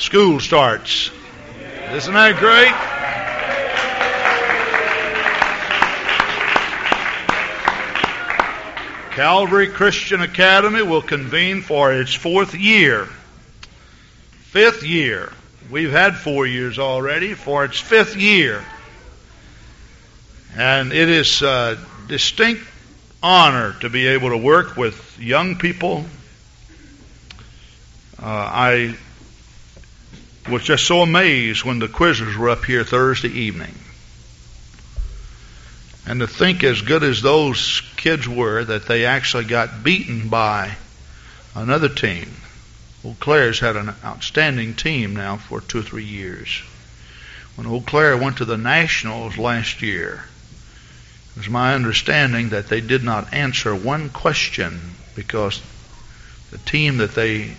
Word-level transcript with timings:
School 0.00 0.40
starts. 0.40 1.10
Isn't 1.92 2.14
that 2.14 2.38
great? 2.38 2.72
Calvary 9.14 9.68
Christian 9.68 10.22
Academy 10.22 10.80
will 10.80 11.02
convene 11.02 11.60
for 11.60 11.92
its 11.92 12.14
fourth 12.14 12.54
year. 12.54 13.08
Fifth 14.44 14.82
year. 14.84 15.30
We've 15.70 15.92
had 15.92 16.16
four 16.16 16.46
years 16.46 16.78
already 16.78 17.34
for 17.34 17.66
its 17.66 17.78
fifth 17.78 18.16
year. 18.16 18.64
And 20.56 20.94
it 20.94 21.10
is 21.10 21.42
a 21.42 21.76
distinct 22.08 22.62
honor 23.22 23.76
to 23.80 23.90
be 23.90 24.06
able 24.06 24.30
to 24.30 24.38
work 24.38 24.78
with 24.78 25.18
young 25.20 25.56
people. 25.58 26.06
Uh, 28.18 28.24
I 28.24 28.96
was 30.50 30.64
just 30.64 30.86
so 30.86 31.02
amazed 31.02 31.64
when 31.64 31.78
the 31.78 31.88
quizzers 31.88 32.36
were 32.36 32.50
up 32.50 32.64
here 32.64 32.84
Thursday 32.84 33.28
evening. 33.28 33.74
And 36.06 36.20
to 36.20 36.26
think 36.26 36.64
as 36.64 36.82
good 36.82 37.02
as 37.02 37.22
those 37.22 37.82
kids 37.96 38.28
were 38.28 38.64
that 38.64 38.86
they 38.86 39.04
actually 39.04 39.44
got 39.44 39.84
beaten 39.84 40.28
by 40.28 40.76
another 41.54 41.88
team. 41.88 42.36
Eau 43.04 43.16
Claire's 43.20 43.60
had 43.60 43.76
an 43.76 43.94
outstanding 44.04 44.74
team 44.74 45.14
now 45.14 45.36
for 45.36 45.60
two 45.60 45.78
or 45.78 45.82
three 45.82 46.04
years. 46.04 46.62
When 47.54 47.66
Eau 47.66 47.80
Claire 47.80 48.16
went 48.16 48.38
to 48.38 48.44
the 48.44 48.58
Nationals 48.58 49.38
last 49.38 49.82
year, 49.82 50.24
it 51.30 51.38
was 51.38 51.48
my 51.48 51.74
understanding 51.74 52.50
that 52.50 52.68
they 52.68 52.80
did 52.80 53.04
not 53.04 53.32
answer 53.32 53.74
one 53.74 54.08
question 54.10 54.94
because 55.14 55.62
the 56.50 56.58
team 56.58 56.96
that 56.98 57.14
they 57.14 57.54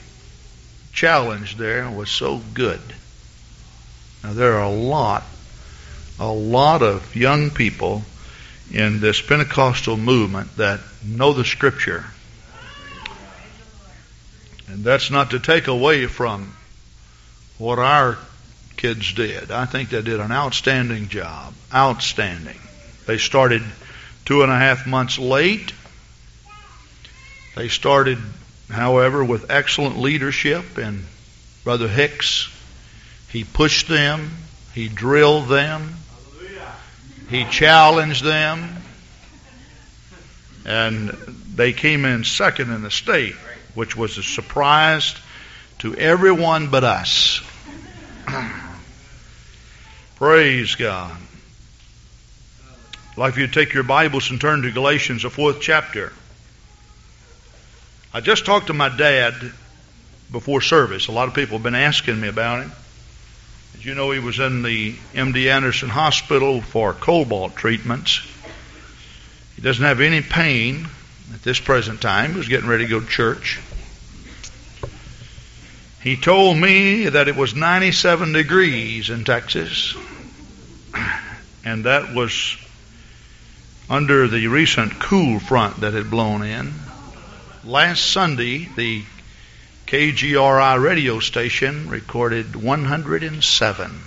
challenged 0.92 1.58
there 1.58 1.90
was 1.90 2.10
so 2.10 2.42
good. 2.54 2.82
Now 4.24 4.34
there 4.34 4.54
are 4.54 4.64
a 4.64 4.70
lot, 4.70 5.24
a 6.20 6.32
lot 6.32 6.82
of 6.82 7.16
young 7.16 7.50
people 7.50 8.04
in 8.72 9.00
this 9.00 9.22
Pentecostal 9.22 9.98
movement 9.98 10.56
that 10.58 10.80
know 11.06 11.34
the 11.34 11.46
Scripture. 11.46 12.06
And 14.68 14.84
that's 14.84 15.12
not 15.12 15.32
to 15.32 15.40
take 15.40 15.68
away 15.68 16.06
from 16.06 16.56
what 17.58 17.78
our 17.78 18.18
kids 18.78 19.14
did. 19.14 19.52
I 19.52 19.66
think 19.66 19.90
they 19.90 20.02
did 20.02 20.20
an 20.20 20.32
outstanding 20.32 21.10
job. 21.10 21.54
Outstanding. 21.74 22.60
They 23.06 23.18
started 23.18 23.64
two 24.26 24.44
and 24.44 24.52
a 24.52 24.58
half 24.58 24.88
months 24.88 25.20
late. 25.20 25.74
They 27.56 27.68
started, 27.68 28.18
however, 28.72 29.24
with 29.24 29.52
excellent 29.52 29.98
leadership 29.98 30.78
and 30.78 31.06
Brother 31.64 31.88
Hicks. 31.88 32.50
He 33.30 33.44
pushed 33.44 33.88
them. 33.88 34.32
He 34.74 34.88
drilled 34.88 35.48
them. 35.48 35.96
He 37.30 37.46
challenged 37.46 38.24
them. 38.24 38.78
And 40.66 41.10
they 41.56 41.74
came 41.74 42.06
in 42.06 42.24
second 42.24 42.72
in 42.72 42.82
the 42.82 42.92
state, 42.92 43.36
which 43.74 43.96
was 43.96 44.18
a 44.18 44.24
surprise 44.24 45.16
to 45.80 45.96
everyone 45.96 46.68
but 46.70 46.84
us. 46.84 47.42
Praise 50.18 50.76
God. 50.76 51.16
I'd 53.12 53.18
like 53.18 53.36
you 53.38 53.48
to 53.48 53.54
take 53.54 53.74
your 53.74 53.84
Bibles 53.84 54.30
and 54.30 54.40
turn 54.40 54.62
to 54.64 54.72
Galatians, 54.72 55.24
the 55.24 55.30
fourth 55.30 55.62
chapter. 55.62 56.14
I 58.14 58.20
just 58.20 58.46
talked 58.46 58.68
to 58.68 58.74
my 58.74 58.90
dad 58.90 59.34
before 60.32 60.60
service. 60.60 61.08
A 61.08 61.14
lot 61.14 61.30
of 61.30 61.34
people 61.34 61.58
have 61.58 61.64
been 61.64 61.76
asking 61.76 62.20
me 62.20 62.28
about 62.28 62.64
him. 62.64 62.72
As 63.76 63.86
you 63.86 63.96
know, 63.96 64.12
he 64.12 64.20
was 64.20 64.38
in 64.38 64.64
the 64.64 64.94
MD 65.14 65.50
Anderson 65.50 65.88
Hospital 65.88 66.62
for 66.62 66.94
cobalt 66.94 67.56
treatments. 67.56 68.20
He 69.56 69.62
doesn't 69.62 69.84
have 69.84 70.02
any 70.02 70.22
pain 70.22 70.88
at 71.34 71.42
this 71.44 71.60
present 71.60 72.02
time. 72.02 72.32
He 72.32 72.38
was 72.38 72.50
getting 72.50 72.68
ready 72.68 72.84
to 72.84 72.90
go 72.90 73.00
to 73.00 73.08
church. 73.08 73.62
He 76.04 76.18
told 76.18 76.58
me 76.58 77.08
that 77.08 77.30
it 77.30 77.36
was 77.38 77.56
97 77.56 78.34
degrees 78.34 79.10
in 79.10 79.24
Texas, 79.24 79.96
and 81.64 81.86
that 81.86 82.14
was 82.14 82.58
under 83.90 84.28
the 84.28 84.48
recent 84.48 85.00
cool 85.00 85.40
front 85.40 85.82
that 85.82 85.94
had 85.94 86.10
blown 86.10 86.44
in. 86.44 86.74
Last 87.64 88.12
Sunday, 88.12 88.68
the 88.76 89.04
KGRI 89.86 90.82
radio 90.82 91.20
station 91.20 91.90
recorded 91.92 92.56
107. 92.56 94.02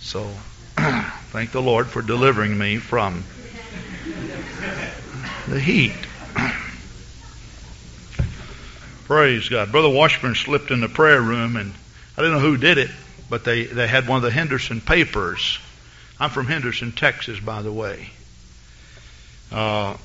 So, 0.00 0.28
thank 0.76 1.52
the 1.52 1.62
Lord 1.62 1.86
for 1.86 2.02
delivering 2.02 2.58
me 2.58 2.76
from 2.76 3.24
the 5.48 5.58
heat. 5.58 5.94
Praise 9.06 9.48
God. 9.48 9.72
Brother 9.72 9.88
Washburn 9.88 10.34
slipped 10.34 10.70
in 10.70 10.80
the 10.80 10.88
prayer 10.88 11.22
room, 11.22 11.56
and 11.56 11.72
I 12.18 12.20
don't 12.20 12.32
know 12.32 12.40
who 12.40 12.58
did 12.58 12.76
it, 12.76 12.90
but 13.30 13.44
they, 13.44 13.64
they 13.64 13.88
had 13.88 14.06
one 14.06 14.18
of 14.18 14.22
the 14.22 14.30
Henderson 14.30 14.82
papers. 14.82 15.58
I'm 16.18 16.28
from 16.28 16.44
Henderson, 16.44 16.92
Texas, 16.92 17.40
by 17.40 17.62
the 17.62 17.72
way. 17.72 18.10
Uh, 19.50 19.96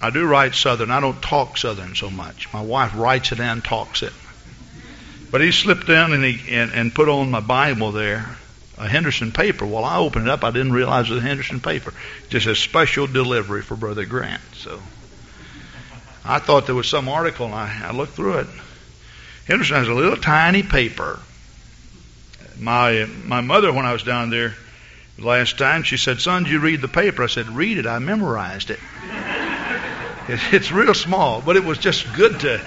I 0.00 0.10
do 0.10 0.24
write 0.26 0.54
Southern. 0.54 0.90
I 0.90 1.00
don't 1.00 1.20
talk 1.20 1.56
Southern 1.56 1.94
so 1.94 2.10
much. 2.10 2.52
My 2.52 2.60
wife 2.60 2.92
writes 2.94 3.32
it 3.32 3.40
and 3.40 3.64
talks 3.64 4.02
it. 4.02 4.12
But 5.30 5.40
he 5.40 5.52
slipped 5.52 5.86
down 5.86 6.12
and 6.12 6.24
he 6.24 6.54
and, 6.54 6.72
and 6.72 6.94
put 6.94 7.08
on 7.08 7.30
my 7.30 7.40
Bible 7.40 7.92
there 7.92 8.38
a 8.78 8.88
Henderson 8.88 9.32
paper. 9.32 9.66
Well, 9.66 9.84
I 9.84 9.98
opened 9.98 10.28
it 10.28 10.30
up. 10.30 10.44
I 10.44 10.50
didn't 10.50 10.72
realize 10.72 11.10
it 11.10 11.14
was 11.14 11.22
a 11.22 11.26
Henderson 11.26 11.60
paper. 11.60 11.92
Just 12.28 12.46
a 12.46 12.54
special 12.54 13.06
delivery 13.06 13.62
for 13.62 13.76
Brother 13.76 14.06
Grant. 14.06 14.40
So 14.54 14.80
I 16.24 16.38
thought 16.38 16.66
there 16.66 16.74
was 16.74 16.88
some 16.88 17.08
article, 17.08 17.46
and 17.46 17.54
I, 17.54 17.88
I 17.88 17.92
looked 17.92 18.14
through 18.14 18.38
it. 18.38 18.46
Henderson 19.46 19.76
has 19.76 19.88
a 19.88 19.94
little 19.94 20.16
tiny 20.16 20.62
paper. 20.62 21.18
My 22.58 23.06
my 23.24 23.40
mother, 23.40 23.72
when 23.72 23.86
I 23.86 23.92
was 23.92 24.02
down 24.04 24.30
there 24.30 24.54
last 25.18 25.58
time, 25.58 25.82
she 25.82 25.96
said, 25.96 26.20
"Son, 26.20 26.44
did 26.44 26.52
you 26.52 26.60
read 26.60 26.80
the 26.80 26.88
paper?" 26.88 27.24
I 27.24 27.26
said, 27.26 27.48
"Read 27.48 27.78
it. 27.78 27.86
I 27.86 27.98
memorized 27.98 28.70
it." 28.70 28.80
It's 30.28 30.70
real 30.70 30.92
small, 30.92 31.40
but 31.40 31.56
it 31.56 31.64
was 31.64 31.78
just 31.78 32.12
good 32.12 32.40
to 32.40 32.60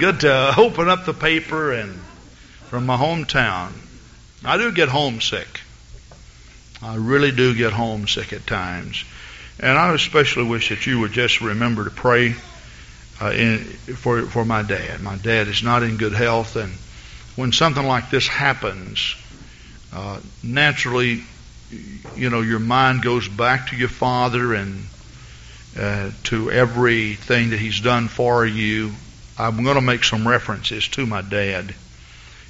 good 0.00 0.20
to 0.20 0.54
open 0.56 0.88
up 0.88 1.04
the 1.04 1.14
paper 1.14 1.72
and 1.72 1.94
from 2.68 2.86
my 2.86 2.96
hometown. 2.96 3.72
I 4.44 4.56
do 4.56 4.72
get 4.72 4.88
homesick. 4.88 5.60
I 6.82 6.96
really 6.96 7.30
do 7.30 7.54
get 7.54 7.72
homesick 7.72 8.32
at 8.32 8.48
times, 8.48 9.04
and 9.60 9.78
I 9.78 9.94
especially 9.94 10.42
wish 10.44 10.70
that 10.70 10.86
you 10.86 10.98
would 11.00 11.12
just 11.12 11.40
remember 11.40 11.84
to 11.84 11.90
pray 11.90 12.34
uh, 13.22 13.30
in, 13.30 13.58
for 13.58 14.22
for 14.22 14.44
my 14.44 14.62
dad. 14.62 15.02
My 15.02 15.16
dad 15.16 15.46
is 15.46 15.62
not 15.62 15.84
in 15.84 15.98
good 15.98 16.14
health, 16.14 16.56
and 16.56 16.72
when 17.36 17.52
something 17.52 17.86
like 17.86 18.10
this 18.10 18.26
happens, 18.26 19.14
uh, 19.92 20.18
naturally, 20.42 21.22
you 22.16 22.28
know, 22.28 22.40
your 22.40 22.58
mind 22.58 23.02
goes 23.02 23.28
back 23.28 23.68
to 23.68 23.76
your 23.76 23.88
father 23.88 24.52
and 24.52 24.88
uh, 25.78 26.10
to 26.24 26.50
everything 26.50 27.50
that 27.50 27.58
he's 27.58 27.80
done 27.80 28.08
for 28.08 28.46
you. 28.46 28.92
I'm 29.36 29.64
going 29.64 29.74
to 29.74 29.80
make 29.80 30.04
some 30.04 30.26
references 30.26 30.86
to 30.88 31.06
my 31.06 31.22
dad 31.22 31.74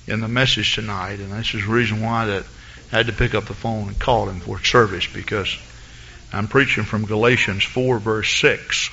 in 0.06 0.20
the 0.20 0.28
message 0.28 0.74
tonight, 0.74 1.20
and 1.20 1.32
this 1.32 1.54
is 1.54 1.64
the 1.64 1.72
reason 1.72 2.02
why 2.02 2.26
that 2.26 2.44
I 2.92 2.98
had 2.98 3.06
to 3.06 3.12
pick 3.12 3.34
up 3.34 3.46
the 3.46 3.54
phone 3.54 3.88
and 3.88 3.98
call 3.98 4.28
him 4.28 4.40
for 4.40 4.62
service 4.62 5.06
because 5.06 5.56
I'm 6.32 6.48
preaching 6.48 6.84
from 6.84 7.06
Galatians 7.06 7.64
4 7.64 7.98
verse 7.98 8.30
6. 8.40 8.90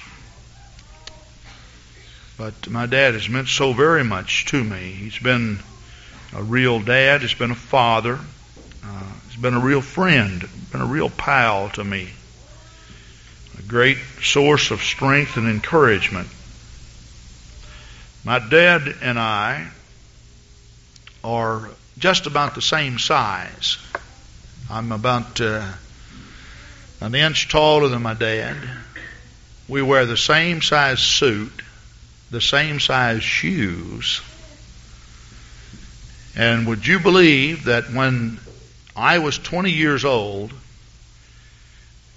But 2.37 2.69
my 2.69 2.85
dad 2.85 3.13
has 3.13 3.27
meant 3.27 3.49
so 3.49 3.73
very 3.73 4.03
much 4.03 4.45
to 4.45 4.63
me. 4.63 4.91
He's 4.91 5.19
been 5.19 5.59
a 6.33 6.41
real 6.41 6.79
dad. 6.79 7.21
He's 7.21 7.33
been 7.33 7.51
a 7.51 7.55
father. 7.55 8.17
Uh, 8.83 9.11
he's 9.27 9.39
been 9.41 9.53
a 9.53 9.59
real 9.59 9.81
friend. 9.81 10.47
Been 10.71 10.81
a 10.81 10.85
real 10.85 11.09
pal 11.09 11.69
to 11.71 11.83
me 11.83 12.09
great 13.71 13.97
source 14.21 14.69
of 14.71 14.81
strength 14.81 15.37
and 15.37 15.47
encouragement. 15.47 16.27
My 18.25 18.37
dad 18.37 18.93
and 19.01 19.17
I 19.17 19.69
are 21.23 21.69
just 21.97 22.25
about 22.25 22.53
the 22.53 22.61
same 22.61 22.99
size. 22.99 23.77
I'm 24.69 24.91
about 24.91 25.39
uh, 25.39 25.65
an 26.99 27.15
inch 27.15 27.47
taller 27.47 27.87
than 27.87 28.01
my 28.01 28.13
dad. 28.13 28.57
We 29.69 29.81
wear 29.81 30.05
the 30.05 30.17
same 30.17 30.61
size 30.61 30.99
suit, 30.99 31.53
the 32.29 32.41
same 32.41 32.81
size 32.81 33.23
shoes. 33.23 34.19
And 36.35 36.67
would 36.67 36.85
you 36.85 36.99
believe 36.99 37.63
that 37.65 37.85
when 37.85 38.37
I 38.97 39.19
was 39.19 39.37
20 39.37 39.71
years 39.71 40.03
old, 40.03 40.51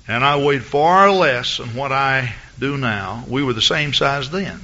and 0.06 0.25
I 0.25 0.37
weighed 0.37 0.65
far 0.65 1.11
less 1.11 1.56
than 1.59 1.75
what 1.75 1.93
I 1.93 2.35
do 2.59 2.77
now. 2.77 3.25
We 3.29 3.43
were 3.43 3.53
the 3.53 3.62
same 3.62 3.93
size 3.93 4.31
then. 4.31 4.61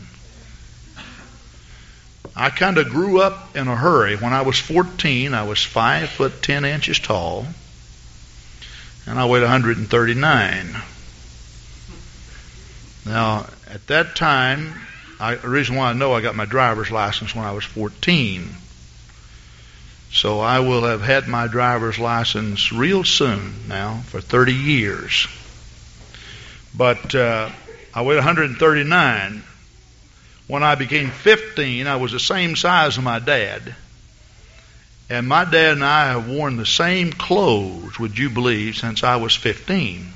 I 2.37 2.51
kind 2.51 2.79
of 2.79 2.89
grew 2.89 3.21
up 3.21 3.57
in 3.57 3.69
a 3.69 3.77
hurry. 3.77 4.17
When 4.17 4.33
I 4.33 4.43
was 4.43 4.59
14, 4.59 5.35
I 5.35 5.43
was 5.43 5.63
5 5.63 6.09
foot 6.11 6.43
10 6.43 6.65
inches 6.65 6.99
tall, 6.99 7.47
and 9.07 9.19
I 9.19 9.27
weighed 9.27 9.43
139. 9.43 10.77
Now, 13.07 13.47
at 13.67 13.87
that 13.89 14.15
time, 14.15 14.75
I, 15.19 15.35
the 15.35 15.49
reason 15.49 15.77
why 15.77 15.91
I 15.91 15.93
know 15.93 16.15
I 16.15 16.21
got 16.21 16.37
my 16.37 16.45
driver's 16.45 16.91
license 16.91 17.35
when 17.35 17.45
I 17.45 17.53
was 17.53 17.65
14. 17.65 18.55
So 20.13 20.41
I 20.41 20.61
will 20.61 20.83
have 20.83 21.03
had 21.03 21.29
my 21.29 21.47
driver's 21.47 21.99
license 21.99 22.73
real 22.73 23.05
soon 23.05 23.69
now 23.69 24.03
for 24.07 24.21
30 24.21 24.53
years. 24.53 25.29
But 26.75 27.15
uh, 27.15 27.51
I 27.95 28.03
weighed 28.03 28.17
139. 28.17 29.43
When 30.49 30.63
I 30.65 30.75
became 30.75 31.11
15, 31.11 31.87
I 31.87 31.97
was 31.97 32.13
the 32.13 32.19
same 32.19 32.57
size 32.57 32.99
as 32.99 33.05
my 33.05 33.21
dad. 33.21 33.75
And 35.09 35.29
my 35.29 35.45
dad 35.45 35.75
and 35.75 35.85
I 35.85 36.07
have 36.07 36.29
worn 36.29 36.57
the 36.57 36.67
same 36.67 37.13
clothes, 37.13 37.99
would 37.99 38.19
you 38.19 38.31
believe, 38.31 38.77
since 38.77 39.03
I 39.05 39.17
was 39.17 39.35
15. 39.35 40.13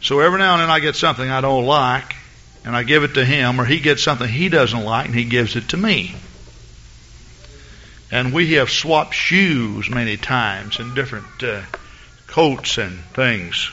So 0.00 0.20
every 0.20 0.38
now 0.38 0.54
and 0.54 0.62
then 0.62 0.70
I 0.70 0.80
get 0.80 0.96
something 0.96 1.28
I 1.28 1.40
don't 1.40 1.64
like, 1.64 2.14
and 2.64 2.76
I 2.76 2.82
give 2.82 3.04
it 3.04 3.14
to 3.14 3.24
him, 3.24 3.60
or 3.60 3.64
he 3.64 3.80
gets 3.80 4.02
something 4.02 4.28
he 4.28 4.48
doesn't 4.48 4.84
like, 4.84 5.06
and 5.06 5.14
he 5.14 5.24
gives 5.24 5.56
it 5.56 5.68
to 5.70 5.76
me. 5.76 6.14
And 8.14 8.32
we 8.32 8.52
have 8.52 8.70
swapped 8.70 9.12
shoes 9.12 9.90
many 9.90 10.16
times 10.16 10.78
and 10.78 10.94
different 10.94 11.42
uh, 11.42 11.62
coats 12.28 12.78
and 12.78 13.00
things. 13.06 13.72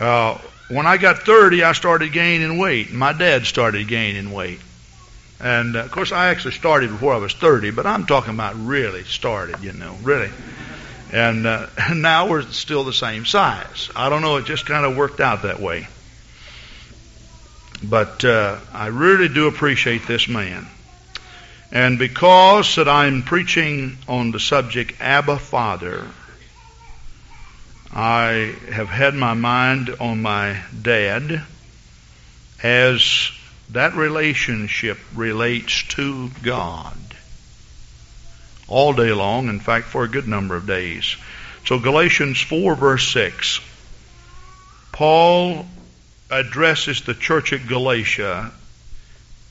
Uh, 0.00 0.38
when 0.68 0.86
I 0.86 0.96
got 0.96 1.20
30, 1.20 1.62
I 1.62 1.70
started 1.70 2.12
gaining 2.12 2.58
weight. 2.58 2.88
and 2.88 2.98
My 2.98 3.12
dad 3.12 3.46
started 3.46 3.86
gaining 3.86 4.32
weight. 4.32 4.58
And 5.38 5.76
uh, 5.76 5.84
of 5.84 5.92
course, 5.92 6.10
I 6.10 6.30
actually 6.30 6.54
started 6.54 6.90
before 6.90 7.14
I 7.14 7.18
was 7.18 7.32
30, 7.32 7.70
but 7.70 7.86
I'm 7.86 8.06
talking 8.06 8.34
about 8.34 8.56
really 8.56 9.04
started, 9.04 9.62
you 9.62 9.72
know, 9.72 9.96
really. 10.02 10.30
And 11.12 11.46
uh, 11.46 11.68
now 11.94 12.28
we're 12.28 12.42
still 12.42 12.82
the 12.82 12.92
same 12.92 13.24
size. 13.24 13.88
I 13.94 14.08
don't 14.08 14.22
know, 14.22 14.38
it 14.38 14.46
just 14.46 14.66
kind 14.66 14.84
of 14.84 14.96
worked 14.96 15.20
out 15.20 15.42
that 15.42 15.60
way. 15.60 15.86
But 17.84 18.24
uh, 18.24 18.58
I 18.72 18.88
really 18.88 19.28
do 19.28 19.46
appreciate 19.46 20.08
this 20.08 20.26
man. 20.26 20.66
And 21.72 21.98
because 21.98 22.76
that 22.76 22.86
I'm 22.86 23.22
preaching 23.22 23.96
on 24.06 24.30
the 24.30 24.38
subject 24.38 25.00
Abba 25.00 25.38
Father, 25.38 26.06
I 27.90 28.54
have 28.70 28.90
had 28.90 29.14
my 29.14 29.32
mind 29.32 29.88
on 29.98 30.20
my 30.20 30.62
dad 30.82 31.42
as 32.62 33.30
that 33.70 33.94
relationship 33.94 34.98
relates 35.14 35.82
to 35.94 36.28
God 36.42 36.96
all 38.68 38.92
day 38.92 39.12
long, 39.12 39.48
in 39.48 39.58
fact, 39.58 39.86
for 39.86 40.04
a 40.04 40.08
good 40.08 40.28
number 40.28 40.54
of 40.54 40.66
days. 40.66 41.16
So, 41.64 41.78
Galatians 41.78 42.40
4, 42.40 42.74
verse 42.74 43.08
6, 43.08 43.60
Paul 44.92 45.66
addresses 46.30 47.00
the 47.02 47.14
church 47.14 47.54
at 47.54 47.66
Galatia, 47.66 48.52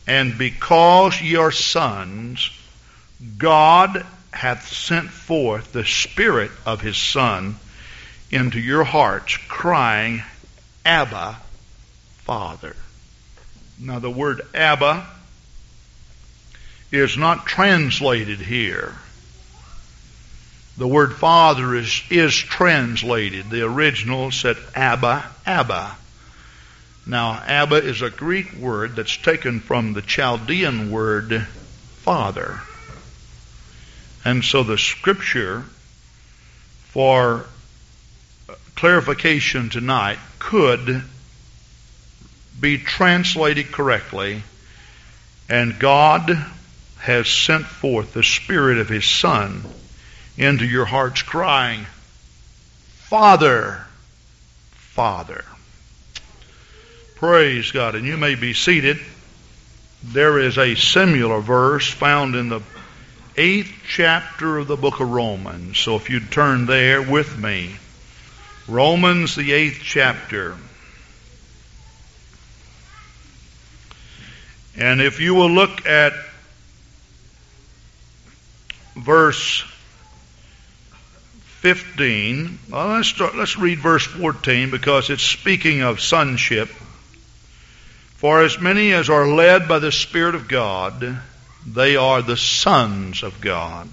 and 0.08 0.38
because 0.38 1.22
ye 1.22 1.36
are 1.36 1.52
sons, 1.52 2.50
God 3.38 4.06
hath 4.32 4.68
sent 4.68 5.10
forth 5.10 5.72
the 5.72 5.86
Spirit 5.86 6.52
of 6.66 6.82
His 6.82 6.98
Son 6.98 7.58
into 8.32 8.60
your 8.60 8.84
hearts, 8.84 9.38
crying, 9.48 10.24
Abba, 10.86 11.38
Father. 12.20 12.76
Now, 13.80 14.00
the 14.00 14.10
word 14.10 14.42
Abba 14.54 15.06
is 16.92 17.18
not 17.18 17.46
translated 17.46 18.40
here. 18.40 18.96
The 20.78 20.88
word 20.88 21.14
Father 21.14 21.76
is, 21.76 22.02
is 22.10 22.36
translated. 22.36 23.50
The 23.50 23.66
original 23.66 24.32
said 24.32 24.58
Abba, 24.76 25.30
Abba. 25.46 25.98
Now, 27.06 27.42
Abba 27.46 27.84
is 27.84 28.02
a 28.02 28.10
Greek 28.10 28.54
word 28.54 28.96
that's 28.96 29.18
taken 29.18 29.60
from 29.60 29.94
the 29.94 30.02
Chaldean 30.02 30.92
word 30.92 31.48
Father. 32.04 32.62
And 34.24 34.46
so 34.46 34.64
the 34.64 34.78
scripture 34.78 35.64
for 36.86 37.46
uh, 38.48 38.54
clarification 38.76 39.70
tonight 39.70 40.20
could 40.38 41.04
be 42.60 42.78
translated 42.78 43.72
correctly, 43.72 44.44
and 45.50 45.80
God 45.80 46.38
has 47.00 47.28
sent 47.28 47.66
forth 47.66 48.14
the 48.14 48.24
Spirit 48.24 48.78
of 48.78 48.90
His 48.90 49.06
Son 49.06 49.64
into 50.38 50.66
your 50.66 50.86
hearts, 50.86 51.24
crying, 51.24 51.88
Father, 53.10 53.86
Father. 54.72 55.44
Praise 57.22 57.70
God. 57.70 57.94
And 57.94 58.04
you 58.04 58.18
may 58.18 58.34
be 58.34 58.56
seated. 58.56 59.00
There 60.04 60.40
is 60.40 60.58
a 60.58 60.74
similar 60.74 61.40
verse 61.40 61.88
found 61.88 62.34
in 62.34 62.50
the 62.50 62.62
eighth 63.38 63.72
chapter 63.88 64.58
of 64.58 64.68
the 64.68 64.76
book 64.76 65.00
of 65.00 65.08
Romans. 65.08 65.78
So 65.78 65.98
if 65.98 66.10
you'd 66.10 66.32
turn 66.32 66.66
there 66.66 67.00
with 67.00 67.38
me. 67.38 67.76
Romans, 68.68 69.36
the 69.36 69.52
eighth 69.52 69.82
chapter. 69.84 70.58
And 74.76 75.00
if 75.00 75.20
you 75.20 75.36
will 75.36 75.52
look 75.52 75.86
at 75.86 76.14
verse 78.96 79.64
15, 81.60 82.58
well, 82.72 82.88
let's, 82.88 83.10
start, 83.10 83.36
let's 83.36 83.60
read 83.60 83.78
verse 83.78 84.08
14 84.08 84.72
because 84.72 85.12
it's 85.12 85.22
speaking 85.22 85.84
of 85.84 86.02
sonship. 86.02 86.72
For 88.22 88.44
as 88.44 88.62
many 88.62 88.94
as 88.94 89.10
are 89.10 89.28
led 89.28 89.68
by 89.68 89.80
the 89.80 89.92
Spirit 89.92 90.36
of 90.36 90.48
God, 90.48 91.18
they 91.66 91.96
are 91.96 92.22
the 92.22 92.38
sons 92.38 93.24
of 93.24 93.42
God. 93.42 93.90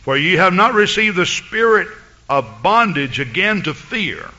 For 0.00 0.16
ye 0.16 0.36
have 0.36 0.54
not 0.54 0.72
received 0.72 1.14
the 1.14 1.26
spirit 1.26 1.88
of 2.30 2.62
bondage 2.62 3.20
again 3.20 3.60
to 3.64 3.74
fear, 3.74 4.30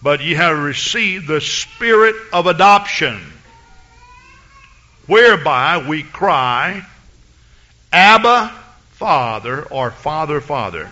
but 0.00 0.22
ye 0.22 0.32
have 0.32 0.56
received 0.56 1.28
the 1.28 1.42
spirit 1.42 2.16
of 2.32 2.46
adoption, 2.46 3.20
whereby 5.06 5.86
we 5.86 6.02
cry, 6.02 6.86
Abba, 7.92 8.50
Father, 8.92 9.62
or 9.64 9.90
Father, 9.90 10.40
Father. 10.40 10.90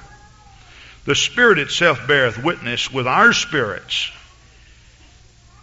The 1.06 1.14
Spirit 1.14 1.58
itself 1.58 2.06
beareth 2.06 2.36
witness 2.36 2.92
with 2.92 3.06
our 3.06 3.32
spirits 3.32 4.10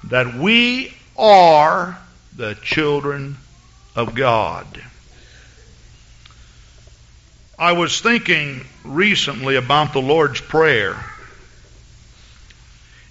that 0.09 0.35
we 0.35 0.93
are 1.17 1.97
the 2.35 2.55
children 2.55 3.37
of 3.95 4.13
God. 4.13 4.67
I 7.57 7.71
was 7.71 8.01
thinking 8.01 8.65
recently 8.83 9.55
about 9.55 9.93
the 9.93 10.01
Lord's 10.01 10.41
Prayer. 10.41 11.03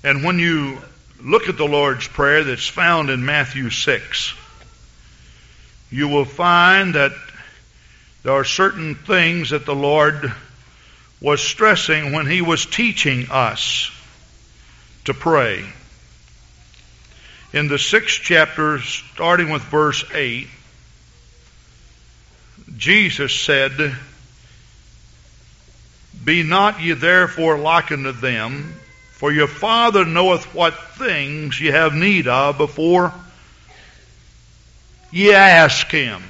And 0.02 0.22
when 0.22 0.38
you 0.38 0.78
look 1.22 1.48
at 1.48 1.56
the 1.56 1.66
Lord's 1.66 2.06
Prayer 2.06 2.44
that's 2.44 2.68
found 2.68 3.08
in 3.08 3.24
Matthew 3.24 3.70
6, 3.70 4.34
you 5.90 6.08
will 6.08 6.26
find 6.26 6.94
that 6.94 7.12
there 8.22 8.34
are 8.34 8.44
certain 8.44 8.94
things 8.94 9.50
that 9.50 9.64
the 9.64 9.74
Lord 9.74 10.32
was 11.20 11.40
stressing 11.40 12.12
when 12.12 12.26
He 12.26 12.42
was 12.42 12.66
teaching 12.66 13.28
us 13.30 13.90
to 15.06 15.14
pray. 15.14 15.64
In 17.54 17.68
the 17.68 17.78
sixth 17.78 18.20
chapter, 18.20 18.80
starting 18.80 19.48
with 19.48 19.62
verse 19.62 20.04
8, 20.12 20.48
Jesus 22.76 23.32
said, 23.32 23.94
be 26.24 26.42
not 26.42 26.80
ye 26.80 26.94
therefore 26.94 27.56
like 27.56 27.92
unto 27.92 28.10
them, 28.10 28.74
for 29.12 29.30
your 29.30 29.46
Father 29.46 30.04
knoweth 30.04 30.52
what 30.52 30.74
things 30.96 31.60
ye 31.60 31.68
have 31.68 31.94
need 31.94 32.26
of 32.26 32.58
before 32.58 33.14
ye 35.12 35.32
ask 35.32 35.88
Him. 35.92 36.24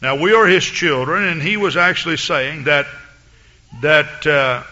Now 0.00 0.14
we 0.14 0.32
are 0.32 0.46
His 0.46 0.64
children, 0.64 1.24
and 1.24 1.42
He 1.42 1.56
was 1.56 1.76
actually 1.76 2.18
saying 2.18 2.64
that 2.64 2.86
that 3.80 4.24
uh, 4.28 4.62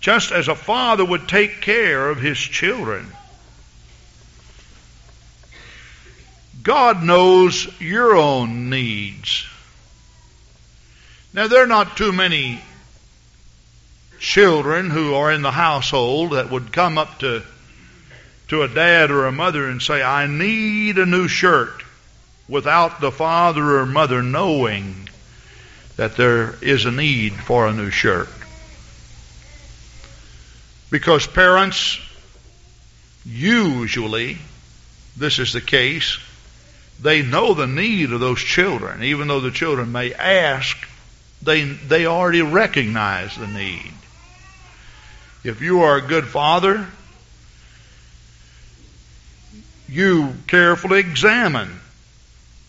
just 0.00 0.32
as 0.32 0.48
a 0.48 0.54
father 0.54 1.04
would 1.04 1.28
take 1.28 1.60
care 1.60 2.08
of 2.08 2.18
his 2.18 2.38
children, 2.38 3.12
God 6.66 7.04
knows 7.04 7.68
your 7.80 8.16
own 8.16 8.70
needs. 8.70 9.46
Now, 11.32 11.46
there 11.46 11.62
are 11.62 11.68
not 11.68 11.96
too 11.96 12.10
many 12.10 12.60
children 14.18 14.90
who 14.90 15.14
are 15.14 15.30
in 15.30 15.42
the 15.42 15.52
household 15.52 16.32
that 16.32 16.50
would 16.50 16.72
come 16.72 16.98
up 16.98 17.20
to, 17.20 17.44
to 18.48 18.62
a 18.62 18.68
dad 18.68 19.12
or 19.12 19.26
a 19.26 19.32
mother 19.32 19.68
and 19.68 19.80
say, 19.80 20.02
I 20.02 20.26
need 20.26 20.98
a 20.98 21.06
new 21.06 21.28
shirt. 21.28 21.84
without 22.48 23.00
the 23.00 23.10
father 23.10 23.78
or 23.78 23.86
mother 23.86 24.22
knowing 24.22 25.08
that 25.96 26.16
there 26.16 26.54
is 26.62 26.84
a 26.84 26.90
need 26.90 27.32
for 27.32 27.66
a 27.66 27.72
new 27.72 27.90
shirt. 27.90 28.28
Because 30.90 31.26
parents 31.26 31.98
usually, 33.24 34.38
this 35.16 35.38
is 35.38 35.52
the 35.52 35.60
case, 35.60 36.18
they 37.00 37.22
know 37.22 37.54
the 37.54 37.66
need 37.66 38.12
of 38.12 38.20
those 38.20 38.40
children. 38.40 39.02
Even 39.02 39.28
though 39.28 39.40
the 39.40 39.50
children 39.50 39.92
may 39.92 40.14
ask, 40.14 40.76
they, 41.42 41.64
they 41.64 42.06
already 42.06 42.42
recognize 42.42 43.36
the 43.36 43.46
need. 43.46 43.92
If 45.44 45.60
you 45.60 45.82
are 45.82 45.96
a 45.96 46.02
good 46.02 46.26
father, 46.26 46.86
you 49.88 50.34
carefully 50.46 51.00
examine. 51.00 51.80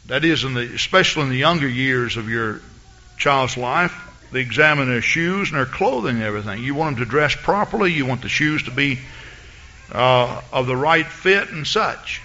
That 0.07 0.23
is, 0.23 0.43
in 0.43 0.53
the, 0.53 0.61
especially 0.75 1.23
in 1.23 1.29
the 1.29 1.37
younger 1.37 1.67
years 1.67 2.17
of 2.17 2.29
your 2.29 2.61
child's 3.17 3.57
life, 3.57 4.03
they 4.31 4.41
examine 4.41 4.89
their 4.89 5.01
shoes 5.01 5.49
and 5.49 5.57
their 5.57 5.65
clothing 5.65 6.17
and 6.17 6.23
everything. 6.23 6.61
You 6.61 6.75
want 6.75 6.97
them 6.97 7.05
to 7.05 7.09
dress 7.09 7.35
properly. 7.35 7.93
You 7.93 8.05
want 8.05 8.21
the 8.21 8.29
shoes 8.29 8.63
to 8.63 8.71
be 8.71 8.99
uh, 9.91 10.41
of 10.51 10.67
the 10.67 10.75
right 10.75 11.07
fit 11.07 11.49
and 11.49 11.65
such. 11.65 12.21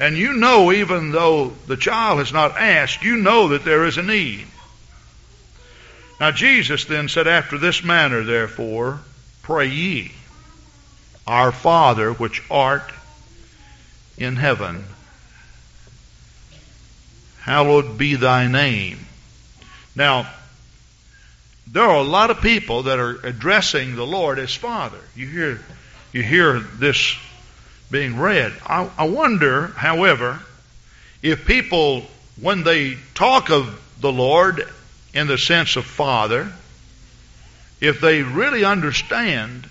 And 0.00 0.16
you 0.16 0.34
know, 0.34 0.70
even 0.70 1.10
though 1.10 1.48
the 1.66 1.76
child 1.76 2.18
has 2.20 2.32
not 2.32 2.56
asked, 2.56 3.02
you 3.02 3.16
know 3.16 3.48
that 3.48 3.64
there 3.64 3.84
is 3.84 3.98
a 3.98 4.02
need. 4.02 4.46
Now, 6.20 6.30
Jesus 6.30 6.84
then 6.84 7.08
said, 7.08 7.26
After 7.26 7.58
this 7.58 7.82
manner, 7.82 8.22
therefore, 8.22 9.00
pray 9.42 9.68
ye, 9.68 10.12
Our 11.26 11.52
Father 11.52 12.12
which 12.12 12.42
art 12.50 12.92
in 14.16 14.36
heaven, 14.36 14.84
hallowed 17.40 17.98
be 17.98 18.14
thy 18.14 18.48
name. 18.48 18.98
Now, 19.94 20.28
there 21.66 21.84
are 21.84 21.96
a 21.96 22.02
lot 22.02 22.30
of 22.30 22.40
people 22.40 22.84
that 22.84 22.98
are 22.98 23.18
addressing 23.24 23.94
the 23.94 24.06
Lord 24.06 24.38
as 24.38 24.54
Father. 24.54 25.00
You 25.14 25.26
hear, 25.26 25.60
you 26.12 26.22
hear 26.22 26.58
this 26.58 27.16
being 27.90 28.18
read. 28.18 28.52
I, 28.66 28.90
I 28.98 29.08
wonder, 29.08 29.68
however, 29.68 30.40
if 31.22 31.46
people, 31.46 32.02
when 32.40 32.62
they 32.64 32.96
talk 33.14 33.50
of 33.50 33.80
the 34.00 34.12
Lord 34.12 34.66
in 35.14 35.26
the 35.26 35.38
sense 35.38 35.76
of 35.76 35.84
Father, 35.84 36.52
if 37.80 38.00
they 38.00 38.22
really 38.22 38.64
understand 38.64 39.68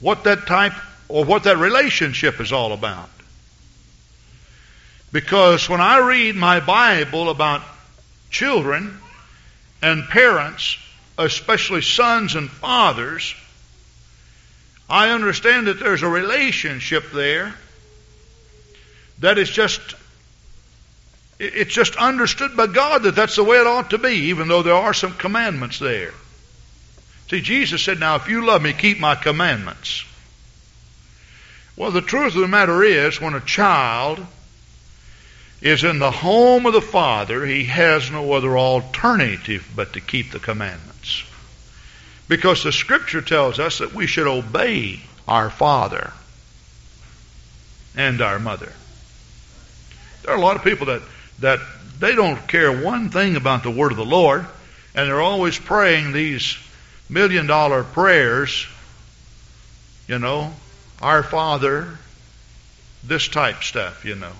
what 0.00 0.24
that 0.24 0.46
type 0.46 0.72
or 1.08 1.24
what 1.24 1.44
that 1.44 1.58
relationship 1.58 2.40
is 2.40 2.52
all 2.52 2.72
about. 2.72 3.10
Because 5.12 5.68
when 5.68 5.80
I 5.80 5.98
read 5.98 6.34
my 6.34 6.60
Bible 6.60 7.30
about 7.30 7.62
children 8.30 8.98
and 9.80 10.04
parents, 10.04 10.76
especially 11.16 11.82
sons 11.82 12.34
and 12.34 12.50
fathers, 12.50 13.34
I 14.88 15.10
understand 15.10 15.66
that 15.66 15.80
there's 15.80 16.02
a 16.02 16.08
relationship 16.08 17.10
there 17.12 17.54
that 19.20 19.38
is 19.38 19.48
just 19.48 19.80
it's 21.38 21.72
just 21.72 21.96
understood 21.96 22.56
by 22.56 22.68
God 22.68 23.02
that 23.02 23.16
that's 23.16 23.36
the 23.36 23.44
way 23.44 23.56
it 23.56 23.66
ought 23.66 23.90
to 23.90 23.98
be, 23.98 24.28
even 24.28 24.48
though 24.48 24.62
there 24.62 24.74
are 24.74 24.94
some 24.94 25.14
commandments 25.14 25.78
there. 25.78 26.12
See, 27.28 27.40
Jesus 27.40 27.82
said, 27.82 27.98
Now, 27.98 28.16
if 28.16 28.28
you 28.28 28.44
love 28.46 28.62
me, 28.62 28.72
keep 28.72 29.00
my 29.00 29.14
commandments. 29.14 30.04
Well, 31.76 31.90
the 31.90 32.00
truth 32.00 32.36
of 32.36 32.40
the 32.40 32.48
matter 32.48 32.84
is, 32.84 33.20
when 33.20 33.34
a 33.34 33.40
child 33.40 34.24
is 35.60 35.82
in 35.82 35.98
the 35.98 36.10
home 36.10 36.66
of 36.66 36.72
the 36.72 36.80
Father, 36.80 37.44
he 37.44 37.64
has 37.64 38.10
no 38.10 38.32
other 38.32 38.56
alternative 38.56 39.68
but 39.74 39.94
to 39.94 40.00
keep 40.00 40.30
the 40.30 40.38
commandments. 40.38 40.93
Because 42.28 42.62
the 42.62 42.72
Scripture 42.72 43.20
tells 43.20 43.58
us 43.58 43.78
that 43.78 43.92
we 43.92 44.06
should 44.06 44.26
obey 44.26 45.00
our 45.28 45.50
father 45.50 46.12
and 47.96 48.20
our 48.20 48.38
mother. 48.38 48.72
There 50.22 50.34
are 50.34 50.38
a 50.38 50.40
lot 50.40 50.56
of 50.56 50.64
people 50.64 50.86
that, 50.86 51.02
that 51.40 51.60
they 51.98 52.14
don't 52.14 52.48
care 52.48 52.72
one 52.72 53.10
thing 53.10 53.36
about 53.36 53.62
the 53.62 53.70
word 53.70 53.92
of 53.92 53.98
the 53.98 54.04
Lord, 54.04 54.46
and 54.94 55.08
they're 55.08 55.20
always 55.20 55.58
praying 55.58 56.12
these 56.12 56.56
million 57.08 57.46
dollar 57.46 57.84
prayers, 57.84 58.66
you 60.08 60.18
know, 60.18 60.52
our 61.02 61.22
Father, 61.22 61.98
this 63.02 63.28
type 63.28 63.62
stuff, 63.62 64.04
you 64.04 64.14
know. 64.14 64.32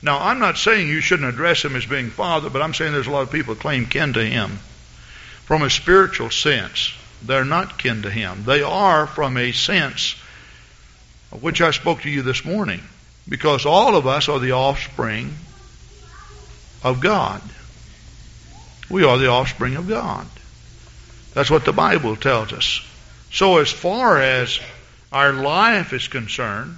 Now, 0.00 0.20
I'm 0.20 0.38
not 0.38 0.58
saying 0.58 0.88
you 0.88 1.00
shouldn't 1.00 1.28
address 1.28 1.64
him 1.64 1.76
as 1.76 1.86
being 1.86 2.10
Father, 2.10 2.50
but 2.50 2.62
I'm 2.62 2.74
saying 2.74 2.92
there's 2.92 3.06
a 3.06 3.10
lot 3.10 3.22
of 3.22 3.30
people 3.30 3.54
claim 3.54 3.86
kin 3.86 4.14
to 4.14 4.24
him 4.24 4.58
from 5.44 5.62
a 5.62 5.70
spiritual 5.70 6.30
sense. 6.30 6.92
They're 7.22 7.44
not 7.44 7.78
kin 7.78 8.02
to 8.02 8.10
Him. 8.10 8.44
They 8.44 8.62
are 8.62 9.06
from 9.06 9.36
a 9.36 9.52
sense 9.52 10.16
of 11.32 11.42
which 11.42 11.60
I 11.60 11.70
spoke 11.70 12.02
to 12.02 12.10
you 12.10 12.22
this 12.22 12.44
morning. 12.44 12.82
Because 13.28 13.64
all 13.64 13.96
of 13.96 14.06
us 14.06 14.28
are 14.28 14.38
the 14.38 14.52
offspring 14.52 15.34
of 16.82 17.00
God. 17.00 17.40
We 18.90 19.04
are 19.04 19.16
the 19.16 19.28
offspring 19.28 19.76
of 19.76 19.88
God. 19.88 20.26
That's 21.32 21.50
what 21.50 21.64
the 21.64 21.72
Bible 21.72 22.16
tells 22.16 22.52
us. 22.52 22.80
So, 23.32 23.58
as 23.58 23.72
far 23.72 24.20
as 24.20 24.60
our 25.10 25.32
life 25.32 25.92
is 25.92 26.06
concerned, 26.06 26.76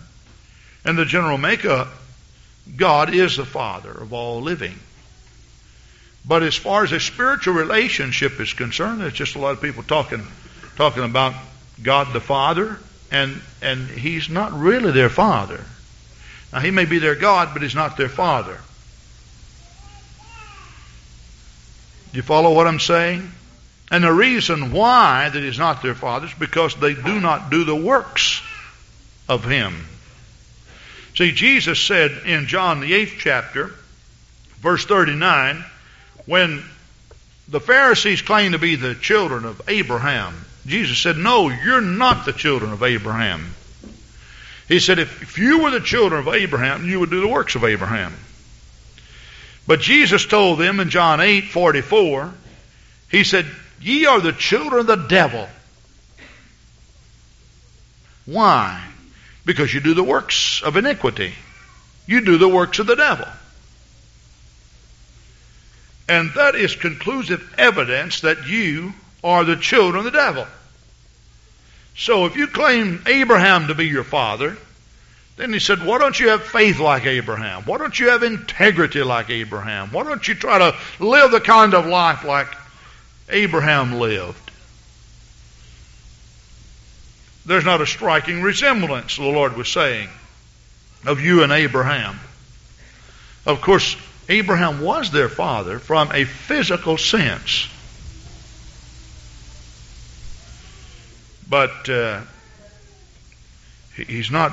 and 0.85 0.96
the 0.96 1.04
general 1.04 1.37
makeup, 1.37 1.88
God 2.76 3.12
is 3.12 3.37
the 3.37 3.44
Father 3.44 3.90
of 3.90 4.12
all 4.12 4.40
living. 4.40 4.78
But 6.26 6.42
as 6.42 6.56
far 6.56 6.83
as 6.83 6.92
a 6.92 6.99
spiritual 6.99 7.54
relationship 7.54 8.40
is 8.40 8.52
concerned, 8.52 9.00
there's 9.00 9.12
just 9.12 9.37
a 9.37 9.38
lot 9.38 9.52
of 9.52 9.62
people 9.62 9.83
talking 9.85 10.26
talking 10.76 11.04
about 11.04 11.35
God 11.83 12.12
the 12.12 12.21
Father, 12.21 12.78
and 13.12 13.40
and 13.62 13.88
He's 13.88 14.28
not 14.28 14.52
really 14.52 14.90
their 14.90 15.09
Father. 15.09 15.64
Now 16.52 16.61
He 16.61 16.71
may 16.71 16.85
be 16.85 16.99
their 16.99 17.14
God, 17.14 17.50
but 17.52 17.62
He's 17.62 17.75
not 17.75 17.97
their 17.97 18.09
Father. 18.09 18.59
You 22.12 22.23
follow 22.23 22.54
what 22.54 22.66
I'm 22.66 22.80
saying? 22.80 23.30
And 23.90 24.02
the 24.02 24.12
reason 24.12 24.73
why 24.73 25.28
that 25.28 25.42
He's 25.42 25.59
not 25.59 25.83
their 25.83 25.95
Father 25.95 26.26
is 26.26 26.35
because 26.35 26.75
they 26.75 26.95
do 26.95 27.21
not 27.21 27.50
do 27.50 27.64
the 27.64 27.76
works 27.76 28.42
of 29.28 29.45
Him. 29.45 29.87
See, 31.14 31.30
Jesus 31.30 31.80
said 31.80 32.11
in 32.26 32.47
John 32.47 32.80
the 32.80 32.95
eighth 32.95 33.14
chapter, 33.18 33.73
verse 34.61 34.85
39, 34.85 35.64
when 36.26 36.64
the 37.49 37.61
Pharisees 37.61 38.23
claimed 38.23 38.52
to 38.52 38.59
be 38.59 38.76
the 38.76 38.95
children 38.95 39.45
of 39.45 39.62
Abraham, 39.68 40.35
Jesus 40.66 40.99
said, 40.99 41.16
No, 41.16 41.49
you're 41.49 41.80
not 41.80 42.26
the 42.26 42.33
children 42.33 42.73
of 42.73 42.83
Abraham. 42.83 43.54
He 44.68 44.80
said, 44.80 44.99
if, 44.99 45.23
if 45.23 45.38
you 45.38 45.62
were 45.62 45.71
the 45.71 45.80
children 45.80 46.26
of 46.26 46.35
Abraham, 46.35 46.88
you 46.88 46.99
would 47.00 47.11
do 47.11 47.21
the 47.21 47.28
works 47.28 47.54
of 47.54 47.64
Abraham. 47.64 48.12
But 49.66 49.80
Jesus 49.80 50.26
told 50.26 50.59
them 50.59 50.80
in 50.80 50.90
John 50.90 51.21
8 51.21 51.45
44, 51.45 52.33
He 53.11 53.25
said, 53.25 53.47
Ye 53.80 54.06
are 54.06 54.21
the 54.21 54.33
children 54.33 54.80
of 54.80 54.87
the 54.87 54.97
devil. 54.97 55.49
Why? 58.25 58.83
Because 59.45 59.73
you 59.73 59.80
do 59.80 59.95
the 59.95 60.02
works 60.02 60.62
of 60.62 60.76
iniquity. 60.76 61.33
You 62.06 62.21
do 62.21 62.38
the 62.38 62.49
works 62.49 62.80
of 62.80 62.87
the 62.87 62.97
devil. 62.97 63.28
And 66.08 66.32
that 66.34 66.54
is 66.54 66.76
conclusive 66.76 67.54
evidence 67.58 68.20
that 68.20 68.46
you 68.46 68.92
are 69.25 69.44
the 69.44 69.56
children 69.56 69.98
of 69.98 70.04
the 70.04 70.16
devil. 70.16 70.46
So 71.96 72.26
if 72.26 72.36
you 72.36 72.46
claim 72.46 73.02
Abraham 73.06 73.68
to 73.68 73.75
be 73.75 73.86
your 73.86 74.04
father, 74.04 74.56
then 75.36 75.52
he 75.52 75.58
said, 75.58 75.84
Why 75.84 75.98
don't 75.98 76.18
you 76.18 76.28
have 76.28 76.44
faith 76.44 76.78
like 76.78 77.06
Abraham? 77.06 77.62
Why 77.64 77.78
don't 77.78 77.98
you 77.98 78.10
have 78.10 78.22
integrity 78.22 79.02
like 79.02 79.30
Abraham? 79.30 79.90
Why 79.90 80.04
don't 80.04 80.26
you 80.26 80.34
try 80.34 80.58
to 80.58 80.76
live 81.00 81.30
the 81.30 81.40
kind 81.40 81.75
of 81.75 81.86
life 81.86 82.25
like 82.25 82.48
Abraham 83.28 83.98
lived? 83.98 84.50
There's 87.44 87.64
not 87.64 87.80
a 87.80 87.86
striking 87.86 88.42
resemblance, 88.42 89.16
the 89.16 89.22
Lord 89.22 89.56
was 89.56 89.68
saying, 89.68 90.08
of 91.04 91.20
you 91.20 91.42
and 91.42 91.52
Abraham. 91.52 92.18
Of 93.44 93.60
course, 93.60 93.96
Abraham 94.28 94.80
was 94.80 95.11
their 95.11 95.28
father 95.28 95.78
from 95.78 96.11
a 96.12 96.25
physical 96.25 96.99
sense. 96.99 97.68
But 101.49 101.88
uh, 101.88 102.23
he's 103.95 104.30
not 104.30 104.52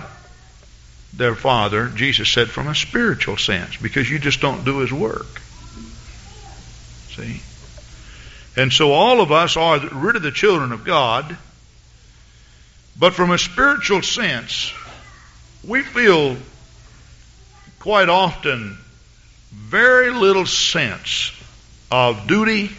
their 1.12 1.36
father, 1.36 1.88
Jesus 1.90 2.30
said, 2.30 2.50
from 2.50 2.68
a 2.68 2.76
spiritual 2.76 3.38
sense, 3.38 3.78
because 3.78 4.10
you 4.10 4.20
just 4.20 4.42
don't 4.42 4.64
do 4.64 4.80
his 4.80 4.92
work. 4.92 5.42
See? 7.16 7.42
And 8.56 8.72
so 8.72 8.92
all 8.92 9.22
of 9.22 9.32
us 9.32 9.58
are 9.58 9.80
really 9.80 10.20
the 10.20 10.32
children 10.32 10.72
of 10.72 10.84
God, 10.84 11.38
but 12.98 13.14
from 13.14 13.32
a 13.32 13.38
spiritual 13.40 14.04
sense, 14.04 14.72
we 15.64 15.82
feel 15.82 16.38
quite 17.80 18.10
often 18.10 18.78
very 19.54 20.10
little 20.10 20.46
sense 20.46 21.32
of 21.92 22.28
duty 22.28 22.72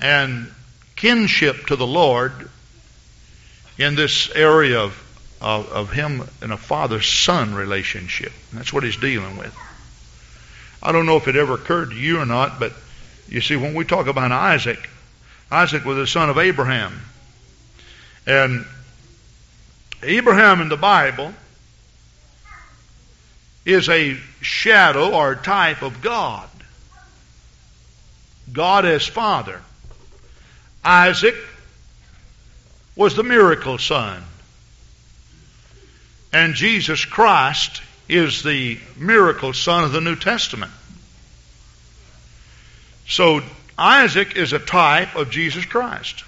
and 0.00 0.50
kinship 0.94 1.66
to 1.66 1.76
the 1.76 1.86
Lord 1.86 2.48
in 3.76 3.96
this 3.96 4.30
area 4.30 4.80
of, 4.80 5.36
of, 5.40 5.68
of 5.72 5.92
him 5.92 6.22
and 6.40 6.52
a 6.52 6.56
father 6.56 7.00
son 7.00 7.54
relationship. 7.54 8.32
That's 8.52 8.72
what 8.72 8.84
he's 8.84 8.96
dealing 8.96 9.36
with. 9.36 9.56
I 10.80 10.92
don't 10.92 11.06
know 11.06 11.16
if 11.16 11.26
it 11.26 11.34
ever 11.34 11.54
occurred 11.54 11.90
to 11.90 11.96
you 11.96 12.20
or 12.20 12.26
not, 12.26 12.60
but 12.60 12.72
you 13.28 13.40
see, 13.40 13.56
when 13.56 13.74
we 13.74 13.84
talk 13.84 14.06
about 14.06 14.30
Isaac, 14.30 14.88
Isaac 15.50 15.84
was 15.84 15.96
the 15.96 16.06
son 16.06 16.30
of 16.30 16.38
Abraham. 16.38 17.00
And 18.26 18.64
Abraham 20.02 20.60
in 20.60 20.68
the 20.68 20.76
Bible 20.76 21.34
is 23.64 23.88
a 23.88 24.16
shadow 24.40 25.14
or 25.14 25.34
type 25.34 25.82
of 25.82 26.02
God. 26.02 26.48
God 28.52 28.84
as 28.84 29.06
Father. 29.06 29.60
Isaac 30.84 31.34
was 32.94 33.16
the 33.16 33.22
miracle 33.22 33.78
son. 33.78 34.22
And 36.32 36.54
Jesus 36.54 37.04
Christ 37.04 37.80
is 38.08 38.42
the 38.42 38.78
miracle 38.96 39.52
son 39.52 39.84
of 39.84 39.92
the 39.92 40.00
New 40.00 40.16
Testament. 40.16 40.72
So 43.06 43.40
Isaac 43.78 44.36
is 44.36 44.52
a 44.52 44.58
type 44.58 45.16
of 45.16 45.30
Jesus 45.30 45.64
Christ. 45.64 46.24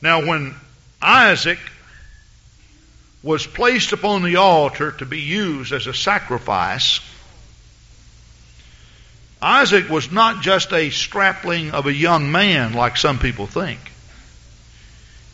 Now, 0.00 0.26
when 0.26 0.54
Isaac 1.00 1.58
was 3.24 3.46
placed 3.46 3.92
upon 3.92 4.22
the 4.22 4.36
altar 4.36 4.92
to 4.92 5.06
be 5.06 5.20
used 5.20 5.72
as 5.72 5.86
a 5.86 5.94
sacrifice, 5.94 7.00
Isaac 9.40 9.88
was 9.88 10.12
not 10.12 10.42
just 10.42 10.72
a 10.74 10.90
strapling 10.90 11.70
of 11.70 11.86
a 11.86 11.92
young 11.92 12.30
man 12.30 12.74
like 12.74 12.98
some 12.98 13.18
people 13.18 13.46
think. 13.46 13.80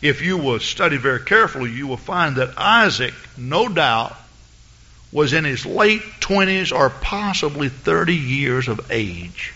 If 0.01 0.21
you 0.21 0.37
will 0.37 0.59
study 0.59 0.95
very 0.95 1.19
carefully, 1.19 1.69
you 1.69 1.85
will 1.85 1.97
find 1.97 2.37
that 2.37 2.57
Isaac, 2.57 3.13
no 3.37 3.67
doubt, 3.67 4.15
was 5.11 5.33
in 5.33 5.43
his 5.43 5.65
late 5.65 6.01
20s 6.21 6.73
or 6.75 6.89
possibly 6.89 7.67
30 7.67 8.15
years 8.15 8.69
of 8.69 8.89
age. 8.89 9.53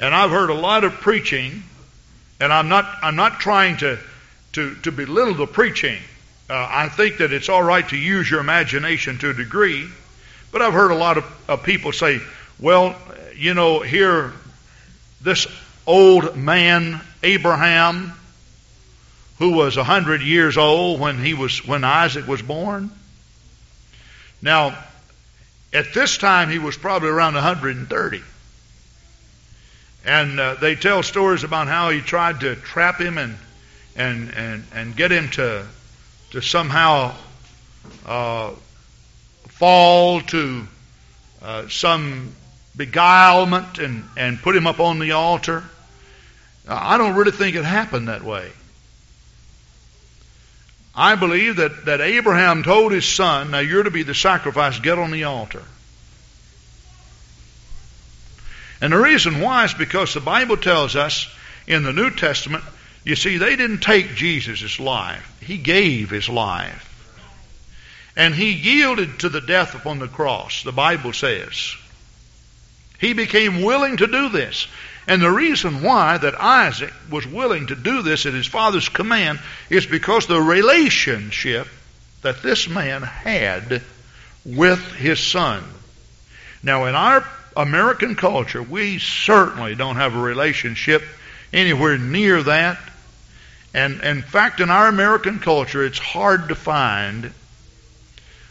And 0.00 0.12
I've 0.12 0.30
heard 0.30 0.50
a 0.50 0.54
lot 0.54 0.82
of 0.82 0.94
preaching, 0.94 1.62
and 2.40 2.52
I'm 2.52 2.68
not, 2.68 2.84
I'm 3.00 3.16
not 3.16 3.38
trying 3.38 3.76
to, 3.78 3.98
to, 4.54 4.74
to 4.82 4.92
belittle 4.92 5.34
the 5.34 5.46
preaching. 5.46 5.98
Uh, 6.50 6.66
I 6.70 6.88
think 6.88 7.18
that 7.18 7.32
it's 7.32 7.48
all 7.48 7.62
right 7.62 7.86
to 7.90 7.96
use 7.96 8.30
your 8.30 8.40
imagination 8.40 9.18
to 9.18 9.30
a 9.30 9.34
degree, 9.34 9.86
but 10.50 10.62
I've 10.62 10.72
heard 10.72 10.90
a 10.90 10.96
lot 10.96 11.18
of, 11.18 11.24
of 11.46 11.62
people 11.62 11.92
say, 11.92 12.20
well, 12.58 12.96
you 13.36 13.52
know, 13.52 13.80
here, 13.80 14.32
this 15.20 15.46
old 15.86 16.36
man, 16.36 17.00
Abraham, 17.22 18.12
who 19.38 19.52
was 19.52 19.76
a 19.76 19.84
hundred 19.84 20.22
years 20.22 20.56
old 20.56 21.00
when 21.00 21.22
he 21.22 21.34
was 21.34 21.64
when 21.66 21.84
Isaac 21.84 22.26
was 22.26 22.42
born. 22.42 22.90
Now, 24.42 24.76
at 25.72 25.92
this 25.92 26.18
time 26.18 26.50
he 26.50 26.58
was 26.58 26.76
probably 26.76 27.08
around 27.08 27.34
130. 27.34 28.22
And 30.04 30.40
uh, 30.40 30.54
they 30.54 30.74
tell 30.74 31.02
stories 31.02 31.44
about 31.44 31.68
how 31.68 31.90
he 31.90 32.00
tried 32.00 32.40
to 32.40 32.56
trap 32.56 33.00
him 33.00 33.18
and 33.18 33.36
and 33.94 34.30
and, 34.34 34.64
and 34.74 34.96
get 34.96 35.12
him 35.12 35.28
to 35.30 35.66
to 36.30 36.42
somehow 36.42 37.14
uh, 38.06 38.50
fall 39.48 40.20
to 40.20 40.66
uh, 41.42 41.68
some 41.68 42.32
beguilement 42.76 43.78
and, 43.78 44.04
and 44.16 44.40
put 44.40 44.54
him 44.54 44.66
up 44.66 44.80
on 44.80 44.98
the 44.98 45.12
altar. 45.12 45.64
I 46.66 46.98
don't 46.98 47.14
really 47.14 47.32
think 47.32 47.56
it 47.56 47.64
happened 47.64 48.08
that 48.08 48.22
way. 48.22 48.50
I 50.94 51.14
believe 51.14 51.56
that, 51.56 51.84
that 51.86 52.00
Abraham 52.00 52.62
told 52.62 52.92
his 52.92 53.06
son, 53.06 53.52
Now 53.52 53.60
you're 53.60 53.84
to 53.84 53.90
be 53.90 54.02
the 54.02 54.14
sacrifice, 54.14 54.78
get 54.80 54.98
on 54.98 55.10
the 55.10 55.24
altar. 55.24 55.62
And 58.80 58.92
the 58.92 58.98
reason 58.98 59.40
why 59.40 59.64
is 59.64 59.74
because 59.74 60.14
the 60.14 60.20
Bible 60.20 60.56
tells 60.56 60.96
us 60.96 61.28
in 61.66 61.82
the 61.82 61.92
New 61.92 62.10
Testament, 62.10 62.64
you 63.04 63.16
see, 63.16 63.38
they 63.38 63.56
didn't 63.56 63.80
take 63.80 64.14
Jesus' 64.14 64.78
life, 64.78 65.38
He 65.40 65.58
gave 65.58 66.10
His 66.10 66.28
life. 66.28 66.84
And 68.16 68.34
He 68.34 68.52
yielded 68.52 69.20
to 69.20 69.28
the 69.28 69.40
death 69.40 69.74
upon 69.74 69.98
the 69.98 70.08
cross, 70.08 70.62
the 70.62 70.72
Bible 70.72 71.12
says. 71.12 71.76
He 72.98 73.12
became 73.12 73.62
willing 73.62 73.96
to 73.98 74.06
do 74.06 74.28
this. 74.28 74.66
And 75.06 75.22
the 75.22 75.30
reason 75.30 75.82
why 75.82 76.18
that 76.18 76.38
Isaac 76.38 76.92
was 77.10 77.26
willing 77.26 77.68
to 77.68 77.74
do 77.74 78.02
this 78.02 78.26
at 78.26 78.34
his 78.34 78.46
father's 78.46 78.90
command 78.90 79.40
is 79.70 79.86
because 79.86 80.26
the 80.26 80.40
relationship 80.40 81.66
that 82.20 82.42
this 82.42 82.68
man 82.68 83.02
had 83.02 83.80
with 84.44 84.84
his 84.92 85.18
son. 85.18 85.64
Now, 86.62 86.84
in 86.84 86.94
our 86.94 87.26
American 87.56 88.16
culture, 88.16 88.62
we 88.62 88.98
certainly 88.98 89.74
don't 89.74 89.96
have 89.96 90.14
a 90.14 90.20
relationship 90.20 91.02
anywhere 91.52 91.98
near 91.98 92.42
that. 92.42 92.78
And 93.74 94.00
in 94.00 94.22
fact, 94.22 94.60
in 94.60 94.70
our 94.70 94.88
American 94.88 95.38
culture, 95.38 95.84
it's 95.84 95.98
hard 95.98 96.48
to 96.48 96.54
find 96.54 97.32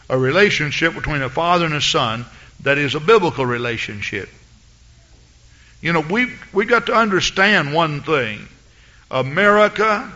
a 0.08 0.18
relationship 0.18 0.94
between 0.94 1.22
a 1.22 1.28
father 1.28 1.66
and 1.66 1.74
a 1.74 1.80
son 1.80 2.24
that 2.60 2.78
is 2.78 2.94
a 2.94 3.00
biblical 3.00 3.44
relationship. 3.44 4.28
You 5.80 5.92
know, 5.92 6.00
we 6.00 6.32
we 6.52 6.64
got 6.64 6.86
to 6.86 6.94
understand 6.94 7.72
one 7.72 8.02
thing. 8.02 8.48
America 9.10 10.12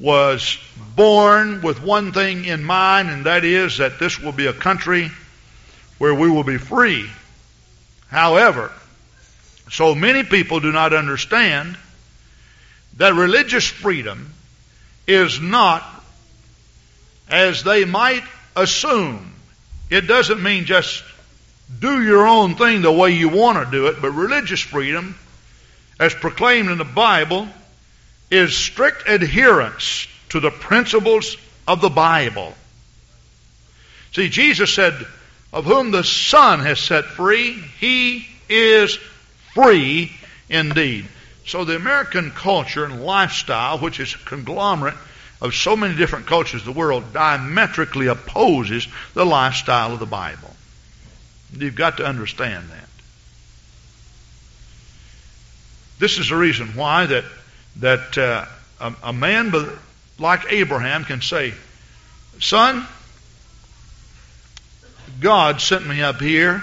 was 0.00 0.58
born 0.94 1.62
with 1.62 1.82
one 1.82 2.12
thing 2.12 2.44
in 2.44 2.62
mind, 2.62 3.08
and 3.08 3.26
that 3.26 3.44
is 3.44 3.78
that 3.78 3.98
this 3.98 4.18
will 4.18 4.32
be 4.32 4.46
a 4.46 4.52
country 4.52 5.10
where 5.98 6.14
we 6.14 6.28
will 6.28 6.44
be 6.44 6.58
free. 6.58 7.08
However, 8.08 8.70
so 9.70 9.94
many 9.94 10.22
people 10.22 10.60
do 10.60 10.72
not 10.72 10.92
understand 10.92 11.76
that 12.96 13.14
religious 13.14 13.66
freedom 13.66 14.32
is 15.06 15.40
not 15.40 15.84
as 17.28 17.64
they 17.64 17.84
might 17.84 18.22
assume. 18.54 19.32
It 19.90 20.02
doesn't 20.02 20.42
mean 20.42 20.64
just 20.64 21.02
do 21.80 22.02
your 22.02 22.26
own 22.26 22.54
thing 22.54 22.82
the 22.82 22.92
way 22.92 23.12
you 23.12 23.28
want 23.28 23.64
to 23.64 23.70
do 23.70 23.86
it, 23.88 24.00
but 24.00 24.10
religious 24.10 24.60
freedom, 24.60 25.18
as 25.98 26.14
proclaimed 26.14 26.70
in 26.70 26.78
the 26.78 26.84
Bible, 26.84 27.48
is 28.30 28.56
strict 28.56 29.08
adherence 29.08 30.06
to 30.28 30.40
the 30.40 30.50
principles 30.50 31.36
of 31.66 31.80
the 31.80 31.90
Bible. 31.90 32.54
See, 34.12 34.28
Jesus 34.28 34.72
said, 34.72 34.94
Of 35.52 35.64
whom 35.64 35.90
the 35.90 36.04
Son 36.04 36.60
has 36.60 36.78
set 36.80 37.04
free, 37.04 37.52
he 37.80 38.26
is 38.48 38.98
free 39.56 40.12
indeed. 40.50 41.08
So 41.46 41.64
the 41.64 41.76
American 41.76 42.30
culture 42.30 42.84
and 42.84 43.02
lifestyle, 43.02 43.78
which 43.78 43.98
is 43.98 44.14
a 44.14 44.18
conglomerate 44.18 44.94
of 45.40 45.54
so 45.54 45.76
many 45.76 45.94
different 45.96 46.26
cultures 46.26 46.60
of 46.60 46.66
the 46.66 46.78
world, 46.78 47.12
diametrically 47.12 48.08
opposes 48.08 48.86
the 49.14 49.24
lifestyle 49.24 49.92
of 49.92 49.98
the 49.98 50.06
Bible. 50.06 50.54
You've 51.56 51.74
got 51.74 51.96
to 51.98 52.06
understand 52.06 52.68
that. 52.68 52.88
This 55.98 56.18
is 56.18 56.28
the 56.28 56.36
reason 56.36 56.68
why 56.74 57.06
that 57.06 57.24
that 57.76 58.18
uh, 58.18 58.44
a, 58.80 58.94
a 59.04 59.12
man 59.12 59.52
like 60.18 60.52
Abraham 60.52 61.04
can 61.04 61.22
say, 61.22 61.54
"Son, 62.40 62.86
God 65.20 65.60
sent 65.62 65.86
me 65.86 66.02
up 66.02 66.20
here 66.20 66.62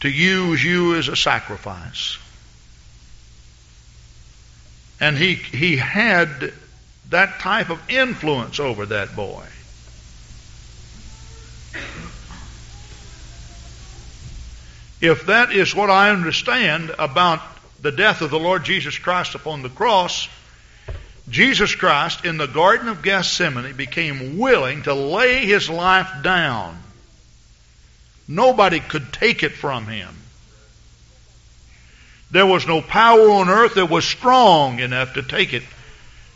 to 0.00 0.08
use 0.08 0.62
you 0.62 0.96
as 0.96 1.08
a 1.08 1.16
sacrifice." 1.16 2.16
And 5.00 5.16
he 5.16 5.34
he 5.34 5.76
had 5.76 6.52
that 7.08 7.40
type 7.40 7.70
of 7.70 7.80
influence 7.90 8.60
over 8.60 8.86
that 8.86 9.16
boy. 9.16 9.44
If 15.00 15.26
that 15.26 15.52
is 15.52 15.74
what 15.74 15.88
I 15.88 16.10
understand 16.10 16.94
about 16.98 17.40
the 17.80 17.90
death 17.90 18.20
of 18.20 18.30
the 18.30 18.38
Lord 18.38 18.64
Jesus 18.64 18.98
Christ 18.98 19.34
upon 19.34 19.62
the 19.62 19.70
cross, 19.70 20.28
Jesus 21.30 21.74
Christ 21.74 22.26
in 22.26 22.36
the 22.36 22.46
Garden 22.46 22.88
of 22.88 23.02
Gethsemane 23.02 23.72
became 23.74 24.38
willing 24.38 24.82
to 24.82 24.92
lay 24.92 25.46
his 25.46 25.70
life 25.70 26.22
down. 26.22 26.82
Nobody 28.30 28.78
could 28.78 29.12
take 29.12 29.42
it 29.42 29.50
from 29.50 29.88
him. 29.88 30.14
There 32.30 32.46
was 32.46 32.64
no 32.64 32.80
power 32.80 33.28
on 33.28 33.48
earth 33.48 33.74
that 33.74 33.90
was 33.90 34.04
strong 34.04 34.78
enough 34.78 35.14
to 35.14 35.22
take 35.22 35.52
it 35.52 35.64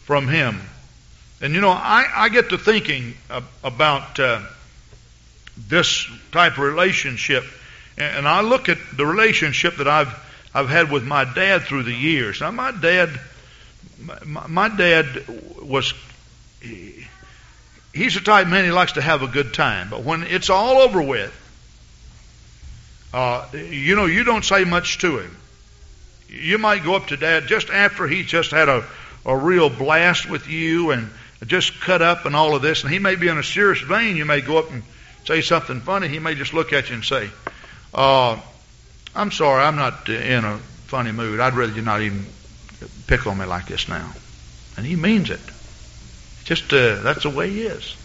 from 0.03 0.27
him. 0.27 0.61
And 1.41 1.55
you 1.55 1.61
know, 1.61 1.71
I, 1.71 2.07
I 2.13 2.29
get 2.31 2.49
to 2.49 2.59
thinking 2.59 3.15
about 3.63 4.19
uh, 4.19 4.41
this 5.57 6.05
type 6.33 6.55
of 6.55 6.65
relationship. 6.65 7.45
And 7.97 8.27
I 8.27 8.41
look 8.41 8.69
at 8.69 8.79
the 8.97 9.07
relationship 9.07 9.77
that 9.77 9.87
I've 9.87 10.13
I've 10.53 10.69
had 10.69 10.91
with 10.91 11.05
my 11.05 11.25
dad 11.25 11.63
through 11.63 11.85
the 11.85 11.95
years. 11.95 12.41
Now, 12.41 12.51
my 12.51 12.73
dad, 12.73 13.11
my, 14.25 14.47
my 14.49 14.69
dad 14.69 15.29
was. 15.63 15.95
He, 16.61 17.07
he's 17.93 18.15
the 18.15 18.21
type 18.21 18.49
man 18.49 18.65
he 18.65 18.73
likes 18.73 18.93
to 18.93 19.01
have 19.01 19.23
a 19.23 19.29
good 19.29 19.55
time, 19.55 19.91
but 19.91 20.03
when 20.03 20.25
it's 20.25 20.51
all 20.51 20.79
over 20.79 21.01
with, 21.01 21.33
uh, 23.15 23.47
you 23.53 23.95
know, 23.95 24.07
you 24.07 24.25
don't 24.25 24.45
say 24.45 24.65
much 24.65 24.99
to 24.99 25.21
him. 25.21 25.37
You 26.29 26.59
might 26.59 26.83
go 26.83 26.97
up 26.97 27.07
to 27.07 27.17
dad 27.17 27.47
just 27.47 27.71
after 27.71 28.09
he 28.09 28.25
just 28.25 28.51
had 28.51 28.69
a, 28.69 28.85
a 29.25 29.37
real 29.37 29.71
blast 29.71 30.29
with 30.29 30.49
you 30.49 30.91
and 30.91 31.09
just 31.47 31.81
cut 31.81 32.03
up 32.03 32.27
and 32.27 32.35
all 32.35 32.57
of 32.57 32.63
this, 32.63 32.83
and 32.83 32.93
he 32.93 32.99
may 32.99 33.15
be 33.15 33.29
in 33.29 33.39
a 33.39 33.45
serious 33.45 33.81
vein. 33.81 34.17
You 34.17 34.25
may 34.25 34.41
go 34.41 34.59
up 34.59 34.69
and 34.73 34.83
say 35.27 35.43
something 35.43 35.81
funny. 35.81 36.09
He 36.09 36.19
may 36.19 36.35
just 36.35 36.55
look 36.55 36.73
at 36.73 36.89
you 36.89 36.97
and 36.97 37.05
say, 37.05 37.31
uh, 37.95 38.37
I'm 39.15 39.31
sorry, 39.31 39.63
I'm 39.63 39.77
not 39.77 40.09
in 40.09 40.45
a 40.45 40.59
funny 40.89 41.13
mood. 41.13 41.39
I'd 41.39 41.55
rather 41.55 41.73
you 41.73 41.83
not 41.83 42.03
even 42.03 42.27
pick 43.07 43.29
on 43.29 43.39
me 43.39 43.45
like 43.45 43.69
this 43.69 43.89
now. 43.89 44.13
And 44.77 44.85
he 44.85 44.97
means 44.97 45.31
it. 45.31 45.41
Just 46.43 46.73
uh, 46.73 46.97
that's 46.97 47.23
the 47.23 47.31
way 47.31 47.49
he 47.49 47.63
is. 47.63 47.97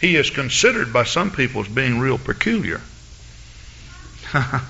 He 0.00 0.14
is 0.14 0.30
considered 0.30 0.92
by 0.92 1.02
some 1.02 1.32
people 1.32 1.62
as 1.62 1.68
being 1.68 1.98
real 1.98 2.18
peculiar. 2.18 2.80
now, 4.34 4.62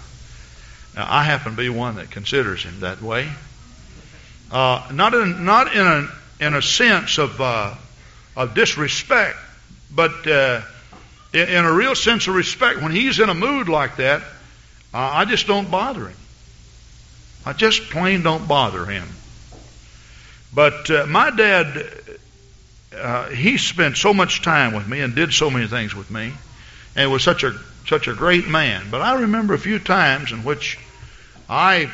I 0.96 1.25
happen 1.25 1.53
to 1.53 1.57
be 1.57 1.68
one 1.68 1.96
that 1.96 2.11
considers 2.11 2.62
him 2.64 2.81
that 2.81 3.01
way. 3.01 3.29
Uh, 4.51 4.87
not 4.92 5.14
in 5.14 5.44
not 5.44 5.75
in 5.75 5.87
a 5.87 6.09
in 6.40 6.55
a 6.55 6.62
sense 6.62 7.18
of 7.18 7.40
uh, 7.40 7.75
of 8.37 8.55
disrespect, 8.55 9.37
but 9.94 10.27
uh, 10.27 10.61
in, 11.33 11.48
in, 11.48 11.64
a 11.64 11.72
real 11.72 11.94
sense 11.94 12.27
of 12.29 12.35
respect. 12.35 12.83
When 12.83 12.92
he's 12.92 13.20
in 13.20 13.29
a 13.29 13.35
mood 13.35 13.68
like 13.68 13.96
that, 13.96 14.22
I 14.92 15.25
just 15.25 15.46
don't 15.46 15.70
bother 15.70 16.09
him. 16.09 16.16
I 17.46 17.53
just 17.53 17.90
plain 17.90 18.22
don't 18.22 18.46
bother 18.46 18.85
him. 18.85 19.09
But 20.55 20.90
uh, 20.90 21.07
my 21.07 21.31
dad, 21.31 21.90
uh, 22.94 23.29
he 23.29 23.57
spent 23.57 23.96
so 23.96 24.12
much 24.12 24.42
time 24.42 24.75
with 24.75 24.87
me 24.87 25.01
and 25.01 25.14
did 25.14 25.33
so 25.33 25.48
many 25.48 25.66
things 25.66 25.94
with 25.94 26.11
me, 26.11 26.33
and 26.94 27.11
was 27.11 27.22
such 27.22 27.42
a 27.42 27.55
such 27.86 28.08
a 28.08 28.14
great 28.14 28.48
man. 28.48 28.86
But 28.90 29.02
I 29.02 29.20
remember 29.20 29.54
a 29.54 29.58
few 29.58 29.78
times 29.78 30.32
in 30.32 30.44
which 30.44 30.78
I 31.48 31.86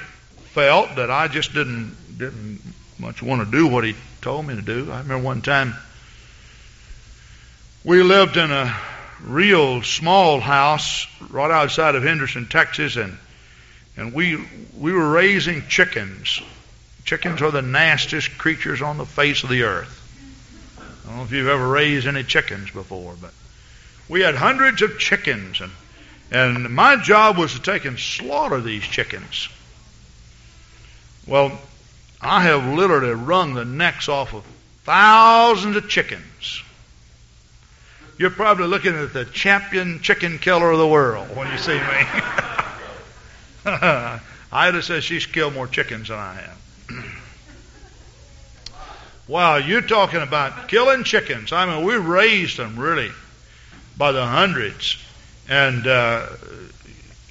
felt 0.52 0.96
that 0.96 1.10
I 1.10 1.28
just 1.28 1.54
didn't 1.54 1.96
didn't 2.18 2.60
much 2.98 3.22
want 3.22 3.44
to 3.44 3.50
do 3.50 3.66
what 3.66 3.84
he 3.84 3.94
told 4.22 4.46
me 4.46 4.56
to 4.56 4.62
do. 4.62 4.90
I 4.90 4.98
remember 4.98 5.24
one 5.24 5.42
time 5.42 5.74
we 7.84 8.02
lived 8.02 8.36
in 8.36 8.50
a 8.50 8.76
real 9.22 9.82
small 9.82 10.40
house 10.40 11.06
right 11.30 11.50
outside 11.50 11.94
of 11.94 12.02
Henderson, 12.02 12.46
Texas, 12.46 12.96
and 12.96 13.16
and 13.96 14.12
we 14.12 14.36
we 14.76 14.92
were 14.92 15.10
raising 15.10 15.66
chickens. 15.68 16.40
Chickens 17.04 17.40
are 17.40 17.50
the 17.50 17.62
nastiest 17.62 18.36
creatures 18.36 18.82
on 18.82 18.98
the 18.98 19.06
face 19.06 19.42
of 19.42 19.48
the 19.48 19.62
earth. 19.62 19.94
I 20.78 21.08
don't 21.08 21.18
know 21.18 21.24
if 21.24 21.32
you've 21.32 21.48
ever 21.48 21.66
raised 21.66 22.06
any 22.06 22.22
chickens 22.22 22.70
before, 22.70 23.14
but 23.20 23.32
we 24.08 24.20
had 24.20 24.34
hundreds 24.34 24.82
of 24.82 24.98
chickens, 24.98 25.60
and 25.60 25.72
and 26.30 26.70
my 26.70 26.96
job 26.96 27.38
was 27.38 27.54
to 27.54 27.60
take 27.60 27.84
and 27.84 27.98
slaughter 27.98 28.60
these 28.60 28.82
chickens. 28.82 29.48
Well, 31.26 31.58
I 32.20 32.42
have 32.42 32.66
literally 32.66 33.14
wrung 33.14 33.54
the 33.54 33.64
necks 33.64 34.08
off 34.08 34.34
of 34.34 34.44
thousands 34.84 35.76
of 35.76 35.88
chickens. 35.88 36.62
You're 38.18 38.30
probably 38.30 38.66
looking 38.66 38.94
at 38.94 39.12
the 39.12 39.24
champion 39.24 40.00
chicken 40.00 40.38
killer 40.38 40.70
of 40.70 40.78
the 40.78 40.86
world 40.86 41.34
when 41.36 41.50
you 41.50 41.58
see 41.58 41.78
me. 41.78 42.06
Ida 44.52 44.82
says 44.82 45.04
she's 45.04 45.26
killed 45.26 45.54
more 45.54 45.68
chickens 45.68 46.08
than 46.08 46.18
I 46.18 46.34
have. 46.34 46.58
wow, 49.28 49.56
you're 49.56 49.82
talking 49.82 50.20
about 50.20 50.68
killing 50.68 51.04
chickens. 51.04 51.52
I 51.52 51.66
mean, 51.66 51.84
we 51.84 51.96
raised 51.96 52.56
them 52.56 52.78
really 52.78 53.10
by 53.98 54.12
the 54.12 54.24
hundreds. 54.24 54.96
And 55.48 55.86
uh, 55.86 56.26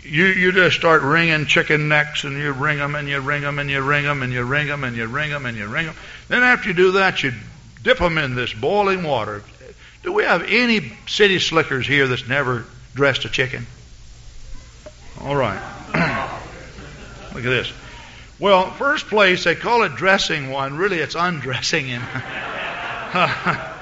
you, 0.03 0.25
you 0.25 0.51
just 0.51 0.75
start 0.75 1.01
wringing 1.01 1.45
chicken 1.45 1.87
necks 1.87 2.23
and 2.23 2.37
you 2.37 2.51
wring 2.51 2.77
them 2.77 2.95
and 2.95 3.07
you 3.07 3.19
wring 3.19 3.41
them 3.41 3.59
and 3.59 3.69
you 3.69 3.81
wring 3.81 4.03
them 4.05 4.21
and 4.21 4.33
you 4.33 4.43
wring 4.43 4.67
them 4.67 4.83
and 4.83 4.95
you 4.95 5.05
wring 5.05 5.31
them 5.31 5.45
and 5.45 5.57
you 5.57 5.67
wring 5.67 5.85
them. 5.85 5.95
Then 6.27 6.43
after 6.43 6.69
you 6.69 6.75
do 6.75 6.91
that, 6.93 7.23
you 7.23 7.31
dip 7.83 7.97
them 7.97 8.17
in 8.17 8.35
this 8.35 8.53
boiling 8.53 9.03
water. 9.03 9.43
Do 10.03 10.11
we 10.11 10.23
have 10.23 10.43
any 10.43 10.93
city 11.07 11.39
slickers 11.39 11.87
here 11.87 12.07
that's 12.07 12.27
never 12.27 12.65
dressed 12.93 13.25
a 13.25 13.29
chicken? 13.29 13.65
All 15.21 15.35
right. 15.35 15.59
Look 17.33 17.45
at 17.45 17.49
this. 17.49 17.71
Well, 18.39 18.71
first 18.71 19.07
place, 19.07 19.43
they 19.45 19.55
call 19.55 19.83
it 19.83 19.95
dressing 19.95 20.51
one. 20.51 20.77
Really, 20.77 20.99
it's 20.99 21.15
undressing 21.15 21.87
him. 21.87 22.03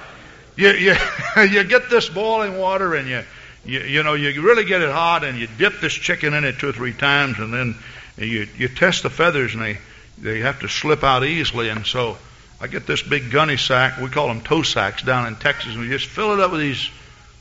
you, 0.56 0.70
you, 0.70 0.96
you 1.44 1.63
get 1.63 1.89
this 1.89 2.10
boiling 2.10 2.58
water 2.58 2.96
and 2.96 3.08
you, 3.08 3.24
you, 3.65 3.80
you 3.80 4.04
know, 4.04 4.13
you 4.13 4.41
really 4.41 4.65
get 4.65 4.82
it 4.82 4.91
hot 4.91 5.24
and 5.24 5.38
you 5.38 5.48
dip 5.58 5.80
this 5.82 5.94
chicken 5.94 6.34
in 6.34 6.44
it 6.44 6.60
two 6.60 6.70
or 6.70 6.74
three 6.74 6.94
times 6.94 7.39
and 7.39 7.54
then 7.54 7.76
you, 8.18 8.48
you 8.58 8.68
test 8.68 9.04
the 9.04 9.10
feathers 9.10 9.54
and 9.54 9.63
they, 9.63 9.78
they 10.18 10.39
have 10.39 10.60
to 10.62 10.68
slip 10.68 11.04
out 11.04 11.24
easily. 11.24 11.70
And 11.70 11.86
so 11.86 12.18
I 12.62 12.68
get 12.68 12.88
this 12.88 13.02
big 13.02 13.32
gunny 13.32 13.58
sack, 13.58 14.00
we 14.00 14.10
call 14.10 14.28
them 14.28 14.41
toe 14.41 14.62
sacks 14.62 15.04
down 15.04 15.28
in 15.28 15.36
Texas, 15.36 15.74
and 15.74 15.82
we 15.82 15.89
just 15.89 16.06
fill 16.06 16.34
it 16.34 16.39
up 16.39 16.52
with 16.52 16.62
these 16.62 16.89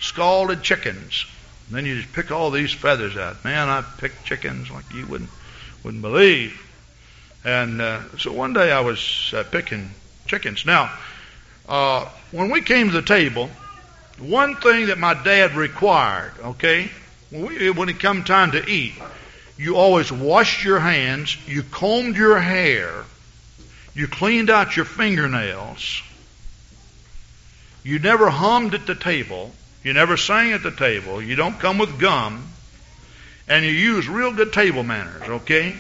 scalded 0.01 0.63
chickens. 0.63 1.27
And 1.69 1.77
then 1.77 1.87
you 1.87 2.01
just 2.01 2.13
pick 2.13 2.31
all 2.31 2.51
these 2.51 2.73
feathers 2.73 3.17
out. 3.17 3.45
Man, 3.45 3.69
I 3.69 3.83
picked 3.99 4.25
chickens 4.25 4.71
like 4.71 4.93
you 4.93 5.07
wouldn't 5.07 5.31
wouldn't 5.83 6.03
believe. 6.03 6.61
And 7.45 7.81
uh, 7.81 8.01
so 8.19 8.33
one 8.33 8.55
day 8.55 8.73
I 8.73 8.81
was 8.81 9.33
uh, 9.37 9.45
picking 9.45 9.91
chickens. 10.27 10.67
Now, 10.67 10.91
uh, 11.69 12.07
when 12.31 12.51
we 12.51 12.61
came 12.61 12.89
to 12.89 12.93
the 12.93 13.03
table, 13.03 13.51
one 14.19 14.57
thing 14.57 14.87
that 14.87 14.99
my 14.99 15.15
dad 15.15 15.55
required, 15.55 16.33
okay, 16.43 16.91
when, 17.31 17.47
we, 17.47 17.71
when 17.71 17.89
it 17.89 17.99
come 18.01 18.25
time 18.25 18.53
to 18.53 18.69
eat, 18.69 18.95
you 19.57 19.77
always 19.77 20.11
washed 20.11 20.65
your 20.65 20.81
hands, 20.81 21.37
you 21.47 21.63
combed 21.63 22.17
your 22.17 22.39
hair, 22.39 23.05
you 23.95 24.09
cleaned 24.09 24.51
out 24.51 24.77
your 24.77 24.85
fingernails. 24.85 26.03
You 27.85 27.99
never 27.99 28.31
hummed 28.31 28.75
at 28.75 28.87
the 28.87 28.95
table. 28.95 29.53
You 29.85 29.93
never 29.93 30.17
sang 30.17 30.53
at 30.53 30.63
the 30.63 30.71
table. 30.71 31.23
You 31.23 31.37
don't 31.37 31.59
come 31.59 31.79
with 31.79 32.01
gum. 32.01 32.49
And 33.47 33.65
you 33.65 33.71
use 33.71 34.09
real 34.09 34.33
good 34.33 34.53
table 34.53 34.83
manners, 34.83 35.23
okay? 35.23 35.77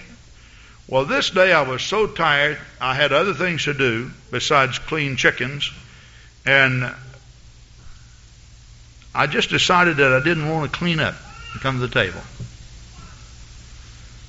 Well, 0.87 1.07
this 1.07 1.31
day 1.31 1.53
I 1.53 1.63
was 1.63 1.83
so 1.83 2.07
tired, 2.07 2.59
I 2.81 2.95
had 2.95 3.13
other 3.13 3.33
things 3.33 3.65
to 3.65 3.75
do 3.75 4.11
besides 4.31 4.79
clean 4.79 5.17
chickens. 5.17 5.71
And 6.45 6.95
I 9.15 9.27
just 9.27 9.49
decided 9.49 9.97
that 9.97 10.13
I 10.13 10.23
didn't 10.23 10.49
want 10.49 10.71
to 10.71 10.79
clean 10.79 11.01
up 11.01 11.15
and 11.53 11.61
come 11.63 11.81
to 11.81 11.87
the 11.87 11.93
table. 11.93 12.21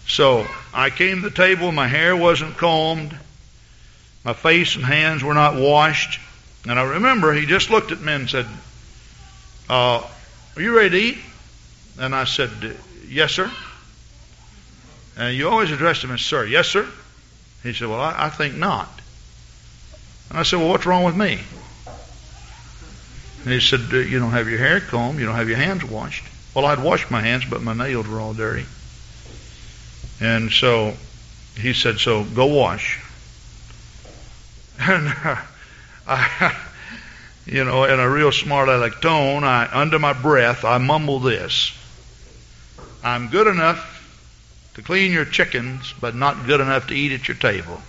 So 0.07 0.47
I 0.73 0.91
came 0.91 1.23
to 1.23 1.29
the 1.29 1.35
table, 1.35 1.71
my 1.71 1.87
hair 1.87 2.15
wasn't 2.15 2.55
combed, 2.57 3.17
my 4.23 4.33
face 4.33 4.75
and 4.75 4.85
hands 4.85 5.23
were 5.23 5.33
not 5.33 5.55
washed. 5.55 6.19
And 6.67 6.79
I 6.79 6.83
remember 6.83 7.33
he 7.33 7.45
just 7.45 7.69
looked 7.69 7.91
at 7.91 7.99
me 7.99 8.13
and 8.13 8.29
said, 8.29 8.45
uh, 9.69 10.03
Are 10.55 10.61
you 10.61 10.75
ready 10.75 10.89
to 10.89 10.97
eat? 10.97 11.17
And 11.99 12.15
I 12.15 12.23
said, 12.23 12.49
Yes, 13.07 13.33
sir. 13.33 13.51
And 15.17 15.35
you 15.35 15.49
always 15.49 15.71
addressed 15.71 16.03
him 16.03 16.11
as 16.11 16.21
sir. 16.21 16.45
Yes, 16.45 16.67
sir. 16.67 16.87
He 17.63 17.73
said, 17.73 17.87
Well, 17.87 18.01
I, 18.01 18.25
I 18.25 18.29
think 18.29 18.55
not. 18.55 18.89
And 20.29 20.37
I 20.37 20.43
said, 20.43 20.59
Well, 20.59 20.69
what's 20.69 20.85
wrong 20.85 21.03
with 21.03 21.15
me? 21.15 21.39
And 23.43 23.53
he 23.53 23.59
said, 23.59 23.81
You 23.91 24.19
don't 24.19 24.31
have 24.31 24.49
your 24.49 24.59
hair 24.59 24.81
combed, 24.81 25.19
you 25.19 25.25
don't 25.25 25.35
have 25.35 25.47
your 25.47 25.57
hands 25.57 25.83
washed. 25.83 26.25
Well, 26.53 26.65
I'd 26.65 26.81
washed 26.81 27.11
my 27.11 27.21
hands, 27.21 27.45
but 27.49 27.61
my 27.61 27.73
nails 27.73 28.07
were 28.07 28.19
all 28.19 28.33
dirty. 28.33 28.65
And 30.19 30.51
so 30.51 30.93
he 31.57 31.73
said, 31.73 31.99
So 31.99 32.23
go 32.23 32.47
wash. 32.47 33.01
And 34.77 35.07
uh, 35.07 35.37
I, 36.07 36.57
you 37.45 37.63
know, 37.63 37.85
in 37.85 37.99
a 37.99 38.09
real 38.09 38.31
smart 38.31 38.67
aleck 38.67 39.01
tone, 39.01 39.43
I, 39.43 39.69
under 39.71 39.99
my 39.99 40.13
breath, 40.13 40.65
I 40.65 40.77
mumble 40.77 41.19
this 41.19 41.71
I'm 43.03 43.29
good 43.29 43.45
enough 43.47 43.94
to 44.75 44.81
clean 44.81 45.11
your 45.11 45.25
chickens, 45.25 45.93
but 45.99 46.15
not 46.15 46.45
good 46.45 46.61
enough 46.61 46.87
to 46.87 46.93
eat 46.93 47.11
at 47.11 47.27
your 47.27 47.37
table. 47.37 47.81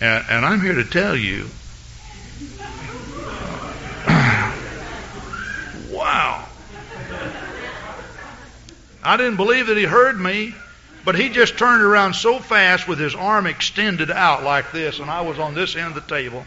And, 0.00 0.24
and 0.28 0.44
I'm 0.44 0.60
here 0.60 0.74
to 0.74 0.84
tell 0.84 1.16
you 1.16 1.46
wow. 5.90 6.46
I 9.04 9.16
didn't 9.16 9.36
believe 9.36 9.66
that 9.68 9.76
he 9.76 9.84
heard 9.84 10.20
me. 10.20 10.54
But 11.04 11.16
he 11.16 11.30
just 11.30 11.58
turned 11.58 11.82
around 11.82 12.14
so 12.14 12.38
fast 12.38 12.86
with 12.86 12.98
his 12.98 13.14
arm 13.14 13.46
extended 13.46 14.10
out 14.10 14.44
like 14.44 14.70
this, 14.70 15.00
and 15.00 15.10
I 15.10 15.22
was 15.22 15.38
on 15.38 15.54
this 15.54 15.74
end 15.74 15.88
of 15.88 16.06
the 16.06 16.14
table, 16.14 16.46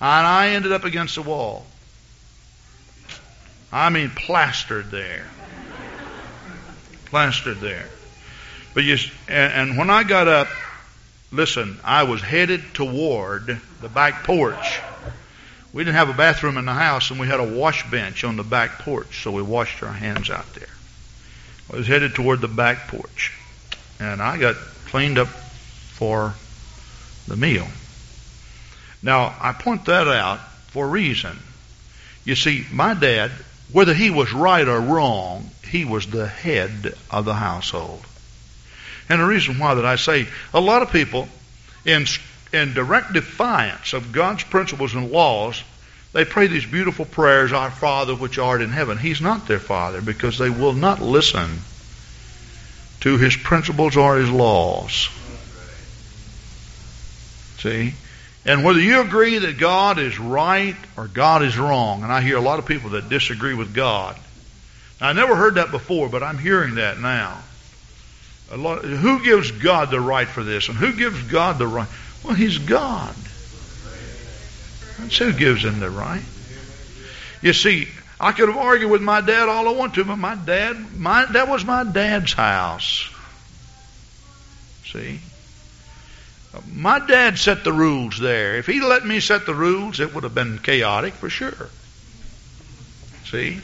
and 0.00 0.26
I 0.26 0.50
ended 0.50 0.72
up 0.72 0.84
against 0.84 1.16
the 1.16 1.22
wall. 1.22 1.66
I 3.70 3.90
mean 3.90 4.10
plastered 4.10 4.90
there. 4.90 5.26
plastered 7.06 7.60
there. 7.60 7.88
But 8.74 8.84
you, 8.84 8.96
and, 9.28 9.70
and 9.70 9.78
when 9.78 9.90
I 9.90 10.02
got 10.02 10.28
up, 10.28 10.48
listen, 11.30 11.78
I 11.84 12.04
was 12.04 12.20
headed 12.20 12.62
toward 12.74 13.60
the 13.80 13.88
back 13.88 14.24
porch. 14.24 14.80
We 15.72 15.84
didn't 15.84 15.96
have 15.96 16.10
a 16.10 16.14
bathroom 16.14 16.58
in 16.58 16.66
the 16.66 16.72
house, 16.72 17.10
and 17.10 17.18
we 17.18 17.26
had 17.26 17.40
a 17.40 17.44
wash 17.44 17.90
bench 17.90 18.24
on 18.24 18.36
the 18.36 18.42
back 18.42 18.78
porch, 18.80 19.22
so 19.22 19.30
we 19.30 19.42
washed 19.42 19.82
our 19.82 19.92
hands 19.92 20.28
out 20.28 20.52
there. 20.54 20.68
I 21.72 21.76
was 21.76 21.86
headed 21.86 22.14
toward 22.14 22.40
the 22.40 22.48
back 22.48 22.88
porch, 22.88 23.32
and 23.98 24.20
I 24.20 24.36
got 24.36 24.56
cleaned 24.86 25.18
up 25.18 25.28
for 25.28 26.34
the 27.26 27.36
meal. 27.36 27.66
Now, 29.02 29.34
I 29.40 29.52
point 29.52 29.86
that 29.86 30.08
out 30.08 30.40
for 30.68 30.86
a 30.86 30.88
reason. 30.88 31.38
You 32.24 32.34
see, 32.34 32.66
my 32.70 32.94
dad, 32.94 33.30
whether 33.72 33.94
he 33.94 34.10
was 34.10 34.32
right 34.32 34.68
or 34.68 34.80
wrong, 34.80 35.50
he 35.66 35.84
was 35.84 36.06
the 36.06 36.26
head 36.26 36.94
of 37.10 37.24
the 37.24 37.34
household. 37.34 38.04
And 39.08 39.20
the 39.20 39.26
reason 39.26 39.58
why 39.58 39.74
that 39.74 39.84
I 39.84 39.96
say 39.96 40.26
a 40.54 40.60
lot 40.60 40.82
of 40.82 40.90
people 40.90 41.28
in 41.84 42.06
in 42.52 42.74
direct 42.74 43.12
defiance 43.14 43.94
of 43.94 44.12
God's 44.12 44.44
principles 44.44 44.94
and 44.94 45.10
laws, 45.10 45.62
they 46.12 46.24
pray 46.24 46.46
these 46.46 46.66
beautiful 46.66 47.06
prayers, 47.06 47.52
Our 47.52 47.70
Father 47.70 48.14
which 48.14 48.38
art 48.38 48.60
in 48.60 48.70
heaven. 48.70 48.98
He's 48.98 49.20
not 49.20 49.48
their 49.48 49.58
Father 49.58 50.02
because 50.02 50.38
they 50.38 50.50
will 50.50 50.74
not 50.74 51.00
listen 51.00 51.60
to 53.00 53.16
His 53.16 53.36
principles 53.36 53.96
or 53.96 54.16
His 54.16 54.30
laws. 54.30 55.08
See? 57.58 57.94
And 58.44 58.64
whether 58.64 58.80
you 58.80 59.00
agree 59.00 59.38
that 59.38 59.58
God 59.58 59.98
is 59.98 60.18
right 60.18 60.76
or 60.96 61.06
God 61.06 61.42
is 61.42 61.56
wrong, 61.56 62.02
and 62.02 62.12
I 62.12 62.20
hear 62.20 62.36
a 62.36 62.40
lot 62.42 62.58
of 62.58 62.66
people 62.66 62.90
that 62.90 63.08
disagree 63.08 63.54
with 63.54 63.72
God. 63.72 64.16
Now, 65.00 65.08
I 65.08 65.12
never 65.12 65.36
heard 65.36 65.54
that 65.54 65.70
before, 65.70 66.08
but 66.08 66.22
I'm 66.22 66.38
hearing 66.38 66.74
that 66.74 66.98
now. 66.98 67.38
Lot, 68.56 68.84
who 68.84 69.22
gives 69.24 69.50
God 69.50 69.90
the 69.90 70.00
right 70.00 70.28
for 70.28 70.44
this? 70.44 70.68
And 70.68 70.76
who 70.76 70.92
gives 70.92 71.22
God 71.22 71.58
the 71.58 71.66
right? 71.66 71.88
Well, 72.22 72.34
He's 72.34 72.58
God. 72.58 73.14
That's 74.98 75.16
who 75.16 75.32
gives 75.32 75.64
Him 75.64 75.80
the 75.80 75.90
right. 75.90 76.22
You 77.40 77.52
see, 77.52 77.88
I 78.20 78.32
could 78.32 78.48
have 78.48 78.58
argued 78.58 78.90
with 78.90 79.02
my 79.02 79.20
dad 79.20 79.48
all 79.48 79.68
I 79.68 79.72
want 79.72 79.94
to, 79.94 80.04
but 80.04 80.16
my 80.16 80.36
dad, 80.36 80.96
my, 80.96 81.24
that 81.26 81.48
was 81.48 81.64
my 81.64 81.82
dad's 81.82 82.32
house. 82.32 83.08
See? 84.84 85.20
My 86.70 86.98
dad 86.98 87.38
set 87.38 87.64
the 87.64 87.72
rules 87.72 88.18
there. 88.18 88.56
If 88.56 88.66
he'd 88.66 88.82
let 88.82 89.06
me 89.06 89.20
set 89.20 89.46
the 89.46 89.54
rules, 89.54 89.98
it 90.00 90.14
would 90.14 90.22
have 90.24 90.34
been 90.34 90.58
chaotic 90.58 91.14
for 91.14 91.30
sure. 91.30 91.68
See? 93.24 93.60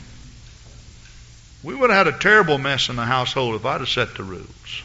We 1.62 1.74
would 1.74 1.90
have 1.90 2.06
had 2.06 2.14
a 2.14 2.18
terrible 2.18 2.58
mess 2.58 2.88
in 2.88 2.96
the 2.96 3.04
household 3.04 3.56
if 3.56 3.66
I'd 3.66 3.80
have 3.80 3.88
set 3.88 4.14
the 4.14 4.22
rules. 4.22 4.82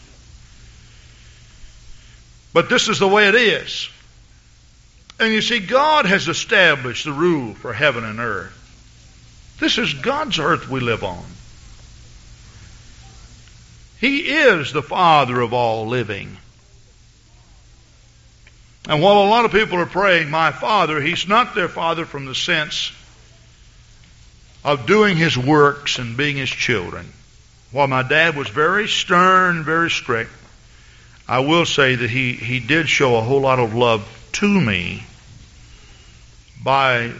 But 2.51 2.69
this 2.69 2.87
is 2.87 2.99
the 2.99 3.07
way 3.07 3.27
it 3.27 3.35
is. 3.35 3.89
And 5.19 5.33
you 5.33 5.41
see, 5.41 5.59
God 5.59 6.05
has 6.05 6.27
established 6.27 7.05
the 7.05 7.11
rule 7.11 7.53
for 7.53 7.73
heaven 7.73 8.03
and 8.03 8.19
earth. 8.19 8.59
This 9.59 9.77
is 9.77 9.93
God's 9.93 10.39
earth 10.39 10.67
we 10.67 10.79
live 10.79 11.03
on. 11.03 11.23
He 13.99 14.19
is 14.29 14.73
the 14.73 14.81
Father 14.81 15.39
of 15.39 15.53
all 15.53 15.87
living. 15.87 16.37
And 18.87 19.01
while 19.01 19.23
a 19.23 19.29
lot 19.29 19.45
of 19.45 19.51
people 19.51 19.77
are 19.77 19.85
praying, 19.85 20.29
My 20.29 20.51
Father, 20.51 20.99
He's 20.99 21.27
not 21.27 21.55
their 21.55 21.69
Father 21.69 22.05
from 22.05 22.25
the 22.25 22.35
sense 22.35 22.91
of 24.63 24.85
doing 24.85 25.17
His 25.17 25.37
works 25.37 25.99
and 25.99 26.15
being 26.15 26.37
His 26.37 26.49
children. 26.49 27.11
While 27.71 27.87
my 27.87 28.03
dad 28.03 28.35
was 28.35 28.47
very 28.49 28.87
stern, 28.87 29.63
very 29.63 29.89
strict, 29.89 30.31
I 31.27 31.39
will 31.39 31.65
say 31.65 31.95
that 31.95 32.09
he, 32.09 32.33
he 32.33 32.59
did 32.59 32.87
show 32.87 33.15
a 33.15 33.21
whole 33.21 33.41
lot 33.41 33.59
of 33.59 33.73
love 33.73 34.07
to 34.33 34.47
me 34.47 35.03
by 36.63 37.13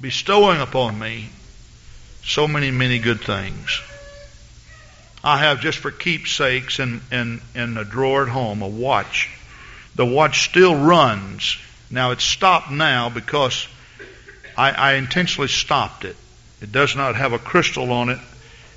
bestowing 0.00 0.60
upon 0.60 0.98
me 0.98 1.30
so 2.24 2.46
many, 2.46 2.70
many 2.70 2.98
good 2.98 3.20
things. 3.20 3.80
I 5.24 5.38
have 5.38 5.60
just 5.60 5.78
for 5.78 5.90
keepsakes 5.90 6.78
in, 6.78 7.00
in, 7.10 7.40
in 7.54 7.76
a 7.76 7.84
drawer 7.84 8.22
at 8.22 8.28
home 8.28 8.62
a 8.62 8.68
watch 8.68 9.28
the 9.96 10.06
watch 10.06 10.48
still 10.48 10.74
runs. 10.74 11.58
Now 11.90 12.12
it's 12.12 12.24
stopped 12.24 12.70
now 12.70 13.10
because 13.10 13.66
I, 14.56 14.70
I 14.70 14.92
intentionally 14.94 15.48
stopped 15.48 16.04
it. 16.04 16.16
It 16.60 16.72
does 16.72 16.94
not 16.94 17.16
have 17.16 17.32
a 17.32 17.38
crystal 17.38 17.92
on 17.92 18.10
it. 18.10 18.18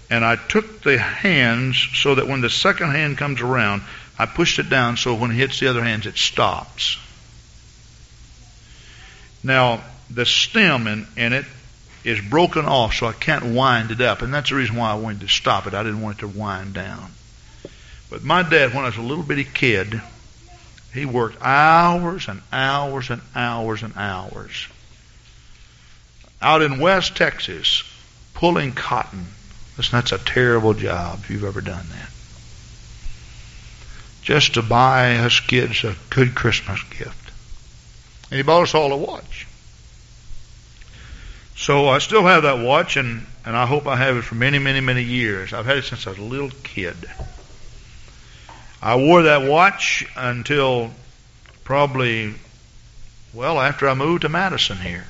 And 0.10 0.24
I 0.24 0.36
took 0.36 0.84
the 0.84 0.98
hands 0.98 1.88
so 1.96 2.16
that 2.16 2.28
when 2.28 2.42
the 2.42 2.50
second 2.50 2.92
hand 2.92 3.18
comes 3.18 3.42
around, 3.42 3.82
I 4.18 4.26
pushed 4.26 4.60
it 4.60 4.70
down 4.70 4.98
so 4.98 5.16
when 5.16 5.32
it 5.32 5.36
hits 5.36 5.60
the 5.60 5.70
other 5.70 5.84
hands, 5.84 6.06
it 6.06 6.18
stops. 6.18 6.98
Now, 9.44 9.84
the 10.10 10.26
stem 10.26 10.88
in, 10.88 11.08
in 11.18 11.34
it 11.34 11.46
is 12.04 12.22
broken 12.22 12.66
off, 12.66 12.94
so 12.94 13.08
I 13.08 13.14
can't 13.14 13.56
wind 13.56 13.92
it 13.92 14.02
up. 14.02 14.22
And 14.22 14.34
that's 14.34 14.50
the 14.50 14.56
reason 14.56 14.76
why 14.76 14.92
I 14.92 14.96
wanted 14.96 15.22
to 15.22 15.28
stop 15.28 15.68
it. 15.68 15.74
I 15.74 15.84
didn't 15.84 16.02
want 16.02 16.18
it 16.18 16.22
to 16.22 16.28
wind 16.28 16.74
down. 16.74 17.12
But 18.10 18.24
my 18.24 18.44
dad, 18.44 18.74
when 18.74 18.84
I 18.84 18.90
was 18.90 18.98
a 18.98 19.02
little 19.02 19.24
bitty 19.24 19.46
kid, 19.46 20.00
he 20.94 21.06
worked 21.06 21.42
hours 21.42 22.28
and 22.28 22.42
hours 22.52 23.10
and 23.10 23.22
hours 23.36 23.82
and 23.82 23.94
hours 23.96 24.68
out 26.44 26.62
in 26.62 26.80
West 26.80 27.16
Texas 27.16 27.84
pulling 28.34 28.74
cotton. 28.74 29.26
Listen, 29.78 29.98
that's 29.98 30.12
a 30.12 30.18
terrible 30.18 30.74
job 30.74 31.20
if 31.24 31.30
you've 31.30 31.46
ever 31.46 31.62
done 31.62 31.86
that. 31.90 32.10
Just 34.22 34.54
to 34.54 34.62
buy 34.62 35.16
us 35.18 35.40
kids 35.40 35.84
a 35.84 35.96
good 36.10 36.36
Christmas 36.36 36.82
gift. 36.84 37.32
And 38.30 38.38
he 38.38 38.44
bought 38.44 38.64
us 38.64 38.76
all 38.76 38.92
a 38.92 38.98
watch. 38.98 39.48
So 41.56 41.88
I 41.88 42.00
still 42.00 42.24
have 42.24 42.44
that 42.44 42.60
watch, 42.60 42.98
and, 42.98 43.26
and 43.46 43.56
I 43.56 43.66
hope 43.66 43.88
I 43.88 43.96
have 43.96 44.18
it 44.18 44.24
for 44.24 44.36
many, 44.36 44.60
many, 44.60 44.82
many 44.82 45.04
years. 45.04 45.54
I've 45.54 45.66
had 45.66 45.78
it 45.78 45.86
since 45.86 46.08
I 46.08 46.12
was 46.12 46.20
a 46.20 46.24
little 46.24 46.52
kid. 46.64 46.96
I 48.82 48.96
wore 48.96 49.24
that 49.24 49.44
watch 49.44 50.06
until 50.16 50.92
probably, 51.64 52.34
well, 53.34 53.62
after 53.62 53.88
I 53.88 53.94
moved 53.94 54.24
to 54.24 54.30
Madison 54.30 54.78
here. 54.78 55.06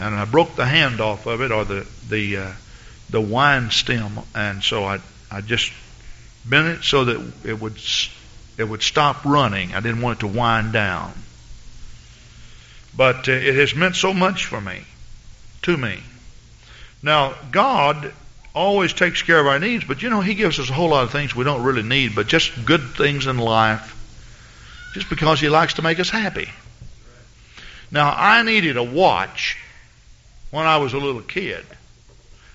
And 0.00 0.14
I 0.14 0.24
broke 0.24 0.54
the 0.54 0.66
hand 0.66 1.00
off 1.00 1.26
of 1.26 1.40
it, 1.40 1.50
or 1.50 1.64
the 1.64 1.86
the 2.08 2.36
uh, 2.36 2.52
the 3.10 3.20
wine 3.20 3.70
stem, 3.70 4.18
and 4.34 4.62
so 4.62 4.84
I 4.84 5.00
I 5.30 5.40
just 5.40 5.72
bent 6.44 6.68
it 6.68 6.84
so 6.84 7.04
that 7.04 7.32
it 7.44 7.60
would 7.60 7.78
it 8.56 8.64
would 8.64 8.82
stop 8.82 9.24
running. 9.24 9.74
I 9.74 9.80
didn't 9.80 10.00
want 10.00 10.18
it 10.18 10.20
to 10.20 10.28
wind 10.28 10.72
down. 10.72 11.12
But 12.96 13.28
uh, 13.28 13.32
it 13.32 13.54
has 13.54 13.74
meant 13.74 13.96
so 13.96 14.12
much 14.12 14.46
for 14.46 14.60
me, 14.60 14.82
to 15.62 15.76
me. 15.76 16.00
Now 17.02 17.34
God 17.50 18.12
always 18.54 18.92
takes 18.92 19.22
care 19.22 19.38
of 19.38 19.46
our 19.46 19.58
needs, 19.58 19.84
but 19.84 20.02
you 20.02 20.10
know, 20.10 20.20
He 20.20 20.34
gives 20.34 20.58
us 20.58 20.70
a 20.70 20.72
whole 20.72 20.90
lot 20.90 21.04
of 21.04 21.12
things 21.12 21.34
we 21.34 21.44
don't 21.44 21.62
really 21.62 21.82
need, 21.82 22.14
but 22.14 22.26
just 22.26 22.64
good 22.64 22.82
things 22.96 23.26
in 23.26 23.38
life, 23.38 23.94
just 24.94 25.08
because 25.08 25.40
He 25.40 25.48
likes 25.48 25.74
to 25.74 25.82
make 25.82 26.00
us 26.00 26.10
happy. 26.10 26.48
Now, 27.90 28.12
I 28.14 28.42
needed 28.42 28.76
a 28.76 28.82
watch 28.82 29.56
when 30.50 30.66
I 30.66 30.78
was 30.78 30.92
a 30.92 30.98
little 30.98 31.22
kid. 31.22 31.64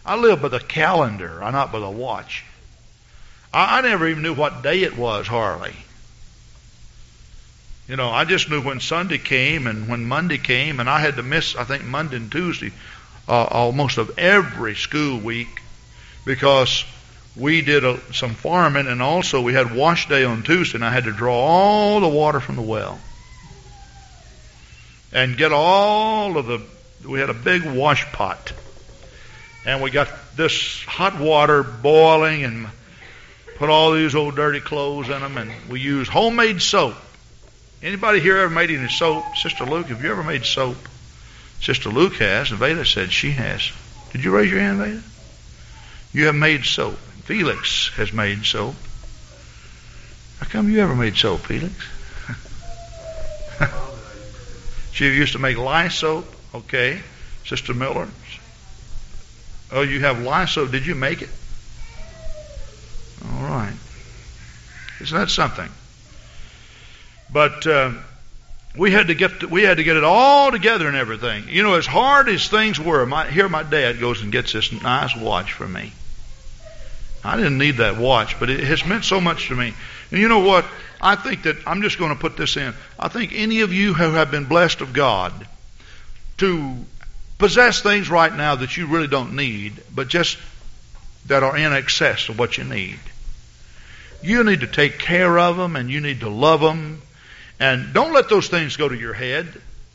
I 0.06 0.16
lived 0.16 0.42
by 0.42 0.50
the 0.50 0.60
calendar, 0.60 1.40
not 1.40 1.72
by 1.72 1.80
the 1.80 1.90
watch. 1.90 2.44
I, 3.54 3.80
I 3.80 3.82
never 3.82 4.08
even 4.08 4.24
knew 4.24 4.34
what 4.34 4.64
day 4.64 4.84
it 4.84 4.98
was, 4.98 5.28
hardly. 5.28 5.76
You 7.88 7.96
know, 7.96 8.10
I 8.10 8.26
just 8.26 8.50
knew 8.50 8.62
when 8.62 8.80
Sunday 8.80 9.18
came 9.18 9.68
and 9.68 9.88
when 9.88 10.06
Monday 10.06 10.38
came, 10.38 10.80
and 10.80 10.90
I 10.90 11.00
had 11.00 11.18
to 11.18 11.24
miss, 11.24 11.56
I 11.56 11.64
think, 11.64 11.84
Monday 11.84 12.18
and 12.18 12.32
Tuesday 12.32 12.72
uh, 13.28 13.44
almost 13.44 13.98
of 13.98 14.18
every 14.18 14.76
school 14.76 15.20
week 15.20 15.62
because 16.26 16.86
we 17.36 17.62
did 17.62 17.84
a, 17.84 18.00
some 18.14 18.36
farming 18.36 18.88
and 18.88 19.02
also 19.02 19.42
we 19.42 19.54
had 19.54 19.76
wash 19.76 20.08
day 20.08 20.24
on 20.24 20.44
Tuesday 20.44 20.78
and 20.78 20.86
I 20.86 20.92
had 20.92 21.06
to 21.06 21.12
draw 21.12 21.36
all 21.36 22.00
the 22.00 22.08
water 22.08 22.40
from 22.40 22.56
the 22.56 22.62
well 22.62 23.00
and 25.12 25.38
get 25.38 25.52
all 25.52 26.38
of 26.38 26.46
the 26.46 26.62
we 27.06 27.20
had 27.20 27.30
a 27.30 27.34
big 27.34 27.66
wash 27.66 28.06
pot 28.12 28.54
and 29.66 29.82
we 29.82 29.92
got 29.92 30.10
this 30.36 30.84
hot 30.84 31.20
water 31.20 31.64
boiling 31.64 32.44
and 32.44 32.68
put 33.56 33.70
all 33.70 33.92
these 33.92 34.16
old 34.16 34.36
dirty 34.36 34.60
clothes 34.60 35.10
in 35.10 35.22
them 35.22 35.38
and 35.38 35.52
we 35.70 35.80
used 35.80 36.10
homemade 36.10 36.62
soap 36.62 36.96
anybody 37.82 38.20
here 38.20 38.38
ever 38.38 38.54
made 38.54 38.72
any 38.72 38.90
soap 38.90 39.24
sister 39.36 39.66
luke 39.66 39.88
have 39.88 40.04
you 40.04 40.12
ever 40.12 40.24
made 40.24 40.46
soap 40.46 40.78
sister 41.62 41.90
luke 41.90 42.16
has 42.16 42.52
and 42.52 42.60
veda 42.60 42.86
said 42.86 43.12
she 43.12 43.32
has 43.32 43.72
did 44.12 44.24
you 44.24 44.36
raise 44.36 44.50
your 44.50 44.60
hand 44.60 44.80
veda 44.80 45.04
you 46.14 46.28
have 46.28 46.36
made 46.36 46.64
soap. 46.64 46.98
Felix 47.26 47.90
has 47.96 48.14
made 48.14 48.46
soap. 48.46 48.76
How 50.40 50.46
come 50.46 50.70
you 50.70 50.80
ever 50.80 50.96
made 50.96 51.18
soap, 51.18 51.42
Felix? 51.42 51.74
she 54.94 55.06
used 55.06 55.34
to 55.34 55.40
make 55.40 55.58
lye 55.58 55.88
soap. 55.88 56.28
Okay. 56.54 57.02
Sister 57.46 57.74
Miller. 57.74 58.08
Oh, 59.72 59.82
you 59.82 60.02
have 60.02 60.22
Lysol. 60.22 60.68
Did 60.68 60.86
you 60.86 60.96
make 60.96 61.22
it? 61.22 61.30
All 63.26 63.44
right. 63.44 63.74
Isn't 65.02 65.18
that 65.18 65.30
something? 65.30 65.70
But 67.32 67.66
uh, 67.66 67.92
we 68.78 68.92
had 68.92 69.08
to 69.08 69.16
get 69.16 69.40
to, 69.40 69.48
we 69.48 69.64
had 69.64 69.78
to 69.78 69.84
get 69.84 69.98
it 69.98 70.04
all 70.04 70.52
together 70.52 70.88
and 70.88 70.96
everything. 70.96 71.46
You 71.50 71.64
know, 71.64 71.74
as 71.74 71.86
hard 71.86 72.30
as 72.30 72.48
things 72.48 72.80
were, 72.80 73.06
my, 73.06 73.30
here 73.30 73.50
my 73.50 73.64
dad 73.64 74.00
goes 74.00 74.22
and 74.22 74.32
gets 74.32 74.54
this 74.54 74.72
nice 74.72 75.16
watch 75.16 75.54
for 75.54 75.68
me. 75.68 75.94
I 77.24 77.38
didn't 77.38 77.58
need 77.58 77.78
that 77.78 77.98
watch, 77.98 78.40
but 78.40 78.50
it 78.50 78.60
has 78.60 78.86
meant 78.86 79.06
so 79.06 79.20
much 79.20 79.48
to 79.48 79.56
me. 79.56 79.74
And 80.12 80.20
you 80.20 80.28
know 80.28 80.40
what? 80.40 80.66
I 81.02 81.16
think 81.16 81.44
that 81.44 81.58
I'm 81.66 81.82
just 81.82 81.98
going 81.98 82.14
to 82.14 82.20
put 82.20 82.38
this 82.38 82.58
in. 82.58 82.74
I 83.00 83.08
think 83.08 83.32
any 83.34 83.62
of 83.62 83.74
you 83.74 83.94
who 83.94 84.12
have 84.12 84.30
been 84.30 84.46
blessed 84.46 84.82
of 84.82 84.94
God 84.94 85.48
to 86.44 86.76
possess 87.38 87.82
things 87.82 88.10
right 88.10 88.36
now 88.36 88.56
that 88.56 88.76
you 88.76 88.86
really 88.88 89.08
don't 89.08 89.34
need, 89.34 89.82
but 89.96 90.10
just 90.10 90.38
that 91.28 91.42
are 91.42 91.56
in 91.56 91.72
excess 91.72 92.28
of 92.28 92.38
what 92.38 92.58
you 92.58 92.66
need. 92.66 93.00
You 94.22 94.44
need 94.44 94.60
to 94.60 94.68
take 94.68 95.00
care 95.00 95.40
of 95.40 95.56
them 95.56 95.78
and 95.78 95.90
you 95.90 96.02
need 96.02 96.20
to 96.20 96.30
love 96.30 96.60
them. 96.60 97.02
And 97.62 97.94
don't 97.94 98.12
let 98.12 98.28
those 98.28 98.50
things 98.50 98.76
go 98.76 98.90
to 98.90 98.96
your 98.96 99.14
head 99.14 99.48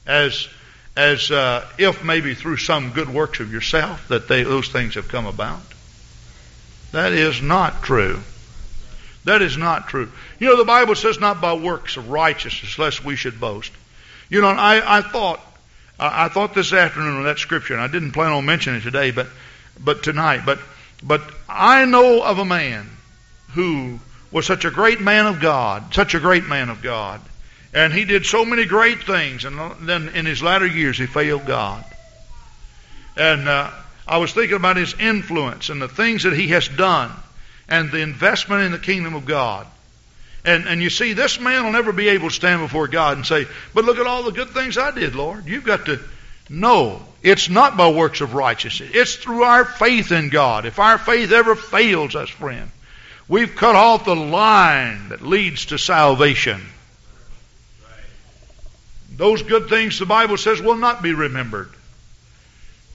as, 0.07 0.49
as 0.97 1.31
uh, 1.31 1.67
if 1.77 2.03
maybe 2.03 2.35
through 2.35 2.57
some 2.57 2.93
good 2.93 3.13
works 3.13 3.41
of 3.41 3.53
yourself 3.53 4.09
that 4.09 4.27
they, 4.27 4.43
those 4.43 4.69
things 4.69 4.95
have 4.95 5.09
come 5.09 5.27
about. 5.27 5.61
That 6.93 7.13
is 7.13 7.43
not 7.43 7.83
true. 7.83 8.21
That 9.25 9.43
is 9.43 9.59
not 9.59 9.89
true. 9.89 10.11
You 10.39 10.47
know, 10.47 10.57
the 10.57 10.65
Bible 10.65 10.95
says 10.95 11.21
not 11.21 11.43
by 11.43 11.53
works 11.53 11.99
of 11.99 12.09
righteousness, 12.09 12.79
lest 12.79 13.05
we 13.05 13.17
should 13.17 13.39
boast. 13.39 13.71
You 14.31 14.41
know, 14.41 14.49
I, 14.49 14.99
I 14.99 15.03
thought, 15.03 15.41
I 15.99 16.29
thought 16.29 16.55
this 16.55 16.73
afternoon 16.73 17.19
of 17.19 17.25
that 17.25 17.39
scripture, 17.39 17.75
and 17.75 17.83
I 17.83 17.89
didn't 17.89 18.13
plan 18.13 18.31
on 18.31 18.45
mentioning 18.45 18.81
it 18.81 18.85
today, 18.85 19.11
but, 19.11 19.27
but 19.79 20.03
tonight, 20.03 20.43
but, 20.47 20.61
but 21.03 21.23
I 21.49 21.85
know 21.87 22.23
of 22.23 22.39
a 22.39 22.45
man 22.45 22.89
who 23.55 23.99
was 24.31 24.47
such 24.47 24.65
a 24.65 24.71
great 24.71 25.01
man 25.01 25.27
of 25.27 25.41
God, 25.41 25.93
such 25.93 26.15
a 26.15 26.21
great 26.21 26.45
man 26.45 26.69
of 26.69 26.83
God, 26.83 27.21
and 27.75 27.93
he 27.93 28.05
did 28.05 28.27
so 28.27 28.45
many 28.45 28.65
great 28.65 29.03
things, 29.03 29.45
and 29.45 29.59
then 29.81 30.09
in 30.11 30.25
his 30.25 30.43
latter 30.43 30.67
years 30.67 30.99
he 30.99 31.07
failed 31.07 31.47
God. 31.47 31.85
And 33.17 33.49
uh, 33.49 33.71
I 34.07 34.19
was 34.19 34.33
thinking 34.33 34.57
about 34.57 34.77
his 34.77 34.95
influence 34.99 35.69
and 35.69 35.83
the 35.83 35.89
things 35.89 36.23
that 36.23 36.33
he 36.33 36.49
has 36.49 36.69
done 36.69 37.11
and 37.69 37.91
the 37.91 38.01
investment 38.01 38.63
in 38.63 38.73
the 38.73 38.79
kingdom 38.79 39.15
of 39.15 39.27
God. 39.27 39.67
And, 40.45 40.67
and 40.67 40.83
you 40.83 40.91
see, 40.91 41.13
this 41.13 41.41
man 41.41 41.65
will 41.65 41.73
never 41.73 41.93
be 41.93 42.09
able 42.09 42.29
to 42.29 42.35
stand 42.35 42.63
before 42.63 42.89
God 42.89 43.17
and 43.17 43.27
say, 43.27 43.47
But 43.75 43.85
look 43.85 43.99
at 43.99 44.07
all 44.07 44.23
the 44.23 44.33
good 44.33 44.51
things 44.51 44.79
I 44.79 44.91
did, 44.93 45.15
Lord. 45.15 45.47
You've 45.47 45.65
got 45.65 45.87
to 45.87 46.01
know 46.49 47.03
it's 47.23 47.49
not 47.49 47.77
by 47.77 47.91
works 47.91 48.21
of 48.21 48.35
righteousness. 48.35 48.91
It's 48.95 49.17
through 49.17 49.43
our 49.43 49.65
faith 49.65 50.13
in 50.13 50.29
God. 50.29 50.65
If 50.65 50.79
our 50.79 50.99
faith 50.99 51.33
ever 51.33 51.57
fails 51.57 52.15
us, 52.15 52.31
friend, 52.31 52.71
we've 53.27 53.55
cut 53.57 53.75
off 53.75 54.05
the 54.05 54.15
line 54.15 55.09
that 55.09 55.23
leads 55.23 55.67
to 55.67 55.79
salvation. 55.79 56.63
Those 59.17 59.43
good 59.43 59.69
things 59.69 59.99
the 59.99 60.07
Bible 60.07 60.37
says 60.37 60.63
will 60.63 60.77
not 60.77 61.03
be 61.03 61.13
remembered. 61.13 61.71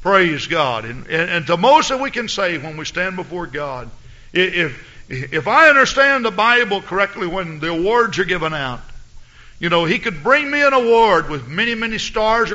Praise 0.01 0.47
God. 0.47 0.85
And, 0.85 1.07
and, 1.07 1.29
and 1.29 1.47
the 1.47 1.57
most 1.57 1.89
that 1.89 1.99
we 1.99 2.11
can 2.11 2.29
say 2.29 2.57
when 2.57 2.77
we 2.77 2.85
stand 2.85 3.17
before 3.17 3.47
God, 3.47 3.89
if, 4.31 4.92
if 5.21 5.47
I 5.47 5.69
understand 5.69 6.25
the 6.25 6.31
Bible 6.31 6.81
correctly 6.81 7.27
when 7.27 7.59
the 7.59 7.69
awards 7.69 8.19
are 8.19 8.25
given 8.25 8.53
out, 8.53 8.81
you 9.59 9.69
know, 9.69 9.85
He 9.85 9.99
could 9.99 10.23
bring 10.23 10.49
me 10.49 10.61
an 10.61 10.73
award 10.73 11.29
with 11.29 11.47
many, 11.47 11.75
many 11.75 11.97
stars 11.97 12.53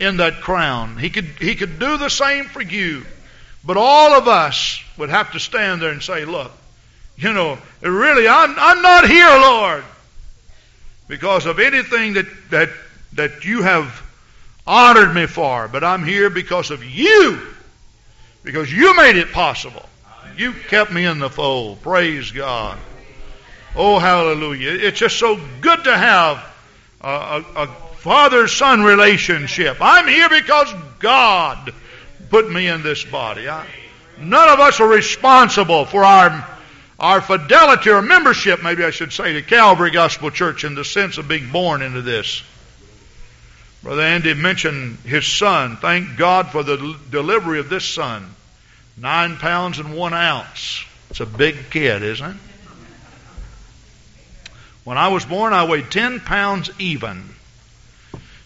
in 0.00 0.18
that 0.18 0.40
crown. 0.40 0.96
He 0.96 1.10
could, 1.10 1.24
he 1.24 1.54
could 1.54 1.78
do 1.78 1.96
the 1.96 2.08
same 2.08 2.46
for 2.46 2.62
you. 2.62 3.04
But 3.64 3.76
all 3.76 4.12
of 4.12 4.28
us 4.28 4.80
would 4.96 5.10
have 5.10 5.32
to 5.32 5.40
stand 5.40 5.82
there 5.82 5.90
and 5.90 6.02
say, 6.02 6.24
look, 6.24 6.52
you 7.16 7.32
know, 7.32 7.58
really, 7.82 8.28
I'm, 8.28 8.54
I'm 8.56 8.82
not 8.82 9.08
here, 9.08 9.28
Lord, 9.28 9.84
because 11.08 11.46
of 11.46 11.58
anything 11.58 12.14
that, 12.14 12.26
that, 12.50 12.70
that 13.14 13.44
you 13.44 13.62
have 13.62 14.02
honored 14.66 15.14
me 15.14 15.26
for, 15.26 15.66
but 15.66 15.82
I'm 15.82 16.04
here 16.04 16.30
because 16.30 16.70
of 16.70 16.84
you. 16.84 17.40
Because 18.44 18.72
you 18.72 18.96
made 18.96 19.16
it 19.16 19.32
possible. 19.32 19.87
You 20.38 20.52
kept 20.52 20.92
me 20.92 21.04
in 21.04 21.18
the 21.18 21.28
fold. 21.28 21.82
Praise 21.82 22.30
God. 22.30 22.78
Oh, 23.74 23.98
hallelujah. 23.98 24.70
It's 24.70 25.00
just 25.00 25.18
so 25.18 25.36
good 25.60 25.82
to 25.82 25.96
have 25.96 26.44
a, 27.00 27.08
a, 27.08 27.44
a 27.56 27.66
father 27.96 28.46
son 28.46 28.84
relationship. 28.84 29.78
I'm 29.80 30.06
here 30.06 30.28
because 30.28 30.72
God 31.00 31.74
put 32.30 32.48
me 32.50 32.68
in 32.68 32.84
this 32.84 33.04
body. 33.04 33.48
I, 33.48 33.66
none 34.20 34.48
of 34.48 34.60
us 34.60 34.78
are 34.78 34.88
responsible 34.88 35.84
for 35.86 36.04
our, 36.04 36.48
our 37.00 37.20
fidelity 37.20 37.90
or 37.90 38.00
membership, 38.00 38.62
maybe 38.62 38.84
I 38.84 38.90
should 38.90 39.12
say, 39.12 39.32
to 39.32 39.42
Calvary 39.42 39.90
Gospel 39.90 40.30
Church 40.30 40.62
in 40.62 40.76
the 40.76 40.84
sense 40.84 41.18
of 41.18 41.26
being 41.26 41.50
born 41.50 41.82
into 41.82 42.02
this. 42.02 42.44
Brother 43.82 44.02
Andy 44.02 44.34
mentioned 44.34 44.98
his 44.98 45.26
son. 45.26 45.78
Thank 45.78 46.16
God 46.16 46.48
for 46.48 46.62
the 46.62 46.96
delivery 47.10 47.58
of 47.58 47.68
this 47.68 47.84
son. 47.84 48.36
Nine 49.00 49.36
pounds 49.36 49.78
and 49.78 49.96
one 49.96 50.14
ounce. 50.14 50.84
It's 51.10 51.20
a 51.20 51.26
big 51.26 51.70
kid, 51.70 52.02
isn't 52.02 52.30
it? 52.30 52.36
When 54.84 54.98
I 54.98 55.08
was 55.08 55.24
born, 55.24 55.52
I 55.52 55.66
weighed 55.66 55.90
10 55.90 56.20
pounds 56.20 56.70
even. 56.78 57.28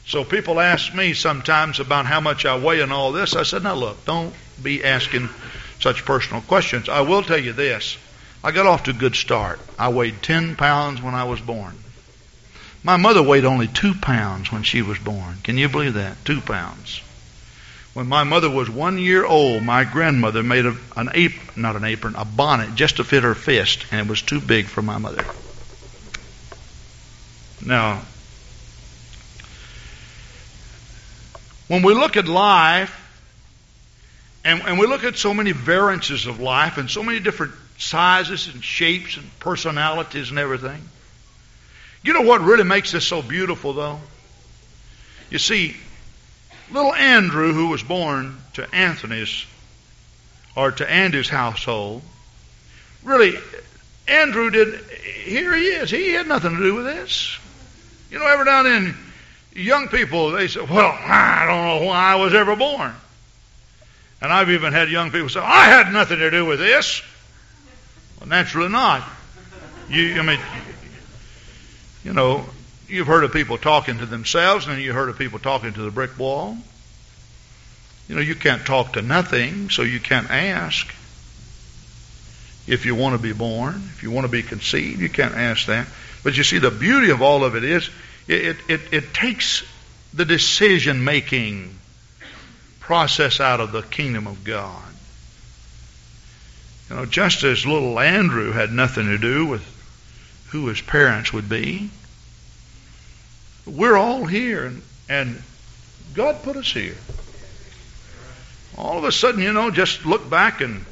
So 0.06 0.24
people 0.24 0.60
ask 0.60 0.92
me 0.94 1.14
sometimes 1.14 1.80
about 1.80 2.06
how 2.06 2.20
much 2.20 2.44
I 2.44 2.58
weigh 2.58 2.80
and 2.80 2.92
all 2.92 3.12
this. 3.12 3.36
I 3.36 3.44
said, 3.44 3.62
now 3.62 3.74
look, 3.74 4.04
don't 4.04 4.34
be 4.62 4.84
asking 4.84 5.28
such 5.80 6.04
personal 6.04 6.42
questions. 6.42 6.88
I 6.88 7.02
will 7.02 7.22
tell 7.22 7.38
you 7.38 7.52
this. 7.52 7.96
I 8.44 8.50
got 8.50 8.66
off 8.66 8.84
to 8.84 8.90
a 8.90 8.94
good 8.94 9.14
start. 9.14 9.60
I 9.78 9.88
weighed 9.88 10.22
10 10.22 10.56
pounds 10.56 11.00
when 11.00 11.14
I 11.14 11.24
was 11.24 11.40
born. 11.40 11.78
My 12.82 12.96
mother 12.96 13.22
weighed 13.22 13.44
only 13.44 13.68
two 13.68 13.94
pounds 13.94 14.50
when 14.50 14.64
she 14.64 14.82
was 14.82 14.98
born. 14.98 15.38
Can 15.44 15.56
you 15.56 15.68
believe 15.68 15.94
that? 15.94 16.24
Two 16.24 16.40
pounds. 16.40 17.00
When 17.94 18.08
my 18.08 18.24
mother 18.24 18.48
was 18.48 18.70
one 18.70 18.98
year 18.98 19.24
old, 19.24 19.62
my 19.62 19.84
grandmother 19.84 20.42
made 20.42 20.64
a, 20.64 20.74
an 20.96 21.10
apron, 21.12 21.62
not 21.62 21.76
an 21.76 21.84
apron, 21.84 22.14
a 22.16 22.24
bonnet 22.24 22.74
just 22.74 22.96
to 22.96 23.04
fit 23.04 23.22
her 23.22 23.34
fist, 23.34 23.84
and 23.90 24.00
it 24.00 24.08
was 24.08 24.22
too 24.22 24.40
big 24.40 24.66
for 24.66 24.80
my 24.80 24.96
mother. 24.96 25.24
Now, 27.64 28.02
when 31.68 31.82
we 31.82 31.92
look 31.92 32.16
at 32.16 32.26
life, 32.26 32.98
and, 34.44 34.62
and 34.62 34.78
we 34.78 34.86
look 34.86 35.04
at 35.04 35.16
so 35.16 35.34
many 35.34 35.52
variances 35.52 36.26
of 36.26 36.40
life, 36.40 36.78
and 36.78 36.90
so 36.90 37.02
many 37.02 37.20
different 37.20 37.52
sizes 37.76 38.48
and 38.48 38.64
shapes 38.64 39.18
and 39.18 39.38
personalities 39.38 40.30
and 40.30 40.38
everything, 40.38 40.82
you 42.02 42.14
know 42.14 42.22
what 42.22 42.40
really 42.40 42.64
makes 42.64 42.90
this 42.90 43.06
so 43.06 43.20
beautiful, 43.20 43.74
though? 43.74 44.00
You 45.30 45.38
see, 45.38 45.76
little 46.72 46.94
Andrew, 46.94 47.52
who 47.52 47.68
was 47.68 47.82
born 47.82 48.36
to 48.54 48.74
Anthony's 48.74 49.46
or 50.56 50.72
to 50.72 50.90
Andy's 50.90 51.28
household, 51.28 52.02
really, 53.02 53.36
Andrew 54.08 54.50
did, 54.50 54.80
here 55.24 55.54
he 55.54 55.66
is. 55.66 55.90
He 55.90 56.12
had 56.12 56.26
nothing 56.26 56.56
to 56.56 56.62
do 56.62 56.74
with 56.74 56.84
this. 56.84 57.38
You 58.10 58.18
know, 58.18 58.26
every 58.26 58.44
now 58.44 58.64
and 58.64 58.66
then, 58.66 58.96
young 59.54 59.88
people, 59.88 60.32
they 60.32 60.48
say, 60.48 60.60
well, 60.60 60.98
I 61.00 61.46
don't 61.46 61.80
know 61.80 61.86
why 61.86 62.12
I 62.12 62.14
was 62.16 62.34
ever 62.34 62.56
born. 62.56 62.94
And 64.20 64.32
I've 64.32 64.50
even 64.50 64.72
had 64.72 64.88
young 64.90 65.10
people 65.10 65.28
say, 65.28 65.40
I 65.40 65.64
had 65.64 65.92
nothing 65.92 66.18
to 66.18 66.30
do 66.30 66.44
with 66.44 66.58
this. 66.58 67.02
Well, 68.20 68.28
naturally 68.28 68.68
not. 68.68 69.02
You, 69.88 70.20
I 70.20 70.22
mean, 70.22 70.40
you 72.04 72.12
know, 72.12 72.44
you've 72.88 73.06
heard 73.06 73.24
of 73.24 73.32
people 73.32 73.58
talking 73.58 73.98
to 73.98 74.06
themselves, 74.06 74.66
and 74.66 74.80
you 74.80 74.92
heard 74.92 75.08
of 75.08 75.18
people 75.18 75.38
talking 75.38 75.72
to 75.72 75.82
the 75.82 75.90
brick 75.90 76.18
wall. 76.18 76.56
You 78.12 78.16
know, 78.16 78.24
you 78.24 78.34
can't 78.34 78.66
talk 78.66 78.92
to 78.92 79.00
nothing, 79.00 79.70
so 79.70 79.80
you 79.80 79.98
can't 79.98 80.30
ask. 80.30 80.86
If 82.66 82.84
you 82.84 82.94
want 82.94 83.16
to 83.16 83.18
be 83.18 83.32
born, 83.32 83.76
if 83.94 84.02
you 84.02 84.10
want 84.10 84.26
to 84.26 84.30
be 84.30 84.42
conceived, 84.42 85.00
you 85.00 85.08
can't 85.08 85.34
ask 85.34 85.64
that. 85.68 85.86
But 86.22 86.36
you 86.36 86.44
see, 86.44 86.58
the 86.58 86.70
beauty 86.70 87.08
of 87.08 87.22
all 87.22 87.42
of 87.42 87.56
it 87.56 87.64
is 87.64 87.88
it, 88.28 88.58
it, 88.68 88.80
it 88.92 89.14
takes 89.14 89.64
the 90.12 90.26
decision 90.26 91.04
making 91.04 91.74
process 92.80 93.40
out 93.40 93.60
of 93.60 93.72
the 93.72 93.80
kingdom 93.80 94.26
of 94.26 94.44
God. 94.44 94.92
You 96.90 96.96
know, 96.96 97.06
just 97.06 97.44
as 97.44 97.64
little 97.64 97.98
Andrew 97.98 98.52
had 98.52 98.72
nothing 98.72 99.06
to 99.06 99.16
do 99.16 99.46
with 99.46 99.64
who 100.50 100.66
his 100.66 100.82
parents 100.82 101.32
would 101.32 101.48
be. 101.48 101.88
We're 103.64 103.96
all 103.96 104.26
here, 104.26 104.66
and, 104.66 104.82
and 105.08 105.42
God 106.12 106.42
put 106.42 106.58
us 106.58 106.70
here. 106.70 106.96
All 108.76 108.98
of 108.98 109.04
a 109.04 109.12
sudden, 109.12 109.42
you 109.42 109.52
know, 109.52 109.70
just 109.70 110.06
look 110.06 110.28
back 110.28 110.60
and 110.60 110.84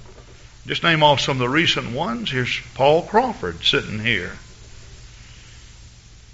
just 0.66 0.82
name 0.82 1.02
off 1.02 1.20
some 1.20 1.36
of 1.36 1.38
the 1.38 1.48
recent 1.48 1.92
ones. 1.92 2.30
Here's 2.30 2.60
Paul 2.74 3.02
Crawford 3.02 3.64
sitting 3.64 3.98
here. 3.98 4.36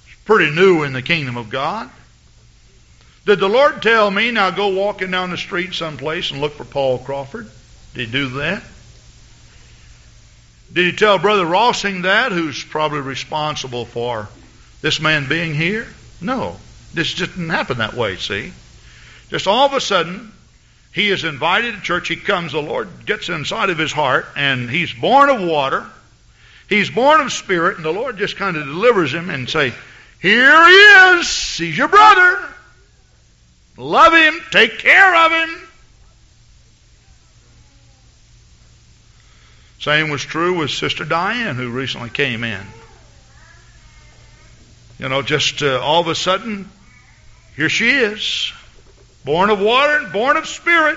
He's 0.06 0.16
pretty 0.24 0.50
new 0.54 0.82
in 0.82 0.92
the 0.92 1.02
kingdom 1.02 1.36
of 1.36 1.48
God. 1.48 1.90
Did 3.24 3.40
the 3.40 3.48
Lord 3.48 3.82
tell 3.82 4.10
me, 4.10 4.30
now 4.30 4.50
go 4.50 4.68
walking 4.68 5.10
down 5.10 5.30
the 5.30 5.36
street 5.36 5.74
someplace 5.74 6.30
and 6.30 6.40
look 6.40 6.54
for 6.54 6.64
Paul 6.64 6.98
Crawford? 6.98 7.50
Did 7.94 8.06
he 8.06 8.12
do 8.12 8.28
that? 8.40 8.62
Did 10.72 10.92
he 10.92 10.92
tell 10.96 11.18
Brother 11.18 11.44
Rossing 11.44 12.02
that, 12.02 12.32
who's 12.32 12.62
probably 12.62 13.00
responsible 13.00 13.84
for 13.84 14.28
this 14.82 15.00
man 15.00 15.28
being 15.28 15.54
here? 15.54 15.86
No. 16.20 16.56
This 16.92 17.12
just 17.12 17.32
didn't 17.32 17.50
happen 17.50 17.78
that 17.78 17.94
way, 17.94 18.16
see? 18.16 18.52
Just 19.28 19.46
all 19.46 19.66
of 19.66 19.72
a 19.72 19.80
sudden, 19.80 20.32
he 20.96 21.10
is 21.10 21.24
invited 21.24 21.74
to 21.74 21.80
church. 21.82 22.08
He 22.08 22.16
comes, 22.16 22.52
the 22.52 22.62
Lord 22.62 22.88
gets 23.04 23.28
inside 23.28 23.68
of 23.68 23.76
his 23.76 23.92
heart, 23.92 24.26
and 24.34 24.70
he's 24.70 24.94
born 24.94 25.28
of 25.28 25.46
water. 25.46 25.84
He's 26.70 26.88
born 26.88 27.20
of 27.20 27.30
spirit, 27.30 27.76
and 27.76 27.84
the 27.84 27.92
Lord 27.92 28.16
just 28.16 28.36
kind 28.36 28.56
of 28.56 28.64
delivers 28.64 29.12
him 29.12 29.28
and 29.28 29.46
say, 29.46 29.74
Here 30.22 30.66
he 30.66 31.18
is. 31.18 31.58
He's 31.58 31.76
your 31.76 31.88
brother. 31.88 32.42
Love 33.76 34.14
him. 34.14 34.40
Take 34.50 34.78
care 34.78 35.26
of 35.26 35.32
him. 35.32 35.68
Same 39.80 40.08
was 40.08 40.22
true 40.22 40.56
with 40.56 40.70
Sister 40.70 41.04
Diane, 41.04 41.56
who 41.56 41.68
recently 41.68 42.08
came 42.08 42.42
in. 42.42 42.66
You 44.98 45.10
know, 45.10 45.20
just 45.20 45.62
uh, 45.62 45.78
all 45.78 46.00
of 46.00 46.08
a 46.08 46.14
sudden, 46.14 46.70
here 47.54 47.68
she 47.68 47.90
is, 47.90 48.50
born 49.26 49.50
of 49.50 49.60
water 49.60 49.98
and 49.98 50.12
born 50.12 50.38
of 50.38 50.46
spirit. 50.46 50.96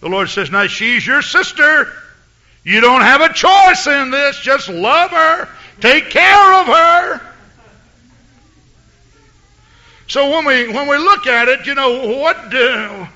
The 0.00 0.08
Lord 0.08 0.28
says, 0.28 0.50
Now 0.50 0.66
she's 0.66 1.06
your 1.06 1.22
sister. 1.22 1.90
You 2.64 2.82
don't 2.82 3.00
have 3.00 3.22
a 3.22 3.32
choice 3.32 3.86
in 3.86 4.10
this. 4.10 4.38
Just 4.38 4.68
love 4.68 5.10
her. 5.12 5.48
Take 5.80 6.10
care 6.10 6.60
of 6.60 6.66
her. 6.66 7.20
So 10.08 10.30
when 10.30 10.44
we 10.44 10.72
when 10.72 10.88
we 10.88 10.96
look 10.98 11.26
at 11.26 11.48
it, 11.48 11.66
you 11.66 11.74
know 11.74 12.18
what? 12.18 12.36
Uh, 12.36 13.06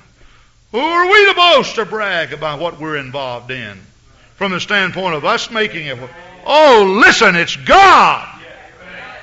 who 0.71 0.79
are 0.79 1.05
we 1.05 1.25
to 1.27 1.33
boast 1.35 1.77
or 1.77 1.85
brag 1.85 2.33
about 2.33 2.59
what 2.59 2.79
we're 2.79 2.97
involved 2.97 3.51
in, 3.51 3.79
from 4.35 4.51
the 4.51 4.59
standpoint 4.59 5.15
of 5.15 5.25
us 5.25 5.51
making 5.51 5.87
it? 5.87 5.97
Oh, 6.45 6.99
listen, 7.03 7.35
it's 7.35 7.55
God 7.55 8.27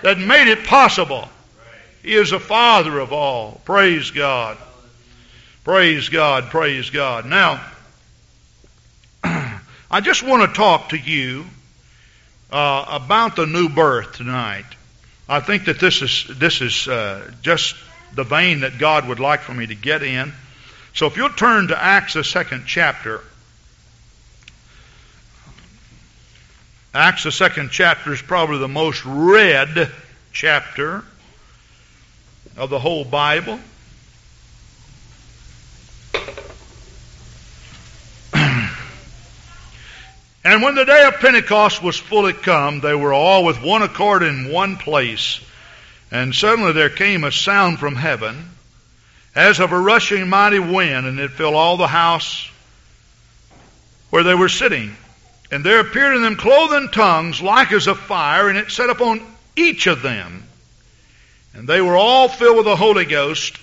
that 0.03 0.19
made 0.19 0.49
it 0.49 0.65
possible. 0.65 1.29
He 2.03 2.15
is 2.15 2.31
the 2.31 2.41
Father 2.41 2.99
of 2.99 3.13
all. 3.13 3.61
Praise 3.65 4.11
God. 4.11 4.57
Praise 5.71 6.09
God. 6.09 6.51
Praise 6.51 6.91
God. 6.91 7.27
Now, 7.27 7.65
I 9.23 10.01
just 10.03 10.21
want 10.21 10.51
to 10.51 10.53
talk 10.53 10.89
to 10.89 10.97
you 10.97 11.45
uh, 12.51 12.87
about 12.89 13.37
the 13.37 13.47
new 13.47 13.69
birth 13.69 14.17
tonight. 14.17 14.65
I 15.29 15.39
think 15.39 15.67
that 15.67 15.79
this 15.79 16.03
is 16.03 16.27
this 16.29 16.61
is 16.61 16.89
uh, 16.89 17.31
just 17.43 17.77
the 18.17 18.25
vein 18.25 18.63
that 18.63 18.79
God 18.79 19.07
would 19.07 19.21
like 19.21 19.43
for 19.43 19.55
me 19.55 19.65
to 19.69 19.77
get 19.77 20.03
in. 20.03 20.33
So 20.93 21.07
if 21.07 21.17
you'll 21.17 21.31
turn 21.31 21.69
to 21.69 21.81
Acts 21.81 22.15
the 22.15 22.25
second 22.25 22.65
chapter. 22.67 23.21
Acts 26.93 27.23
the 27.23 27.31
second 27.31 27.71
chapter 27.71 28.13
is 28.13 28.21
probably 28.21 28.59
the 28.59 28.67
most 28.67 29.05
read 29.07 29.89
chapter 30.33 31.05
of 32.57 32.71
the 32.71 32.81
whole 32.81 33.05
Bible. 33.05 33.61
And 40.43 40.63
when 40.63 40.75
the 40.75 40.87
day 40.87 41.05
of 41.05 41.21
Pentecost 41.21 41.83
was 41.83 41.99
fully 41.99 42.33
come, 42.33 42.81
they 42.81 42.95
were 42.95 43.13
all 43.13 43.45
with 43.45 43.63
one 43.63 43.83
accord 43.83 44.23
in 44.23 44.51
one 44.51 44.77
place. 44.77 45.41
And 46.11 46.35
suddenly 46.35 46.73
there 46.73 46.89
came 46.89 47.25
a 47.25 47.33
sound 47.33 47.79
from 47.79 47.95
heaven, 47.95 48.49
as 49.35 49.61
of 49.61 49.73
a 49.73 49.79
rushing 49.79 50.29
mighty 50.29 50.59
wind, 50.59 51.07
and 51.07 51.21
it 51.21 51.33
filled 51.33 51.55
all 51.55 51.77
the 51.77 51.87
house 51.87 52.49
where 54.09 54.23
they 54.23 54.35
were 54.35 54.49
sitting. 54.49 54.97
And 55.53 55.63
there 55.63 55.81
appeared 55.81 56.17
in 56.17 56.23
them 56.23 56.37
cloven 56.37 56.89
tongues 56.91 57.43
like 57.43 57.71
as 57.73 57.87
of 57.87 57.99
fire, 57.99 58.49
and 58.49 58.57
it 58.57 58.71
set 58.71 58.89
upon 58.89 59.21
each 59.57 59.87
of 59.87 60.01
them. 60.01 60.45
And 61.55 61.69
they 61.69 61.81
were 61.81 61.97
all 61.97 62.29
filled 62.29 62.57
with 62.57 62.67
the 62.67 62.77
Holy 62.77 63.05
Ghost, 63.05 63.59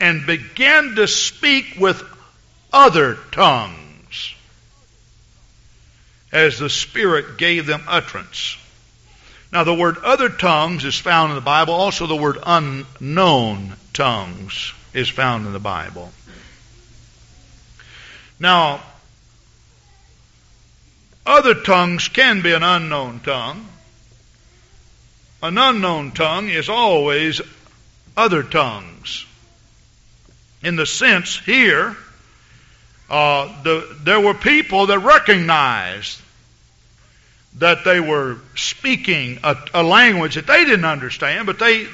and 0.00 0.26
began 0.26 0.94
to 0.94 1.06
speak 1.06 1.76
with 1.78 2.02
other 2.72 3.18
tongues 3.30 3.83
as 6.34 6.58
the 6.58 6.68
Spirit 6.68 7.38
gave 7.38 7.64
them 7.64 7.84
utterance. 7.86 8.58
Now, 9.52 9.62
the 9.62 9.72
word 9.72 9.98
other 9.98 10.28
tongues 10.28 10.84
is 10.84 10.98
found 10.98 11.30
in 11.30 11.36
the 11.36 11.40
Bible. 11.40 11.74
Also, 11.74 12.08
the 12.08 12.16
word 12.16 12.38
unknown 12.44 13.76
tongues 13.92 14.72
is 14.92 15.08
found 15.08 15.46
in 15.46 15.52
the 15.52 15.60
Bible. 15.60 16.12
Now, 18.40 18.82
other 21.24 21.54
tongues 21.54 22.08
can 22.08 22.42
be 22.42 22.52
an 22.52 22.64
unknown 22.64 23.20
tongue. 23.20 23.68
An 25.40 25.56
unknown 25.56 26.10
tongue 26.10 26.48
is 26.48 26.68
always 26.68 27.40
other 28.16 28.42
tongues. 28.42 29.24
In 30.64 30.74
the 30.74 30.86
sense 30.86 31.38
here, 31.38 31.96
uh, 33.08 33.62
the, 33.62 33.96
there 34.02 34.20
were 34.20 34.34
people 34.34 34.86
that 34.86 34.98
recognized 34.98 36.22
that 37.56 37.84
they 37.84 38.00
were 38.00 38.38
speaking 38.56 39.38
a, 39.44 39.56
a, 39.74 39.82
language 39.82 40.34
that 40.34 40.46
they 40.46 40.64
didn't 40.64 40.84
understand, 40.84 41.46
but 41.46 41.58
they, 41.58 41.86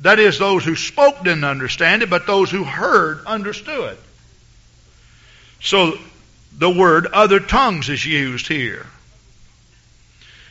that 0.00 0.18
is, 0.18 0.38
those 0.38 0.64
who 0.64 0.74
spoke 0.74 1.22
didn't 1.22 1.44
understand 1.44 2.02
it, 2.02 2.10
but 2.10 2.26
those 2.26 2.50
who 2.50 2.64
heard 2.64 3.24
understood. 3.26 3.96
So 5.60 5.98
the 6.56 6.70
word 6.70 7.06
other 7.06 7.40
tongues 7.40 7.88
is 7.88 8.04
used 8.04 8.48
here. 8.48 8.86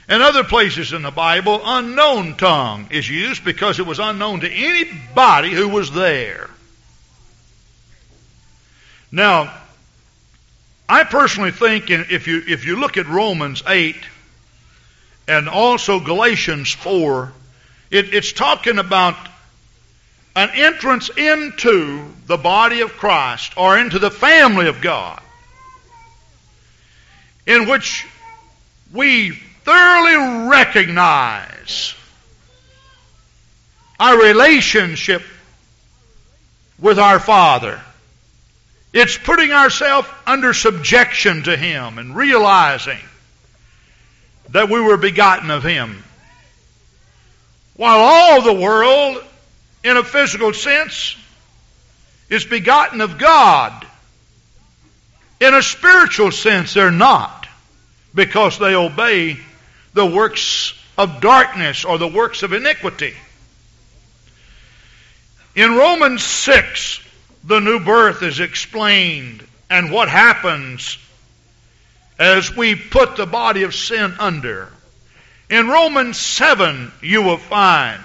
In 0.08 0.22
other 0.22 0.44
places 0.44 0.94
in 0.94 1.02
the 1.02 1.12
Bible, 1.12 1.60
unknown 1.64 2.36
tongue 2.36 2.88
is 2.92 3.10
used 3.10 3.44
because 3.44 3.80
it 3.80 3.88
was 3.88 4.00
unknown 4.00 4.42
to 4.42 4.52
anybody 4.52 5.52
who 5.52 5.68
was 5.68 5.92
there. 5.92 6.50
Now, 9.12 9.52
I 10.88 11.04
personally 11.04 11.52
think 11.52 11.90
if 11.90 12.28
you, 12.28 12.44
if 12.48 12.66
you 12.66 12.80
look 12.80 12.98
at 12.98 13.08
Romans 13.08 13.64
8 13.68 13.96
and 15.28 15.50
also 15.50 16.00
Galatians 16.00 16.72
4, 16.72 17.32
it, 17.92 18.14
it's 18.14 18.32
talking 18.34 18.78
about 18.78 19.16
an 20.36 20.50
entrance 20.54 21.10
into 21.10 22.06
the 22.28 22.38
body 22.38 22.82
of 22.82 22.92
Christ 22.94 23.54
or 23.58 23.78
into 23.78 24.00
the 24.00 24.12
family 24.12 24.68
of 24.68 24.82
God 24.82 25.22
in 27.48 27.68
which 27.68 28.06
we 28.94 29.32
thoroughly 29.32 30.50
recognize 30.50 31.96
our 34.00 34.20
relationship 34.22 35.22
with 36.80 37.00
our 37.00 37.20
Father. 37.20 37.82
It's 38.96 39.18
putting 39.18 39.52
ourselves 39.52 40.08
under 40.26 40.54
subjection 40.54 41.44
to 41.44 41.58
Him 41.58 41.98
and 41.98 42.16
realizing 42.16 42.98
that 44.52 44.70
we 44.70 44.80
were 44.80 44.96
begotten 44.96 45.52
of 45.52 45.64
Him. 45.64 46.02
While 47.76 47.98
all 48.00 48.42
the 48.42 48.54
world, 48.54 49.22
in 49.84 49.98
a 49.98 50.04
physical 50.04 50.54
sense, 50.54 51.18
is 52.30 52.46
begotten 52.46 53.02
of 53.02 53.18
God, 53.18 53.86
in 55.42 55.54
a 55.54 55.62
spiritual 55.62 56.32
sense, 56.32 56.74
they're 56.74 56.90
not 56.90 57.48
because 58.14 58.58
they 58.60 58.76
obey 58.76 59.38
the 59.94 60.06
works 60.06 60.74
of 60.98 61.20
darkness 61.20 61.84
or 61.84 61.98
the 61.98 62.08
works 62.08 62.44
of 62.44 62.54
iniquity. 62.54 63.14
In 65.54 65.76
Romans 65.76 66.24
6, 66.24 67.02
the 67.46 67.60
new 67.60 67.80
birth 67.80 68.24
is 68.24 68.40
explained 68.40 69.46
and 69.70 69.92
what 69.92 70.10
happens 70.10 70.98
as 72.18 72.56
we 72.56 72.76
put 72.76 73.16
the 73.16 73.26
body 73.26 73.64
of 73.64 73.76
sin 73.76 74.16
under. 74.20 74.70
In 75.50 75.68
Romans 75.68 76.18
7, 76.18 76.92
you 77.02 77.22
will 77.22 77.38
find 77.38 78.02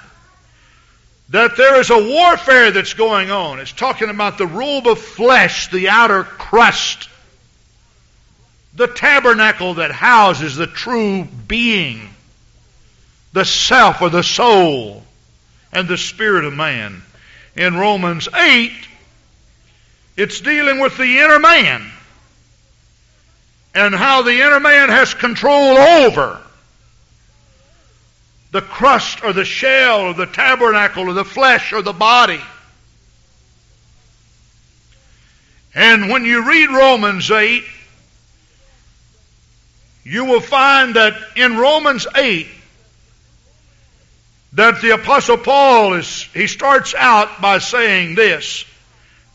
that 1.31 1.57
there 1.57 1.81
is 1.81 1.91
a 1.91 2.05
warfare 2.05 2.71
that's 2.71 2.95
going 2.95 3.31
on. 3.31 3.61
It's 3.61 3.73
talking 3.73 4.11
about 4.11 4.37
the 4.37 4.47
rule 4.47 4.87
of 4.89 4.99
flesh, 4.99 5.71
the 5.71 5.89
outer 5.89 6.25
crust, 6.25 7.09
the 8.75 8.89
tabernacle 8.89 9.75
that 9.75 9.93
houses 9.93 10.57
the 10.57 10.67
true 10.67 11.25
being, 11.25 12.11
the 13.33 13.45
self 13.45 14.03
or 14.03 14.11
the 14.11 14.25
soul, 14.25 15.05
and 15.73 15.89
the 15.89 15.99
spirit 15.99 16.45
of 16.45 16.53
man. 16.53 17.03
In 17.55 17.77
Romans 17.77 18.29
8, 18.35 18.73
it's 20.21 20.43
dealing 20.43 20.81
with 20.81 20.99
the 20.99 21.19
inner 21.21 21.39
man 21.39 21.83
and 23.75 23.95
how 23.95 24.21
the 24.21 24.43
inner 24.43 24.61
man 24.61 24.91
has 24.91 25.15
control 25.15 25.79
over 25.79 26.39
the 28.51 28.61
crust 28.61 29.25
or 29.25 29.33
the 29.33 29.47
shell 29.47 30.01
or 30.01 30.13
the 30.13 30.27
tabernacle 30.27 31.09
or 31.09 31.15
the 31.15 31.25
flesh 31.25 31.73
or 31.73 31.81
the 31.81 31.95
body. 31.95 32.43
And 35.75 36.11
when 36.11 36.27
you 36.27 36.47
read 36.47 36.69
Romans 36.69 37.31
8, 37.31 37.65
you 40.05 40.27
will 40.27 40.43
find 40.43 40.97
that 40.97 41.15
in 41.35 41.57
Romans 41.57 42.07
8, 42.15 42.47
that 44.53 44.83
the 44.83 44.91
apostle 44.91 45.39
Paul 45.39 45.95
is, 45.95 46.25
he 46.35 46.47
starts 46.47 46.95
out 46.95 47.41
by 47.41 47.57
saying 47.57 48.17
this, 48.17 48.67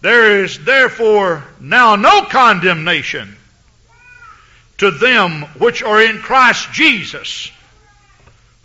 there 0.06 0.44
is 0.44 0.64
therefore 0.64 1.44
now 1.60 1.96
no 1.96 2.26
condemnation 2.26 3.36
to 4.78 4.92
them 4.92 5.42
which 5.58 5.82
are 5.82 6.00
in 6.00 6.20
Christ 6.20 6.72
Jesus, 6.72 7.52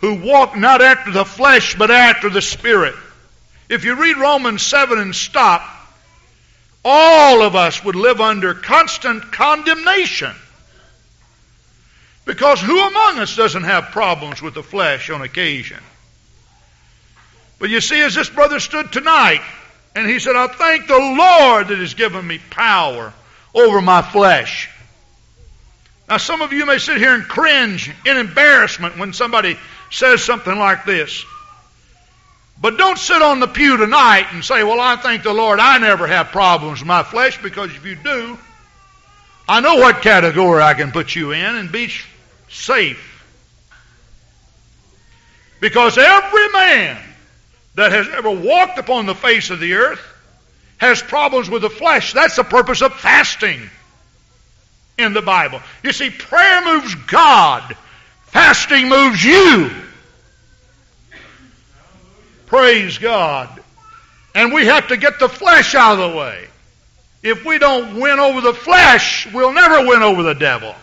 who 0.01 0.21
walk 0.21 0.55
not 0.55 0.83
after 0.83 1.09
the 1.09 1.25
flesh, 1.25 1.75
but 1.75 1.89
after 1.89 2.29
the 2.29 2.43
Spirit. 2.43 2.93
If 3.69 3.85
you 3.85 3.95
read 3.95 4.17
Romans 4.17 4.61
7 4.61 4.99
and 4.99 5.15
stop, 5.15 5.67
all 6.85 7.41
of 7.41 7.55
us 7.55 7.83
would 7.83 7.95
live 7.95 8.21
under 8.21 8.53
constant 8.53 9.31
condemnation. 9.31 10.35
Because 12.23 12.61
who 12.61 12.79
among 12.79 13.17
us 13.17 13.35
doesn't 13.35 13.63
have 13.63 13.85
problems 13.85 14.43
with 14.43 14.53
the 14.53 14.61
flesh 14.61 15.09
on 15.09 15.23
occasion? 15.23 15.79
But 17.57 17.71
you 17.71 17.81
see, 17.81 17.99
as 17.99 18.13
this 18.13 18.29
brother 18.29 18.59
stood 18.59 18.91
tonight, 18.91 19.41
and 19.95 20.07
he 20.07 20.19
said, 20.19 20.35
I 20.35 20.47
thank 20.47 20.87
the 20.87 20.97
Lord 20.97 21.67
that 21.67 21.77
has 21.77 21.93
given 21.93 22.25
me 22.25 22.39
power 22.49 23.13
over 23.53 23.81
my 23.81 24.01
flesh. 24.01 24.69
Now, 26.07 26.17
some 26.17 26.41
of 26.41 26.53
you 26.53 26.65
may 26.65 26.77
sit 26.77 26.97
here 26.97 27.13
and 27.13 27.23
cringe 27.23 27.91
in 28.05 28.17
embarrassment 28.17 28.97
when 28.97 29.13
somebody 29.13 29.57
says 29.89 30.23
something 30.23 30.57
like 30.57 30.85
this. 30.85 31.25
But 32.59 32.77
don't 32.77 32.97
sit 32.97 33.21
on 33.21 33.39
the 33.39 33.47
pew 33.47 33.77
tonight 33.77 34.27
and 34.31 34.45
say, 34.45 34.63
Well, 34.63 34.79
I 34.79 34.95
thank 34.95 35.23
the 35.23 35.33
Lord 35.33 35.59
I 35.59 35.77
never 35.79 36.05
have 36.07 36.27
problems 36.27 36.79
with 36.79 36.87
my 36.87 37.03
flesh, 37.03 37.41
because 37.41 37.71
if 37.71 37.85
you 37.85 37.95
do, 37.95 38.37
I 39.47 39.61
know 39.61 39.75
what 39.75 40.01
category 40.01 40.61
I 40.61 40.75
can 40.75 40.91
put 40.91 41.15
you 41.15 41.31
in 41.31 41.55
and 41.55 41.71
be 41.71 41.91
safe. 42.49 43.07
Because 45.59 45.97
every 45.97 46.49
man 46.49 47.01
that 47.75 47.91
has 47.91 48.07
ever 48.09 48.31
walked 48.31 48.77
upon 48.77 49.05
the 49.05 49.15
face 49.15 49.49
of 49.49 49.59
the 49.59 49.73
earth 49.73 50.01
has 50.77 51.01
problems 51.01 51.49
with 51.49 51.61
the 51.61 51.69
flesh. 51.69 52.13
That's 52.13 52.35
the 52.35 52.43
purpose 52.43 52.81
of 52.81 52.93
fasting 52.93 53.69
in 54.97 55.13
the 55.13 55.21
Bible. 55.21 55.61
You 55.83 55.91
see, 55.91 56.09
prayer 56.09 56.65
moves 56.65 56.95
God, 56.95 57.75
fasting 58.25 58.89
moves 58.89 59.23
you. 59.23 59.71
Praise 62.47 62.97
God. 62.97 63.61
And 64.35 64.53
we 64.53 64.65
have 64.65 64.89
to 64.89 64.97
get 64.97 65.19
the 65.19 65.29
flesh 65.29 65.75
out 65.75 65.99
of 65.99 66.11
the 66.11 66.17
way. 66.17 66.47
If 67.23 67.45
we 67.45 67.59
don't 67.59 67.99
win 67.99 68.19
over 68.19 68.41
the 68.41 68.53
flesh, 68.53 69.31
we'll 69.31 69.53
never 69.53 69.87
win 69.87 70.01
over 70.01 70.23
the 70.23 70.33
devil. 70.33 70.73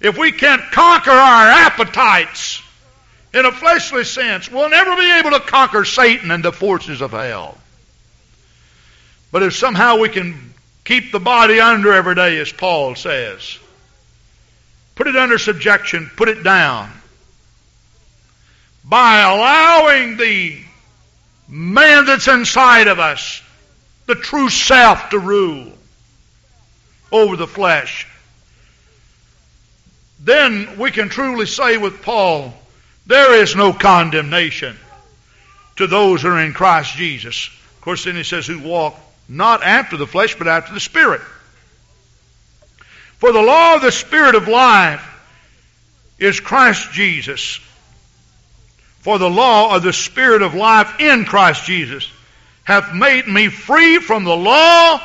If 0.00 0.18
we 0.18 0.32
can't 0.32 0.62
conquer 0.72 1.10
our 1.10 1.46
appetites 1.46 2.62
in 3.34 3.44
a 3.44 3.52
fleshly 3.52 4.04
sense, 4.04 4.50
we'll 4.50 4.70
never 4.70 4.96
be 4.96 5.18
able 5.18 5.30
to 5.30 5.40
conquer 5.40 5.84
Satan 5.84 6.30
and 6.30 6.44
the 6.44 6.52
forces 6.52 7.00
of 7.00 7.10
hell. 7.10 7.58
But 9.30 9.42
if 9.42 9.54
somehow 9.54 9.98
we 9.98 10.08
can 10.08 10.54
keep 10.84 11.12
the 11.12 11.20
body 11.20 11.60
under 11.60 11.92
every 11.92 12.14
day, 12.14 12.38
as 12.38 12.50
Paul 12.50 12.94
says, 12.94 13.58
put 14.94 15.06
it 15.06 15.16
under 15.16 15.38
subjection, 15.38 16.10
put 16.16 16.28
it 16.28 16.42
down, 16.42 16.90
by 18.84 19.20
allowing 19.20 20.16
the 20.16 20.58
man 21.46 22.06
that's 22.06 22.26
inside 22.26 22.88
of 22.88 22.98
us, 22.98 23.42
the 24.06 24.14
true 24.14 24.48
self, 24.48 25.10
to 25.10 25.18
rule 25.18 25.70
over 27.12 27.36
the 27.36 27.46
flesh. 27.46 28.06
Then 30.20 30.78
we 30.78 30.90
can 30.90 31.10
truly 31.10 31.44
say 31.44 31.76
with 31.76 32.00
Paul, 32.00 32.54
there 33.08 33.34
is 33.42 33.56
no 33.56 33.72
condemnation 33.72 34.76
to 35.76 35.88
those 35.88 36.22
who 36.22 36.28
are 36.28 36.40
in 36.40 36.52
Christ 36.52 36.94
Jesus. 36.94 37.48
Of 37.48 37.80
course, 37.80 38.04
then 38.04 38.14
he 38.14 38.22
says, 38.22 38.46
who 38.46 38.60
walk 38.60 38.96
not 39.28 39.64
after 39.64 39.96
the 39.96 40.06
flesh, 40.06 40.36
but 40.36 40.46
after 40.46 40.72
the 40.72 40.80
Spirit. 40.80 41.20
For 43.18 43.32
the 43.32 43.42
law 43.42 43.74
of 43.74 43.82
the 43.82 43.90
Spirit 43.90 44.36
of 44.36 44.46
life 44.46 45.04
is 46.20 46.38
Christ 46.38 46.92
Jesus 46.92 47.58
for 49.00 49.18
the 49.18 49.30
law 49.30 49.74
of 49.74 49.82
the 49.82 49.92
Spirit 49.94 50.42
of 50.42 50.54
life 50.54 51.00
in 51.00 51.24
Christ 51.24 51.64
Jesus 51.64 52.10
hath 52.64 52.92
made 52.92 53.26
me 53.26 53.48
free 53.48 53.98
from 53.98 54.24
the 54.24 54.36
law 54.36 55.00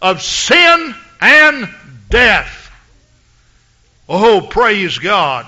of 0.00 0.22
sin 0.22 0.94
and 1.20 1.68
death. 2.08 2.70
Oh, 4.08 4.46
praise 4.48 4.98
God. 4.98 5.46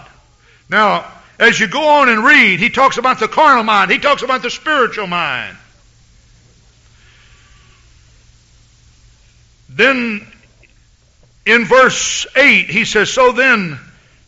Now, 0.68 1.06
as 1.42 1.58
you 1.58 1.66
go 1.66 1.84
on 1.84 2.08
and 2.08 2.24
read, 2.24 2.60
he 2.60 2.70
talks 2.70 2.98
about 2.98 3.18
the 3.18 3.26
carnal 3.26 3.64
mind, 3.64 3.90
he 3.90 3.98
talks 3.98 4.22
about 4.22 4.42
the 4.42 4.50
spiritual 4.50 5.08
mind. 5.08 5.56
Then 9.68 10.24
in 11.44 11.64
verse 11.64 12.26
8, 12.36 12.70
he 12.70 12.84
says, 12.84 13.12
So 13.12 13.32
then, 13.32 13.80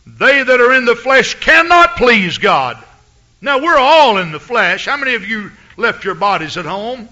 they 0.07 0.43
that 0.43 0.61
are 0.61 0.75
in 0.75 0.87
the 0.87 0.97
flesh 0.97 1.39
cannot 1.39 1.97
please 1.97 2.39
God. 2.39 2.83
Now, 3.41 3.61
we're 3.61 3.79
all 3.79 4.19
in 4.19 4.33
the 4.33 4.41
flesh. 4.41 4.87
How 4.87 4.97
many 4.97 5.15
of 5.15 5.25
you 5.25 5.53
left 5.77 6.05
your 6.05 6.17
bodies 6.17 6.57
at 6.57 6.65
home? 6.65 7.09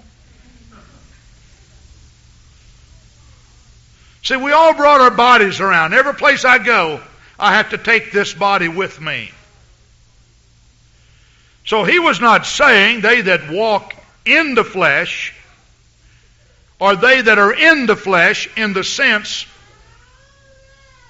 See, 4.25 4.37
we 4.37 4.51
all 4.51 4.75
brought 4.75 5.01
our 5.01 5.11
bodies 5.13 5.61
around. 5.61 5.95
Every 5.95 6.15
place 6.15 6.45
I 6.45 6.59
go, 6.59 7.01
I 7.39 7.55
have 7.55 7.71
to 7.71 7.79
take 7.79 8.11
this 8.11 8.35
body 8.35 8.67
with 8.67 9.01
me. 9.01 9.31
So 11.65 11.85
he 11.85 11.99
was 11.99 12.21
not 12.21 12.47
saying 12.47 13.01
they 13.01 13.21
that 13.23 13.51
walk 13.51 13.95
in 14.25 14.55
the 14.55 14.65
flesh 14.65 15.35
or 16.79 16.97
they 16.97 17.23
that 17.23 17.39
are 17.39 17.55
in 17.55 17.87
the 17.87 17.97
flesh 17.97 18.49
in 18.57 18.73
the 18.73 18.83
sense 18.83 19.47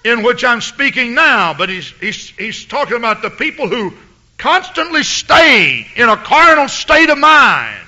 in 0.04 0.22
which 0.22 0.44
I'm 0.44 0.60
speaking 0.60 1.14
now, 1.14 1.54
but 1.54 1.68
he's, 1.68 1.90
he's, 1.92 2.30
he's 2.30 2.64
talking 2.64 2.96
about 2.96 3.22
the 3.22 3.30
people 3.30 3.68
who 3.68 3.92
constantly 4.36 5.04
stay 5.04 5.86
in 5.94 6.08
a 6.08 6.16
carnal 6.16 6.68
state 6.68 7.08
of 7.08 7.18
mind. 7.18 7.78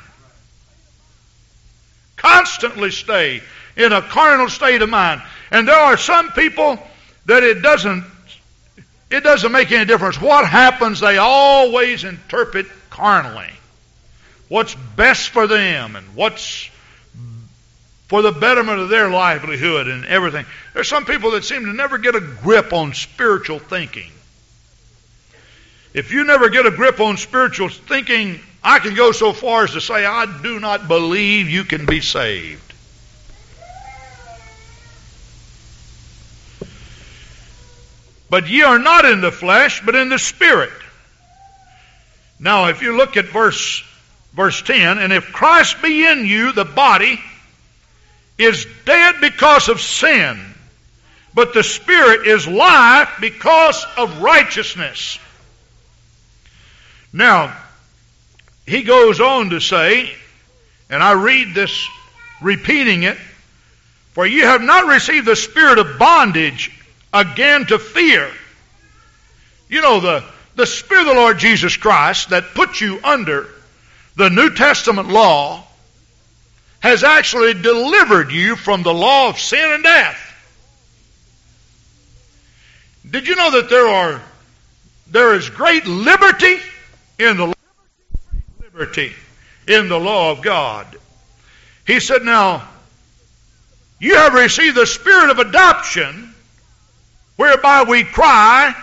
Constantly 2.16 2.90
stay 2.90 3.42
in 3.76 3.92
a 3.92 4.00
carnal 4.00 4.48
state 4.48 4.80
of 4.80 4.88
mind. 4.88 5.22
And 5.50 5.66
there 5.66 5.76
are 5.78 5.96
some 5.96 6.30
people 6.32 6.78
that 7.26 7.42
it 7.42 7.60
doesn't 7.62 8.04
it 9.10 9.20
doesn't 9.22 9.52
make 9.52 9.70
any 9.72 9.84
difference 9.84 10.20
what 10.20 10.46
happens, 10.46 11.00
they 11.00 11.18
always 11.18 12.04
interpret 12.04 12.66
carnally. 12.90 13.50
What's 14.48 14.74
best 14.96 15.30
for 15.30 15.46
them 15.46 15.96
and 15.96 16.14
what's 16.14 16.70
for 18.08 18.22
the 18.22 18.32
betterment 18.32 18.80
of 18.80 18.90
their 18.90 19.08
livelihood 19.08 19.88
and 19.88 20.04
everything. 20.04 20.44
There's 20.74 20.88
some 20.88 21.06
people 21.06 21.32
that 21.32 21.44
seem 21.44 21.64
to 21.64 21.72
never 21.72 21.98
get 21.98 22.14
a 22.14 22.20
grip 22.20 22.72
on 22.72 22.92
spiritual 22.92 23.58
thinking. 23.58 24.10
If 25.94 26.12
you 26.12 26.24
never 26.24 26.48
get 26.48 26.66
a 26.66 26.70
grip 26.70 27.00
on 27.00 27.16
spiritual 27.16 27.68
thinking, 27.68 28.40
I 28.62 28.80
can 28.80 28.94
go 28.94 29.12
so 29.12 29.32
far 29.32 29.64
as 29.64 29.72
to 29.72 29.80
say, 29.80 30.04
I 30.04 30.26
do 30.42 30.60
not 30.60 30.88
believe 30.88 31.48
you 31.48 31.64
can 31.64 31.86
be 31.86 32.00
saved. 32.00 32.73
But 38.34 38.48
ye 38.48 38.62
are 38.62 38.80
not 38.80 39.04
in 39.04 39.20
the 39.20 39.30
flesh, 39.30 39.80
but 39.86 39.94
in 39.94 40.08
the 40.08 40.18
Spirit. 40.18 40.72
Now, 42.40 42.66
if 42.66 42.82
you 42.82 42.96
look 42.96 43.16
at 43.16 43.26
verse, 43.26 43.84
verse 44.32 44.60
10, 44.60 44.98
and 44.98 45.12
if 45.12 45.32
Christ 45.32 45.80
be 45.80 46.04
in 46.04 46.26
you, 46.26 46.50
the 46.50 46.64
body 46.64 47.20
is 48.36 48.66
dead 48.86 49.20
because 49.20 49.68
of 49.68 49.80
sin, 49.80 50.40
but 51.32 51.54
the 51.54 51.62
Spirit 51.62 52.26
is 52.26 52.48
life 52.48 53.08
because 53.20 53.86
of 53.96 54.20
righteousness. 54.20 55.20
Now, 57.12 57.56
he 58.66 58.82
goes 58.82 59.20
on 59.20 59.50
to 59.50 59.60
say, 59.60 60.12
and 60.90 61.04
I 61.04 61.12
read 61.12 61.54
this 61.54 61.88
repeating 62.42 63.04
it, 63.04 63.16
for 64.10 64.26
you 64.26 64.42
have 64.42 64.60
not 64.60 64.88
received 64.88 65.24
the 65.24 65.36
spirit 65.36 65.78
of 65.78 66.00
bondage 66.00 66.72
again 67.14 67.64
to 67.66 67.78
fear. 67.78 68.30
You 69.68 69.80
know, 69.80 70.00
the, 70.00 70.24
the 70.56 70.66
Spirit 70.66 71.02
of 71.02 71.06
the 71.06 71.14
Lord 71.14 71.38
Jesus 71.38 71.76
Christ 71.76 72.30
that 72.30 72.54
put 72.54 72.80
you 72.80 73.00
under 73.02 73.48
the 74.16 74.28
New 74.28 74.50
Testament 74.54 75.08
law 75.08 75.64
has 76.80 77.02
actually 77.02 77.54
delivered 77.54 78.30
you 78.30 78.56
from 78.56 78.82
the 78.82 78.92
law 78.92 79.30
of 79.30 79.38
sin 79.38 79.72
and 79.72 79.82
death. 79.82 80.20
Did 83.08 83.26
you 83.26 83.36
know 83.36 83.52
that 83.52 83.70
there 83.70 83.88
are 83.88 84.20
there 85.06 85.34
is 85.34 85.48
great 85.50 85.86
liberty 85.86 86.58
in 87.18 87.36
the 87.36 87.54
liberty 88.60 89.12
in 89.68 89.88
the 89.88 89.98
law 89.98 90.32
of 90.32 90.42
God. 90.42 90.86
He 91.86 92.00
said, 92.00 92.22
Now, 92.22 92.68
you 94.00 94.16
have 94.16 94.34
received 94.34 94.76
the 94.76 94.86
spirit 94.86 95.30
of 95.30 95.38
adoption, 95.38 96.33
whereby 97.36 97.84
we 97.84 98.04
cry, 98.04 98.74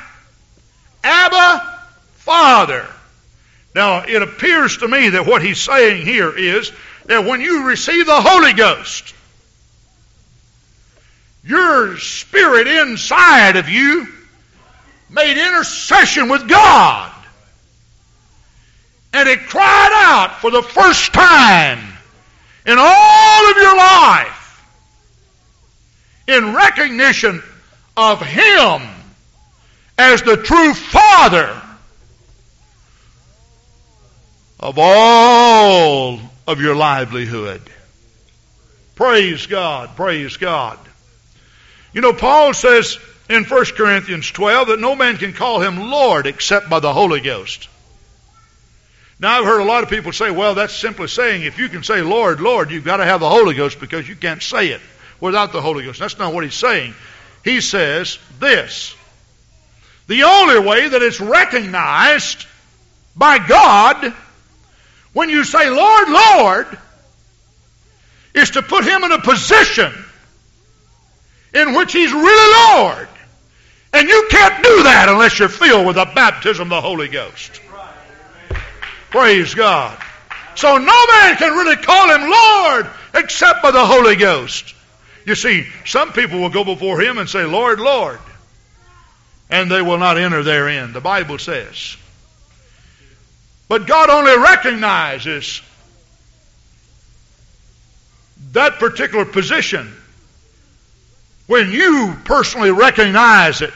Abba, 1.03 1.79
Father. 2.15 2.87
Now, 3.73 4.03
it 4.03 4.21
appears 4.21 4.77
to 4.77 4.87
me 4.87 5.09
that 5.09 5.25
what 5.25 5.41
he's 5.41 5.61
saying 5.61 6.05
here 6.05 6.35
is 6.35 6.71
that 7.05 7.25
when 7.25 7.41
you 7.41 7.65
receive 7.65 8.05
the 8.05 8.21
Holy 8.21 8.53
Ghost, 8.53 9.15
your 11.43 11.97
spirit 11.97 12.67
inside 12.67 13.55
of 13.55 13.69
you 13.69 14.07
made 15.09 15.37
intercession 15.37 16.29
with 16.29 16.47
God. 16.47 17.11
And 19.13 19.27
it 19.27 19.39
cried 19.47 19.91
out 19.93 20.39
for 20.39 20.51
the 20.51 20.61
first 20.61 21.13
time 21.13 21.79
in 22.65 22.75
all 22.77 23.49
of 23.49 23.57
your 23.57 23.75
life 23.75 24.63
in 26.27 26.53
recognition 26.53 27.43
of 27.95 28.21
Him 28.21 28.81
as 29.97 30.21
the 30.23 30.37
true 30.37 30.73
Father 30.73 31.61
of 34.59 34.77
all 34.77 36.19
of 36.47 36.61
your 36.61 36.75
livelihood. 36.75 37.61
Praise 38.95 39.47
God, 39.47 39.95
praise 39.95 40.37
God. 40.37 40.77
You 41.93 42.01
know, 42.01 42.13
Paul 42.13 42.53
says 42.53 42.99
in 43.29 43.43
1 43.45 43.65
Corinthians 43.75 44.29
12 44.29 44.67
that 44.69 44.79
no 44.79 44.95
man 44.95 45.17
can 45.17 45.33
call 45.33 45.61
him 45.61 45.89
Lord 45.89 46.27
except 46.27 46.69
by 46.69 46.79
the 46.79 46.93
Holy 46.93 47.21
Ghost. 47.21 47.67
Now, 49.19 49.39
I've 49.39 49.45
heard 49.45 49.61
a 49.61 49.65
lot 49.65 49.83
of 49.83 49.89
people 49.89 50.11
say, 50.11 50.31
well, 50.31 50.55
that's 50.55 50.73
simply 50.73 51.07
saying 51.07 51.43
if 51.43 51.59
you 51.59 51.69
can 51.69 51.83
say 51.83 52.01
Lord, 52.01 52.41
Lord, 52.41 52.71
you've 52.71 52.83
got 52.83 52.97
to 52.97 53.05
have 53.05 53.19
the 53.19 53.29
Holy 53.29 53.55
Ghost 53.55 53.79
because 53.79 54.07
you 54.07 54.15
can't 54.15 54.41
say 54.41 54.69
it 54.69 54.81
without 55.19 55.51
the 55.51 55.61
Holy 55.61 55.83
Ghost. 55.83 55.99
That's 55.99 56.17
not 56.17 56.33
what 56.33 56.43
he's 56.43 56.55
saying. 56.55 56.93
He 57.43 57.61
says 57.61 58.19
this 58.39 58.95
the 60.07 60.23
only 60.23 60.59
way 60.59 60.89
that 60.89 61.01
it's 61.01 61.21
recognized 61.21 62.45
by 63.15 63.37
God 63.39 64.13
when 65.13 65.29
you 65.29 65.43
say, 65.43 65.69
Lord, 65.69 66.09
Lord, 66.09 66.77
is 68.33 68.51
to 68.51 68.61
put 68.61 68.83
him 68.83 69.03
in 69.03 69.11
a 69.11 69.21
position 69.21 69.93
in 71.53 71.75
which 71.75 71.93
he's 71.93 72.11
really 72.11 72.77
Lord. 72.77 73.07
And 73.93 74.07
you 74.07 74.27
can't 74.29 74.63
do 74.63 74.83
that 74.83 75.07
unless 75.09 75.39
you're 75.39 75.49
filled 75.49 75.85
with 75.85 75.95
the 75.97 76.11
baptism 76.15 76.63
of 76.63 76.69
the 76.69 76.81
Holy 76.81 77.09
Ghost. 77.09 77.61
Praise 79.09 79.53
God. 79.53 79.97
So 80.55 80.77
no 80.77 81.07
man 81.07 81.35
can 81.37 81.53
really 81.53 81.75
call 81.75 82.15
him 82.15 82.29
Lord 82.29 82.89
except 83.13 83.61
by 83.61 83.71
the 83.71 83.85
Holy 83.85 84.15
Ghost. 84.15 84.73
You 85.25 85.35
see, 85.35 85.67
some 85.85 86.13
people 86.13 86.39
will 86.39 86.49
go 86.49 86.63
before 86.63 86.99
him 86.99 87.17
and 87.17 87.29
say, 87.29 87.45
Lord, 87.45 87.79
Lord. 87.79 88.19
And 89.49 89.69
they 89.69 89.81
will 89.81 89.97
not 89.97 90.17
enter 90.17 90.43
therein. 90.43 90.93
The 90.93 91.01
Bible 91.01 91.37
says. 91.37 91.97
But 93.67 93.87
God 93.87 94.09
only 94.09 94.37
recognizes 94.37 95.61
that 98.53 98.79
particular 98.79 99.25
position 99.25 99.93
when 101.47 101.71
you 101.71 102.15
personally 102.23 102.71
recognize 102.71 103.61
it 103.61 103.73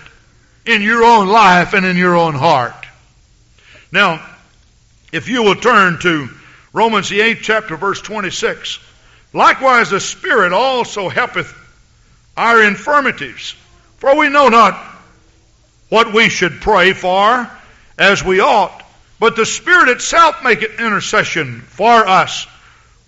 in 0.66 0.82
your 0.82 1.04
own 1.04 1.28
life 1.28 1.74
and 1.74 1.86
in 1.86 1.98
your 1.98 2.16
own 2.16 2.34
heart. 2.34 2.74
Now, 3.92 4.26
if 5.12 5.30
you 5.30 5.44
will 5.44 5.56
turn 5.56 6.00
to 6.00 6.30
Romans 6.74 7.10
the 7.10 7.20
8th 7.20 7.40
chapter 7.42 7.78
verse 7.78 8.02
26. 8.02 8.80
Likewise 9.36 9.90
the 9.90 10.00
Spirit 10.00 10.54
also 10.54 11.10
helpeth 11.10 11.54
our 12.38 12.64
infirmities. 12.64 13.54
For 13.98 14.16
we 14.16 14.30
know 14.30 14.48
not 14.48 14.76
what 15.90 16.14
we 16.14 16.30
should 16.30 16.62
pray 16.62 16.94
for 16.94 17.52
as 17.98 18.24
we 18.24 18.40
ought, 18.40 18.82
but 19.20 19.36
the 19.36 19.46
Spirit 19.46 19.90
itself 19.90 20.42
maketh 20.42 20.80
intercession 20.80 21.60
for 21.60 22.08
us 22.08 22.48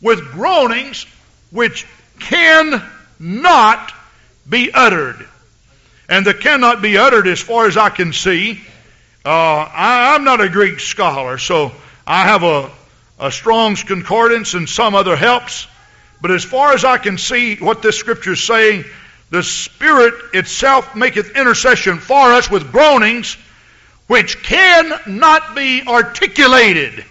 with 0.01 0.33
groanings 0.33 1.05
which 1.49 1.87
cannot 2.19 3.93
be 4.49 4.73
uttered. 4.73 5.25
And 6.09 6.25
the 6.25 6.33
cannot 6.33 6.81
be 6.81 6.97
uttered, 6.97 7.27
as 7.27 7.39
far 7.39 7.67
as 7.67 7.77
I 7.77 7.89
can 7.89 8.11
see, 8.11 8.61
uh, 9.23 9.29
I, 9.29 10.13
I'm 10.13 10.25
not 10.25 10.41
a 10.41 10.49
Greek 10.49 10.81
scholar, 10.81 11.37
so 11.37 11.71
I 12.05 12.23
have 12.23 12.43
a, 12.43 12.69
a 13.17 13.31
Strong's 13.31 13.83
Concordance 13.83 14.55
and 14.55 14.67
some 14.67 14.93
other 14.93 15.15
helps. 15.15 15.67
But 16.21 16.31
as 16.31 16.43
far 16.43 16.73
as 16.73 16.83
I 16.83 16.97
can 16.97 17.17
see 17.17 17.55
what 17.57 17.81
this 17.81 17.97
scripture 17.97 18.33
is 18.33 18.43
saying, 18.43 18.85
the 19.29 19.43
Spirit 19.43 20.13
itself 20.33 20.95
maketh 20.95 21.35
intercession 21.35 21.99
for 21.99 22.33
us 22.33 22.49
with 22.49 22.71
groanings 22.71 23.37
which 24.07 24.41
cannot 24.41 25.53
be 25.53 25.83
articulated, 25.85 27.03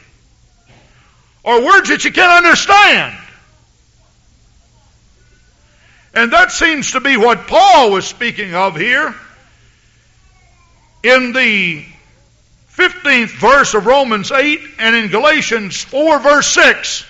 or 1.44 1.62
words 1.62 1.90
that 1.90 2.04
you 2.04 2.10
can't 2.10 2.44
understand. 2.44 3.14
And 6.14 6.32
that 6.32 6.50
seems 6.50 6.92
to 6.92 7.00
be 7.00 7.18
what 7.18 7.46
Paul 7.46 7.92
was 7.92 8.06
speaking 8.06 8.54
of 8.54 8.76
here 8.76 9.14
in 11.02 11.32
the 11.32 11.84
15th 12.72 13.38
verse 13.38 13.74
of 13.74 13.84
Romans 13.84 14.32
8 14.32 14.60
and 14.78 14.96
in 14.96 15.08
Galatians 15.08 15.82
4 15.82 16.18
verse 16.20 16.46
6. 16.46 17.04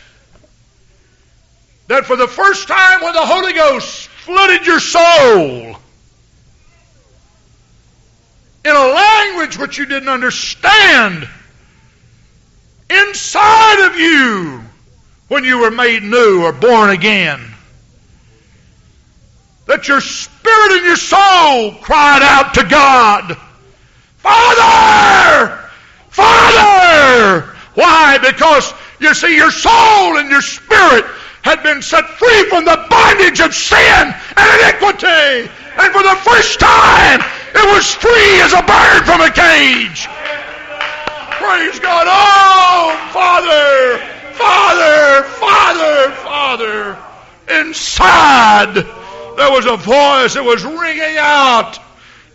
That 1.89 2.05
for 2.05 2.17
the 2.17 2.27
first 2.27 2.67
time 2.67 3.03
when 3.03 3.15
the 3.15 3.25
Holy 3.25 3.53
Ghost 3.53 4.09
flooded 4.09 4.67
your 4.67 4.81
soul 4.81 5.77
in 8.65 8.75
a 8.75 8.87
language 8.87 9.57
which 9.57 9.79
you 9.79 9.87
didn't 9.87 10.09
understand 10.09 11.29
inside 12.91 13.87
of 13.87 13.97
you 13.97 14.63
when 15.29 15.45
you 15.45 15.59
were 15.61 15.71
made 15.71 16.03
new 16.03 16.43
or 16.43 16.53
born 16.53 16.91
again. 16.91 17.41
That 19.67 19.87
your 19.87 20.01
spirit 20.01 20.73
and 20.73 20.85
your 20.85 20.97
soul 20.97 21.75
cried 21.83 22.23
out 22.23 22.55
to 22.55 22.65
God, 22.65 23.37
Father! 24.17 25.71
Father! 26.11 27.57
Why? 27.75 28.19
Because 28.19 28.73
you 28.99 29.15
see, 29.15 29.37
your 29.37 29.51
soul 29.51 30.19
and 30.19 30.31
your 30.31 30.43
spirit 30.43 31.05
had 31.47 31.63
been 31.63 31.81
set 31.81 32.05
free 32.19 32.43
from 32.51 32.65
the 32.65 32.87
bondage 32.91 33.39
of 33.39 33.55
sin 33.55 33.79
and 33.79 34.49
iniquity. 34.59 35.47
And 35.79 35.93
for 35.95 36.03
the 36.03 36.19
first 36.27 36.59
time, 36.59 37.23
it 37.55 37.67
was 37.71 37.95
free 37.95 38.43
as 38.43 38.53
a 38.53 38.67
bird 38.67 39.07
from 39.07 39.21
a 39.23 39.31
cage. 39.31 40.11
Praise 41.39 41.79
God. 41.79 42.07
Oh, 42.11 42.99
Father, 43.13 44.03
Father, 44.35 45.23
Father, 45.39 46.11
Father. 46.27 46.99
Inside, 47.61 48.75
there 48.75 49.53
was 49.53 49.67
a 49.67 49.77
voice 49.77 50.35
that 50.35 50.43
was 50.45 50.65
ringing 50.65 51.17
out 51.17 51.79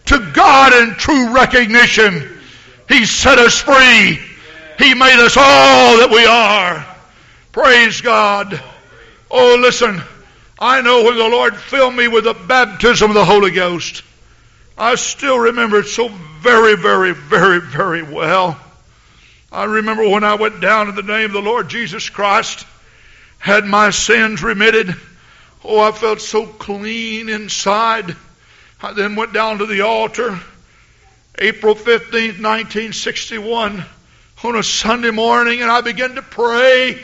to 0.06 0.32
God 0.34 0.72
in 0.72 0.96
true 0.96 1.36
recognition. 1.36 2.40
He 2.88 3.06
set 3.06 3.40
us 3.40 3.60
free. 3.60 4.22
He 4.80 4.94
made 4.94 5.20
us 5.20 5.36
all 5.36 5.98
that 5.98 6.10
we 6.10 6.26
are. 6.26 6.86
Praise 7.52 8.00
God. 8.00 8.62
Oh, 9.34 9.58
listen, 9.62 10.02
I 10.60 10.82
know 10.82 11.06
when 11.06 11.18
the 11.18 11.30
Lord 11.30 11.56
filled 11.56 11.96
me 11.96 12.10
with 12.10 12.26
the 12.26 12.34
baptism 12.34 13.12
of 13.12 13.16
the 13.16 13.24
Holy 13.24 13.52
Ghost, 13.52 14.04
I 14.78 14.96
still 14.96 15.40
remember 15.40 15.80
it 15.80 15.88
so 15.88 16.10
very, 16.42 16.76
very, 16.76 17.14
very, 17.14 17.62
very 17.62 18.04
well. 18.04 18.60
I 19.54 19.64
remember 19.64 20.08
when 20.08 20.26
I 20.26 20.36
went 20.36 20.60
down 20.60 20.90
in 20.90 20.96
the 20.96 21.02
name 21.02 21.28
of 21.28 21.32
the 21.32 21.42
Lord 21.42 21.70
Jesus 21.70 22.10
Christ, 22.10 22.66
had 23.40 23.66
my 23.66 23.92
sins 23.92 24.44
remitted. 24.44 24.94
Oh, 25.64 25.80
I 25.80 25.94
felt 25.94 26.20
so 26.20 26.46
clean 26.46 27.30
inside. 27.30 28.16
I 28.82 28.92
then 28.92 29.16
went 29.16 29.32
down 29.32 29.60
to 29.60 29.66
the 29.66 29.82
altar, 29.82 30.40
April 31.40 31.76
15th, 31.76 32.42
1961, 32.42 33.86
on 34.44 34.56
a 34.56 34.64
Sunday 34.64 35.12
morning, 35.12 35.62
and 35.62 35.72
I 35.72 35.80
began 35.80 36.16
to 36.16 36.22
pray. 36.22 37.02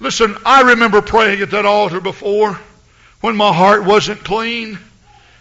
Listen, 0.00 0.36
I 0.46 0.62
remember 0.62 1.02
praying 1.02 1.40
at 1.42 1.50
that 1.50 1.66
altar 1.66 2.00
before 2.00 2.58
when 3.20 3.36
my 3.36 3.52
heart 3.52 3.84
wasn't 3.84 4.22
clean. 4.22 4.78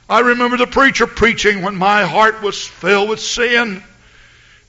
I 0.10 0.22
remember 0.22 0.58
the 0.58 0.68
preacher 0.68 1.05
preaching 1.05 1.62
when 1.62 1.76
my 1.76 2.05
heart 2.05 2.41
was 2.41 2.66
filled 2.66 3.10
with 3.10 3.20
sin. 3.20 3.84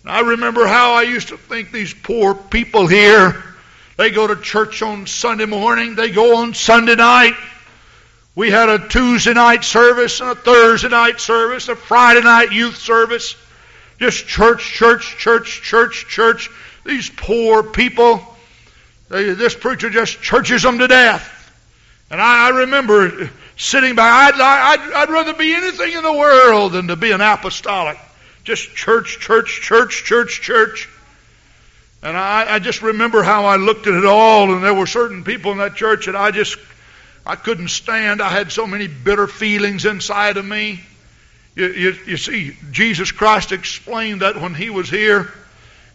I 0.05 0.21
remember 0.21 0.67
how 0.67 0.93
I 0.93 1.03
used 1.03 1.29
to 1.29 1.39
think 1.39 1.73
these 1.73 1.95
poor 1.95 2.35
people 2.35 2.87
here, 2.87 3.43
they 3.97 4.11
go 4.11 4.27
to 4.27 4.37
church 4.37 4.83
on 4.83 5.07
Sunday 5.07 5.47
morning, 5.47 5.95
they 5.95 6.11
go 6.11 6.37
on 6.37 6.55
Sunday 6.55 6.95
night. 6.95 7.35
We 8.35 8.51
had 8.51 8.69
a 8.69 8.89
Tuesday 8.89 9.35
night 9.35 9.65
service 9.65 10.21
and 10.21 10.31
a 10.31 10.35
Thursday 10.35 10.89
night 10.89 11.21
service, 11.21 11.69
a 11.69 11.77
Friday 11.77 12.21
night 12.21 12.53
youth 12.53 12.77
service. 12.77 13.35
Just 13.99 14.27
church, 14.27 14.63
church, 14.63 15.17
church, 15.19 15.63
church, 15.63 16.07
church. 16.09 16.51
These 16.85 17.11
poor 17.11 17.63
people. 17.63 18.23
This 19.09 19.55
preacher 19.55 19.91
just 19.91 20.21
churches 20.21 20.63
them 20.63 20.79
to 20.79 20.89
death. 20.89 21.35
And 22.11 22.21
I, 22.21 22.49
I 22.49 22.61
remember 22.61 23.31
sitting 23.57 23.95
by. 23.95 24.03
I'd, 24.03 24.35
I'd, 24.35 24.93
I'd 24.95 25.11
rather 25.11 25.35
be 25.35 25.55
anything 25.55 25.93
in 25.93 26.03
the 26.03 26.13
world 26.13 26.73
than 26.73 26.89
to 26.89 26.97
be 26.97 27.11
an 27.13 27.21
apostolic. 27.21 27.99
Just 28.45 28.75
church, 28.75 29.19
church, 29.21 29.61
church, 29.63 30.05
church, 30.05 30.41
church. 30.41 30.89
And 32.03 32.17
I, 32.17 32.55
I 32.55 32.59
just 32.61 32.83
remember 32.83 33.23
how 33.23 33.47
I 33.47 33.57
looked 33.57 33.87
at 33.87 33.95
it 33.95 34.05
all, 34.05 34.55
and 34.55 34.63
there 34.63 34.75
were 34.75 34.87
certain 34.87 35.25
people 35.25 35.53
in 35.53 35.59
that 35.59 35.75
church 35.75 36.07
that 36.07 36.17
I 36.17 36.31
just 36.31 36.57
I 37.27 37.37
couldn't 37.37 37.69
stand. 37.69 38.23
I 38.23 38.31
had 38.31 38.53
so 38.53 38.67
many 38.67 38.87
bitter 38.87 39.27
feelings 39.27 39.85
inside 39.85 40.37
of 40.37 40.47
me. 40.47 40.81
You, 41.57 41.67
you, 41.67 41.97
you 42.07 42.17
see, 42.17 42.57
Jesus 42.71 43.11
Christ 43.11 43.53
explained 43.53 44.23
that 44.23 44.41
when 44.41 44.55
he 44.55 44.71
was 44.71 44.89
here. 44.89 45.25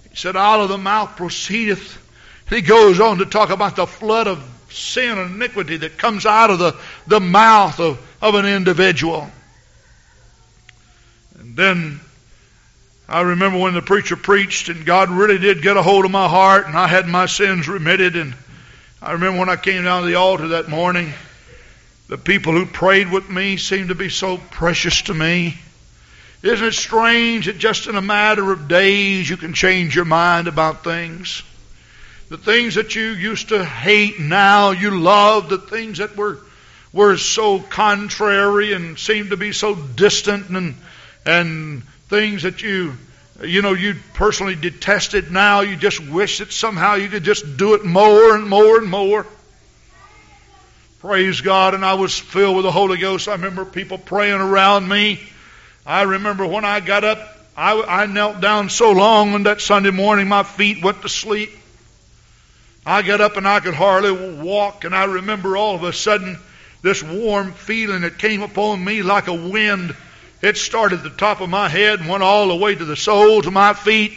He 0.10 0.16
said, 0.16 0.36
Out 0.36 0.60
of 0.60 0.70
the 0.70 0.78
mouth 0.78 1.16
proceedeth. 1.16 2.03
He 2.54 2.62
goes 2.62 3.00
on 3.00 3.18
to 3.18 3.26
talk 3.26 3.50
about 3.50 3.76
the 3.76 3.88
flood 3.88 4.28
of 4.28 4.44
sin 4.70 5.18
and 5.18 5.36
iniquity 5.36 5.78
that 5.78 5.98
comes 5.98 6.26
out 6.26 6.52
of 6.52 6.60
the, 6.60 6.76
the 7.08 7.20
mouth 7.20 7.80
of, 7.80 8.00
of 8.22 8.36
an 8.36 8.46
individual. 8.46 9.28
And 11.40 11.56
then 11.56 12.00
I 13.10 13.22
remember 13.22 13.58
when 13.58 13.74
the 13.74 13.82
preacher 13.82 14.16
preached 14.16 14.70
and 14.70 14.86
God 14.86 15.10
really 15.10 15.40
did 15.40 15.64
get 15.64 15.78
a 15.78 15.82
hold 15.82 16.06
of 16.06 16.12
my 16.12 16.28
heart 16.28 16.68
and 16.68 16.78
I 16.78 16.88
had 16.88 17.08
my 17.08 17.26
sins 17.26 17.68
remitted. 17.68 18.16
And 18.16 18.36
I 19.02 19.14
remember 19.14 19.40
when 19.40 19.50
I 19.50 19.56
came 19.56 19.84
down 19.84 20.04
to 20.04 20.08
the 20.08 20.16
altar 20.16 20.50
that 20.50 20.70
morning, 20.70 21.12
the 22.08 22.20
people 22.20 22.54
who 22.54 22.68
prayed 22.68 23.12
with 23.12 23.30
me 23.30 23.58
seemed 23.58 23.90
to 23.90 23.96
be 23.96 24.10
so 24.10 24.38
precious 24.38 25.02
to 25.04 25.14
me. 25.16 25.58
Isn't 26.44 26.68
it 26.68 26.74
strange 26.74 27.48
that 27.48 27.58
just 27.58 27.88
in 27.88 27.96
a 27.96 28.02
matter 28.02 28.52
of 28.52 28.68
days 28.68 29.28
you 29.28 29.38
can 29.38 29.54
change 29.54 29.96
your 29.96 30.06
mind 30.06 30.48
about 30.48 30.84
things? 30.84 31.42
The 32.34 32.40
things 32.40 32.74
that 32.74 32.96
you 32.96 33.10
used 33.10 33.50
to 33.50 33.64
hate 33.64 34.20
now 34.20 34.72
you 34.72 35.00
love, 35.00 35.50
the 35.50 35.60
things 35.60 36.00
that 36.00 36.18
were 36.18 36.40
were 36.92 37.16
so 37.16 37.60
contrary 37.60 38.74
and 38.74 38.98
seemed 38.98 39.30
to 39.30 39.38
be 39.38 39.52
so 39.52 39.76
distant 39.76 40.50
and 40.50 40.74
and 41.28 41.84
things 42.10 42.42
that 42.42 42.64
you, 42.64 42.94
you 43.44 43.62
know, 43.62 43.74
you 43.74 43.98
personally 44.16 44.56
detested 44.56 45.32
now, 45.32 45.62
you 45.62 45.76
just 45.76 46.00
wish 46.00 46.40
that 46.40 46.52
somehow 46.52 46.96
you 46.96 47.08
could 47.08 47.24
just 47.24 47.56
do 47.56 47.76
it 47.76 47.86
more 47.86 48.34
and 48.34 48.50
more 48.50 48.80
and 48.80 48.90
more. 48.90 49.28
Praise 51.02 51.42
God. 51.42 51.76
And 51.76 51.86
I 51.86 51.94
was 51.94 52.18
filled 52.18 52.56
with 52.56 52.66
the 52.66 52.72
Holy 52.72 52.98
Ghost. 52.98 53.28
I 53.28 53.34
remember 53.34 53.64
people 53.64 54.00
praying 54.00 54.42
around 54.42 54.90
me. 54.90 55.22
I 55.86 56.02
remember 56.02 56.48
when 56.48 56.66
I 56.66 56.80
got 56.80 57.04
up, 57.04 57.20
I, 57.56 57.80
I 57.80 58.06
knelt 58.08 58.42
down 58.42 58.72
so 58.72 58.92
long 58.92 59.36
on 59.36 59.44
that 59.44 59.62
Sunday 59.62 59.92
morning, 59.92 60.28
my 60.28 60.42
feet 60.42 60.84
went 60.84 61.04
to 61.04 61.10
sleep. 61.10 61.60
I 62.86 63.02
got 63.02 63.22
up 63.22 63.38
and 63.38 63.48
I 63.48 63.60
could 63.60 63.76
hardly 63.76 64.12
walk, 64.12 64.84
and 64.84 64.96
I 64.96 65.06
remember 65.06 65.56
all 65.56 65.76
of 65.76 65.84
a 65.84 65.94
sudden 65.94 66.38
this 66.82 67.02
warm 67.02 67.54
feeling 67.54 68.02
that 68.02 68.18
came 68.18 68.42
upon 68.42 68.84
me 68.84 69.04
like 69.04 69.28
a 69.28 69.34
wind 69.34 69.96
it 70.44 70.58
started 70.58 70.98
at 70.98 71.04
the 71.04 71.10
top 71.10 71.40
of 71.40 71.50
my 71.50 71.70
head 71.70 72.02
and 72.02 72.10
went 72.10 72.22
all 72.22 72.50
the 72.50 72.56
way 72.58 72.76
to 72.76 72.84
the 72.84 72.98
soles 72.98 73.48
of 73.48 73.54
my 73.54 73.74
feet. 73.74 74.12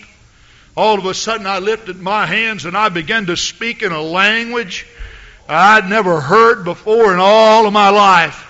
All 0.77 0.99
of 0.99 1.07
a 1.07 1.15
sudden, 1.15 1.47
I 1.47 1.61
lifted 1.61 2.03
my 2.03 2.27
hands 2.27 2.65
and 2.65 2.77
I 2.77 2.89
began 2.89 3.27
to 3.27 3.37
speak 3.37 3.85
in 3.85 3.93
a 3.93 4.03
language 4.03 4.87
I'd 5.49 5.89
never 5.89 6.21
heard 6.21 6.65
before 6.65 7.15
in 7.15 7.21
all 7.21 7.69
of 7.69 7.73
my 7.73 7.91
life. 7.91 8.43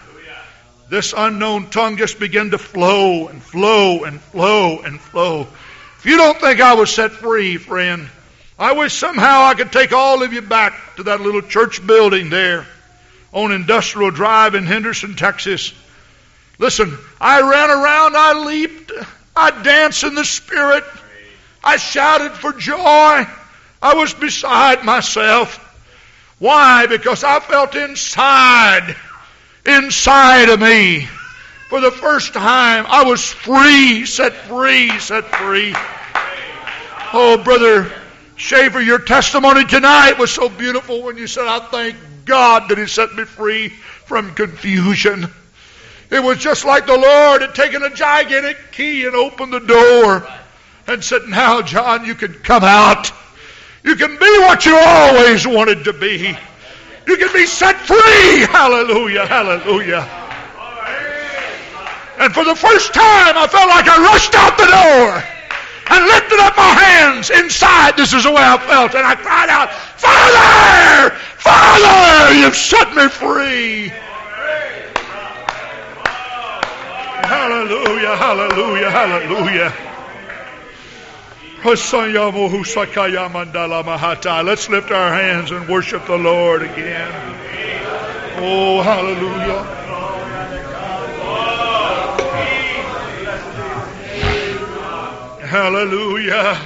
This 0.89 1.13
unknown 1.15 1.69
tongue 1.69 1.99
just 1.99 2.19
began 2.19 2.51
to 2.53 2.59
flow 2.59 3.29
and 3.29 3.43
flow 3.43 4.05
and 4.05 4.23
flow 4.23 4.81
and 4.81 4.99
flow. 4.99 5.43
If 5.99 6.07
you 6.07 6.17
don't 6.17 6.41
think 6.41 6.63
I 6.63 6.73
was 6.73 6.91
set 6.91 7.13
free, 7.13 7.59
friend, 7.59 8.09
I 8.59 8.73
wish 8.73 8.95
somehow 8.95 9.43
I 9.45 9.55
could 9.55 9.71
take 9.71 9.93
all 9.93 10.23
of 10.23 10.33
you 10.33 10.41
back 10.41 10.97
to 10.97 11.03
that 11.05 11.21
little 11.21 11.43
church 11.43 11.87
building 11.87 12.31
there 12.31 12.67
on 13.33 13.53
Industrial 13.53 14.11
Drive 14.11 14.55
in 14.55 14.65
Henderson, 14.65 15.15
Texas. 15.15 15.75
Listen, 16.59 16.97
I 17.21 17.43
ran 17.43 17.71
around, 17.71 18.17
I 18.17 18.45
leaped, 18.47 18.93
I 19.37 19.63
danced 19.63 20.05
in 20.05 20.15
the 20.15 20.25
Spirit, 20.25 20.85
I 21.63 21.77
shouted 21.77 22.33
for 22.33 22.55
joy, 22.55 23.27
I 23.83 23.95
was 23.95 24.15
beside 24.15 24.85
myself. 24.85 25.63
Why? 26.39 26.87
Because 26.87 27.25
I 27.25 27.41
felt 27.41 27.75
inside, 27.75 28.97
inside 29.67 30.49
of 30.49 30.61
me, 30.61 31.07
for 31.69 31.83
the 31.83 31.91
first 31.91 32.33
time, 32.33 32.87
I 32.89 33.05
was 33.05 33.23
free, 33.23 34.07
set 34.07 34.33
free, 34.33 34.99
set 34.99 35.27
free. 35.27 35.75
Oh, 37.13 37.37
Brother 37.45 37.93
Shaver, 38.37 38.83
your 38.83 38.99
testimony 38.99 39.65
tonight 39.65 40.19
was 40.19 40.31
so 40.31 40.51
beautiful 40.51 41.03
when 41.03 41.17
you 41.17 41.27
said, 41.27 41.47
I 41.47 41.59
thank 41.71 41.97
God 42.27 42.69
that 42.69 42.77
He 42.77 42.87
set 42.87 43.15
me 43.15 43.25
free 43.25 43.71
from 43.71 44.35
confusion. 44.35 45.27
It 46.11 46.23
was 46.23 46.39
just 46.39 46.65
like 46.65 46.87
the 46.87 46.99
Lord 46.99 47.41
had 47.41 47.55
taken 47.55 47.83
a 47.83 47.91
gigantic 47.91 48.59
key 48.73 49.07
and 49.07 49.17
opened 49.17 49.55
the 49.55 49.61
door 49.61 50.29
and 50.87 51.03
said, 51.03 51.23
Now, 51.29 51.63
John, 51.63 52.05
you 52.05 52.15
can 52.15 52.35
come 52.35 52.63
out. 52.63 53.11
You 53.83 53.97
can 53.97 54.19
be 54.19 54.39
what 54.41 54.67
you 54.67 54.77
always 54.77 55.47
wanted 55.47 55.85
to 55.85 55.95
be. 55.95 56.37
You 57.07 57.17
can 57.17 57.33
be 57.33 57.47
set 57.47 57.77
free. 57.77 58.47
Hallelujah, 58.51 59.27
hallelujah. 59.27 60.07
And 62.19 62.35
for 62.35 62.45
the 62.45 62.55
first 62.55 62.93
time, 62.93 63.37
I 63.37 63.47
felt 63.47 63.69
like 63.69 63.89
I 63.89 64.13
rushed 64.13 64.35
out 64.35 64.59
the 64.59 64.67
door 64.67 65.36
and 65.91 66.05
lifted 66.07 66.41
up 66.41 66.57
my 66.57 66.75
hands 66.75 67.31
inside. 67.31 67.97
This 67.97 68.13
is 68.13 68.25
the 68.25 68.31
way 68.31 68.43
I 68.43 68.59
felt. 68.59 68.95
And 68.95 69.07
I 69.07 69.15
cried 69.15 69.49
out, 69.49 69.73
Father! 69.73 71.17
Father! 71.39 72.35
You've 72.35 72.57
set 72.57 72.95
me 72.95 73.09
free. 73.09 73.93
Hallelujah, 77.27 78.17
hallelujah, 78.17 78.91
hallelujah. 78.91 79.73
Let's 84.45 84.69
lift 84.69 84.91
our 84.93 85.13
hands 85.13 85.51
and 85.51 85.69
worship 85.69 86.07
the 86.07 86.17
Lord 86.17 86.63
again. 86.63 87.13
Oh, 88.39 88.83
hallelujah. 88.83 89.86
Hallelujah. 95.47 96.61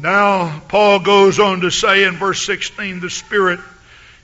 Now, 0.00 0.60
Paul 0.68 1.00
goes 1.00 1.38
on 1.38 1.60
to 1.60 1.70
say 1.70 2.04
in 2.04 2.14
verse 2.14 2.44
16, 2.46 3.00
the 3.00 3.10
Spirit 3.10 3.60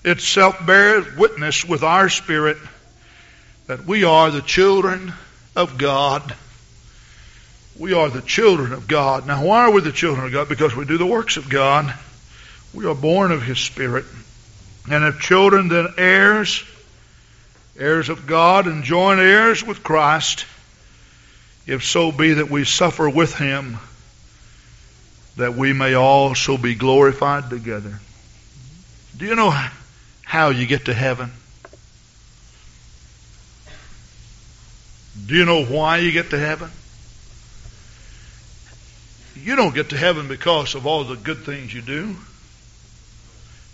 itself 0.05 0.64
bears 0.64 1.16
witness 1.16 1.66
with 1.66 1.82
our 1.82 2.09
spirit 2.09 2.57
that 3.66 3.84
we 3.84 4.05
are 4.05 4.30
the 4.30 4.40
children 4.40 5.12
of 5.55 5.76
God. 5.76 6.34
We 7.78 7.92
are 7.92 8.09
the 8.09 8.22
children 8.22 8.72
of 8.72 8.88
God. 8.88 9.26
Now, 9.26 9.44
why 9.44 9.64
are 9.64 9.70
we 9.70 9.82
the 9.82 9.92
children 9.92 10.26
of 10.26 10.32
God? 10.32 10.48
Because 10.48 10.74
we 10.74 10.86
do 10.86 10.96
the 10.96 11.07
works 11.07 11.36
of 11.36 11.50
God. 11.50 11.94
We 12.72 12.86
are 12.86 12.94
born 12.94 13.32
of 13.32 13.42
His 13.42 13.59
Spirit. 13.59 14.07
And 14.90 15.05
if 15.05 15.20
children, 15.20 15.68
then 15.68 15.88
heirs, 15.98 16.64
heirs 17.79 18.09
of 18.09 18.27
God, 18.27 18.66
and 18.66 18.85
joint 18.85 19.20
heirs 19.20 19.64
with 19.64 19.83
Christ, 19.83 20.47
if 21.66 21.85
so 21.85 22.12
be 22.12 22.35
that 22.35 22.51
we 22.51 22.64
suffer 22.64 23.09
with 23.09 23.35
Him, 23.37 23.79
that 25.37 25.55
we 25.55 25.73
may 25.73 25.95
also 25.95 26.57
be 26.57 26.75
glorified 26.75 27.51
together. 27.51 28.01
Do 29.16 29.27
you 29.27 29.35
know 29.35 29.55
how 30.23 30.51
you 30.51 30.66
get 30.66 30.87
to 30.87 30.95
heaven? 30.95 31.31
Do 35.27 35.35
you 35.35 35.45
know 35.45 35.64
why 35.64 35.99
you 35.99 36.12
get 36.12 36.31
to 36.31 36.39
heaven? 36.39 36.70
You 39.37 39.57
don't 39.57 39.75
get 39.75 39.91
to 39.91 39.97
heaven 39.97 40.29
because 40.29 40.75
of 40.75 40.87
all 40.87 41.05
the 41.05 41.16
good 41.16 41.39
things 41.39 41.73
you 41.73 41.83
do. 41.83 42.16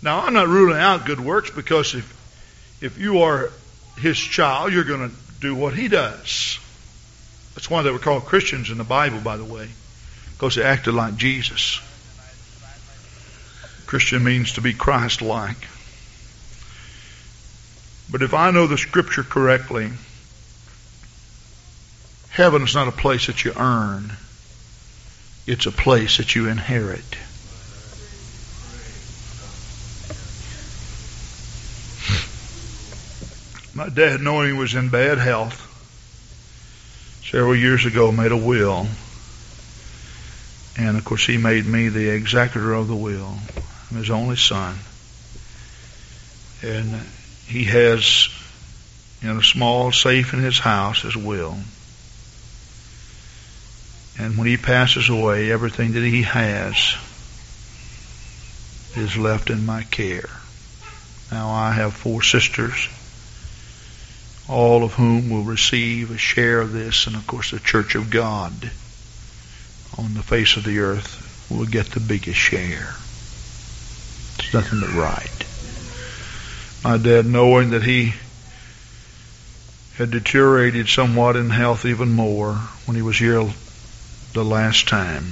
Now, 0.01 0.21
I'm 0.21 0.33
not 0.33 0.47
ruling 0.47 0.79
out 0.79 1.05
good 1.05 1.19
works 1.19 1.49
because 1.49 1.93
if, 1.95 2.77
if 2.81 2.97
you 2.97 3.21
are 3.21 3.51
his 3.99 4.17
child, 4.17 4.73
you're 4.73 4.83
going 4.83 5.09
to 5.09 5.15
do 5.39 5.55
what 5.55 5.73
he 5.73 5.87
does. 5.87 6.59
That's 7.55 7.69
why 7.69 7.81
they 7.81 7.91
were 7.91 7.99
called 7.99 8.25
Christians 8.25 8.69
in 8.69 8.77
the 8.77 8.83
Bible, 8.83 9.19
by 9.19 9.37
the 9.37 9.45
way, 9.45 9.69
because 10.33 10.55
they 10.55 10.63
acted 10.63 10.93
like 10.93 11.17
Jesus. 11.17 11.81
Christian 13.85 14.23
means 14.23 14.53
to 14.53 14.61
be 14.61 14.73
Christ 14.73 15.21
like. 15.21 15.67
But 18.11 18.21
if 18.21 18.33
I 18.33 18.51
know 18.51 18.67
the 18.67 18.77
scripture 18.77 19.23
correctly, 19.23 19.91
heaven 22.29 22.63
is 22.63 22.75
not 22.75 22.87
a 22.87 22.91
place 22.91 23.27
that 23.27 23.43
you 23.43 23.53
earn. 23.55 24.11
It's 25.45 25.65
a 25.65 25.71
place 25.71 26.17
that 26.17 26.35
you 26.35 26.47
inherit. 26.47 27.17
My 33.79 33.87
dad, 33.87 34.19
knowing 34.19 34.47
he 34.47 34.59
was 34.59 34.75
in 34.75 34.89
bad 34.89 35.19
health, 35.19 35.55
several 37.23 37.55
years 37.55 37.85
ago 37.85 38.11
made 38.11 38.33
a 38.33 38.35
will. 38.35 38.87
And 40.77 40.97
of 40.97 41.05
course, 41.05 41.25
he 41.25 41.37
made 41.37 41.65
me 41.65 41.87
the 41.87 42.09
executor 42.09 42.73
of 42.73 42.89
the 42.89 42.95
will. 42.97 43.37
I'm 43.89 43.97
his 43.97 44.09
only 44.09 44.35
son. 44.35 44.75
And 46.61 47.07
he 47.47 47.63
has 47.63 48.27
in 49.21 49.29
a 49.29 49.41
small 49.41 49.93
safe 49.93 50.33
in 50.33 50.41
his 50.41 50.59
house 50.59 51.03
his 51.03 51.15
will. 51.15 51.57
And 54.19 54.37
when 54.37 54.47
he 54.47 54.57
passes 54.57 55.07
away, 55.07 55.53
everything 55.53 55.93
that 55.93 56.03
he 56.03 56.23
has 56.23 56.97
is 58.97 59.15
left 59.15 59.49
in 59.49 59.65
my 59.65 59.83
care. 59.83 60.29
Now 61.31 61.49
I 61.49 61.71
have 61.71 61.93
four 61.93 62.21
sisters, 62.21 62.89
all 64.49 64.83
of 64.83 64.93
whom 64.93 65.29
will 65.29 65.43
receive 65.43 66.09
a 66.11 66.17
share 66.17 66.59
of 66.59 66.73
this, 66.73 67.05
and 67.07 67.15
of 67.15 67.27
course 67.27 67.51
the 67.51 67.59
Church 67.59 67.95
of 67.95 68.09
God 68.09 68.71
on 69.97 70.13
the 70.13 70.23
face 70.23 70.57
of 70.57 70.63
the 70.63 70.79
earth 70.79 71.47
will 71.49 71.65
get 71.65 71.87
the 71.87 71.99
biggest 71.99 72.39
share. 72.39 72.95
It's 74.39 74.53
nothing 74.53 74.79
but 74.79 74.93
right. 74.93 75.45
My 76.83 76.97
dad, 76.97 77.25
knowing 77.25 77.71
that 77.71 77.83
he 77.83 78.13
had 79.97 80.11
deteriorated 80.11 80.87
somewhat 80.87 81.35
in 81.35 81.49
health 81.49 81.85
even 81.85 82.13
more 82.13 82.53
when 82.85 82.95
he 82.95 83.01
was 83.01 83.17
here 83.17 83.47
the 84.33 84.45
last 84.45 84.87
time, 84.87 85.25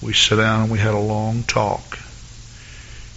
we 0.00 0.12
sat 0.12 0.36
down 0.36 0.62
and 0.62 0.72
we 0.72 0.78
had 0.78 0.94
a 0.94 0.98
long 0.98 1.42
talk. 1.42 1.98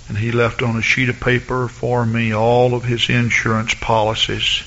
And 0.08 0.18
he 0.18 0.32
left 0.32 0.62
on 0.62 0.76
a 0.76 0.82
sheet 0.82 1.10
of 1.10 1.20
paper 1.20 1.68
for 1.68 2.06
me 2.06 2.34
all 2.34 2.76
of 2.76 2.84
his 2.84 3.10
insurance 3.10 3.74
policies, 3.74 4.64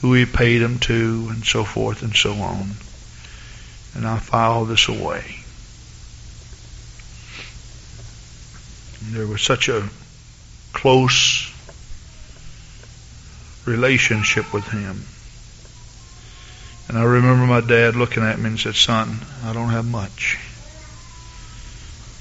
who 0.00 0.14
he 0.14 0.26
paid 0.26 0.58
them 0.58 0.78
to, 0.78 1.28
and 1.30 1.44
so 1.44 1.64
forth 1.64 2.02
and 2.02 2.14
so 2.14 2.32
on. 2.34 2.72
And 3.94 4.06
I 4.06 4.18
filed 4.18 4.68
this 4.68 4.88
away. 4.88 5.38
there 9.10 9.26
was 9.26 9.42
such 9.42 9.68
a 9.68 9.88
close 10.72 11.52
relationship 13.66 14.52
with 14.52 14.66
him. 14.68 15.02
And 16.88 16.98
I 16.98 17.04
remember 17.04 17.46
my 17.46 17.60
dad 17.60 17.96
looking 17.96 18.22
at 18.22 18.38
me 18.38 18.50
and 18.50 18.60
said, 18.60 18.74
Son, 18.74 19.18
I 19.44 19.52
don't 19.52 19.70
have 19.70 19.86
much. 19.86 20.38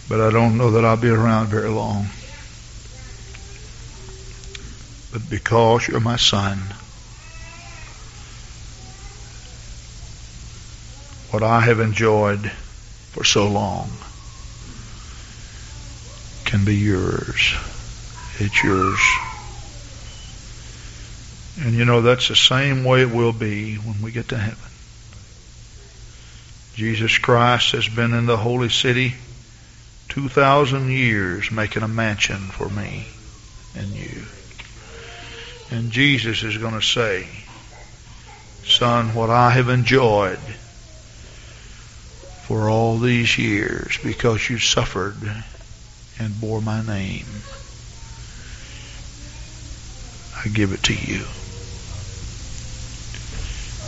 But 0.09 0.21
I 0.21 0.32
don't 0.32 0.57
know 0.57 0.71
that 0.71 0.86
I'll 0.86 0.97
be 0.97 1.09
around 1.09 1.47
very 1.47 1.69
long. 1.69 2.07
But 5.11 5.30
because 5.30 5.88
you're 5.88 5.99
my 5.99 6.17
son, 6.17 6.59
what 11.38 11.43
I 11.43 11.59
have 11.59 11.79
enjoyed 11.79 12.49
for 13.11 13.23
so 13.23 13.47
long 13.47 13.91
can 16.45 16.65
be 16.65 16.73
yours. 16.73 17.53
It's 18.39 18.63
yours. 18.63 18.99
And 21.61 21.75
you 21.75 21.85
know, 21.85 22.01
that's 22.01 22.29
the 22.29 22.35
same 22.35 22.83
way 22.83 23.03
it 23.03 23.11
will 23.11 23.33
be 23.33 23.75
when 23.75 24.01
we 24.01 24.11
get 24.11 24.29
to 24.29 24.38
heaven. 24.39 24.57
Jesus 26.73 27.19
Christ 27.19 27.73
has 27.73 27.88
been 27.88 28.15
in 28.15 28.25
the 28.25 28.38
holy 28.38 28.69
city 28.69 29.13
2,000 30.09 30.89
years 30.89 31.51
making 31.51 31.83
a 31.83 31.88
mansion 31.88 32.38
for 32.38 32.67
me 32.67 33.05
and 33.75 33.89
you. 33.89 34.23
And 35.69 35.91
Jesus 35.91 36.41
is 36.41 36.57
going 36.57 36.73
to 36.73 36.81
say, 36.81 37.27
Son, 38.65 39.13
what 39.13 39.29
I 39.29 39.51
have 39.51 39.69
enjoyed 39.69 40.39
for 42.48 42.70
all 42.70 42.98
these 42.98 43.38
years 43.38 44.00
because 44.02 44.50
you 44.50 44.58
suffered 44.58 45.18
and 46.18 46.39
bore 46.39 46.62
my 46.62 46.82
name, 46.82 47.26
I 50.34 50.48
give 50.48 50.72
it 50.72 50.82
to 50.84 50.93
you. 50.93 51.26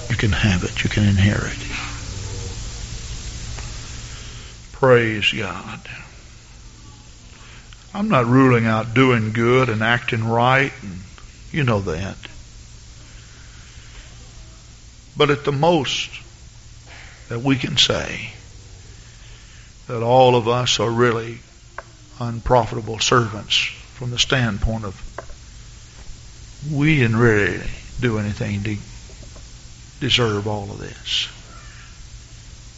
You 0.09 0.17
can 0.17 0.33
have 0.33 0.65
it. 0.65 0.83
You 0.83 0.89
can 0.89 1.05
inherit. 1.05 1.57
Praise 4.73 5.31
God. 5.31 5.79
I'm 7.93 8.09
not 8.09 8.25
ruling 8.25 8.65
out 8.65 8.93
doing 8.93 9.31
good 9.31 9.69
and 9.69 9.81
acting 9.81 10.27
right, 10.27 10.73
and 10.81 10.99
you 11.53 11.63
know 11.63 11.79
that. 11.79 12.17
But 15.15 15.29
at 15.29 15.45
the 15.45 15.53
most 15.53 16.09
that 17.29 17.39
we 17.39 17.55
can 17.55 17.77
say 17.77 18.33
that 19.89 20.03
all 20.03 20.35
of 20.35 20.47
us 20.47 20.79
are 20.79 20.91
really 20.91 21.39
unprofitable 22.19 22.99
servants 22.99 23.55
from 23.95 24.11
the 24.11 24.19
standpoint 24.19 24.85
of 24.85 24.95
we 26.71 26.97
didn't 26.97 27.17
really 27.17 27.59
do 27.99 28.19
anything 28.19 28.61
to 28.61 28.77
deserve 29.99 30.47
all 30.47 30.69
of 30.69 30.77
this. 30.77 31.27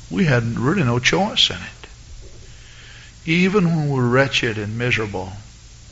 We 0.09 0.23
had 0.23 0.57
really 0.57 0.85
no 0.85 0.99
choice 0.99 1.49
in 1.49 1.57
it. 1.57 1.87
Even 3.25 3.65
when 3.65 3.89
we 3.89 3.95
were 3.97 4.07
wretched 4.07 4.57
and 4.57 4.77
miserable, 4.77 5.33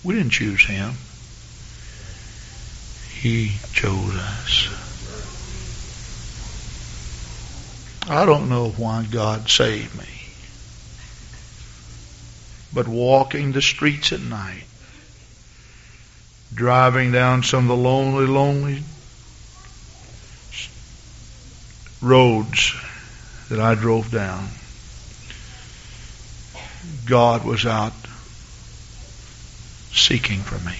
we 0.05 0.13
didn't 0.15 0.31
choose 0.31 0.65
him. 0.65 0.93
He 3.11 3.57
chose 3.73 4.15
us. 4.15 4.69
I 8.09 8.25
don't 8.25 8.47
know 8.47 8.69
why 8.69 9.05
God 9.11 9.49
saved 9.49 9.97
me. 9.97 10.18
But 12.73 12.87
walking 12.87 13.51
the 13.51 13.61
streets 13.61 14.11
at 14.11 14.21
night, 14.21 14.63
driving 16.53 17.11
down 17.11 17.43
some 17.43 17.69
of 17.69 17.77
the 17.77 17.83
lonely, 17.83 18.27
lonely 18.27 18.83
roads 22.01 22.75
that 23.49 23.59
I 23.59 23.75
drove 23.75 24.11
down, 24.11 24.47
God 27.05 27.43
was 27.43 27.65
out 27.65 27.93
seeking 29.91 30.39
for 30.41 30.59
me. 30.59 30.77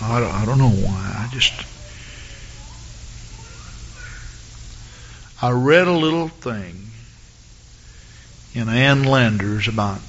I 0.00 0.18
don't, 0.18 0.32
I 0.32 0.44
don't 0.44 0.58
know 0.58 0.68
why. 0.68 1.14
I 1.16 1.28
just. 1.32 1.52
I 5.40 5.50
read 5.50 5.88
a 5.88 5.92
little 5.92 6.28
thing 6.28 6.81
in 8.54 8.68
Ann 8.68 9.04
Landers 9.04 9.68
about 9.68 10.00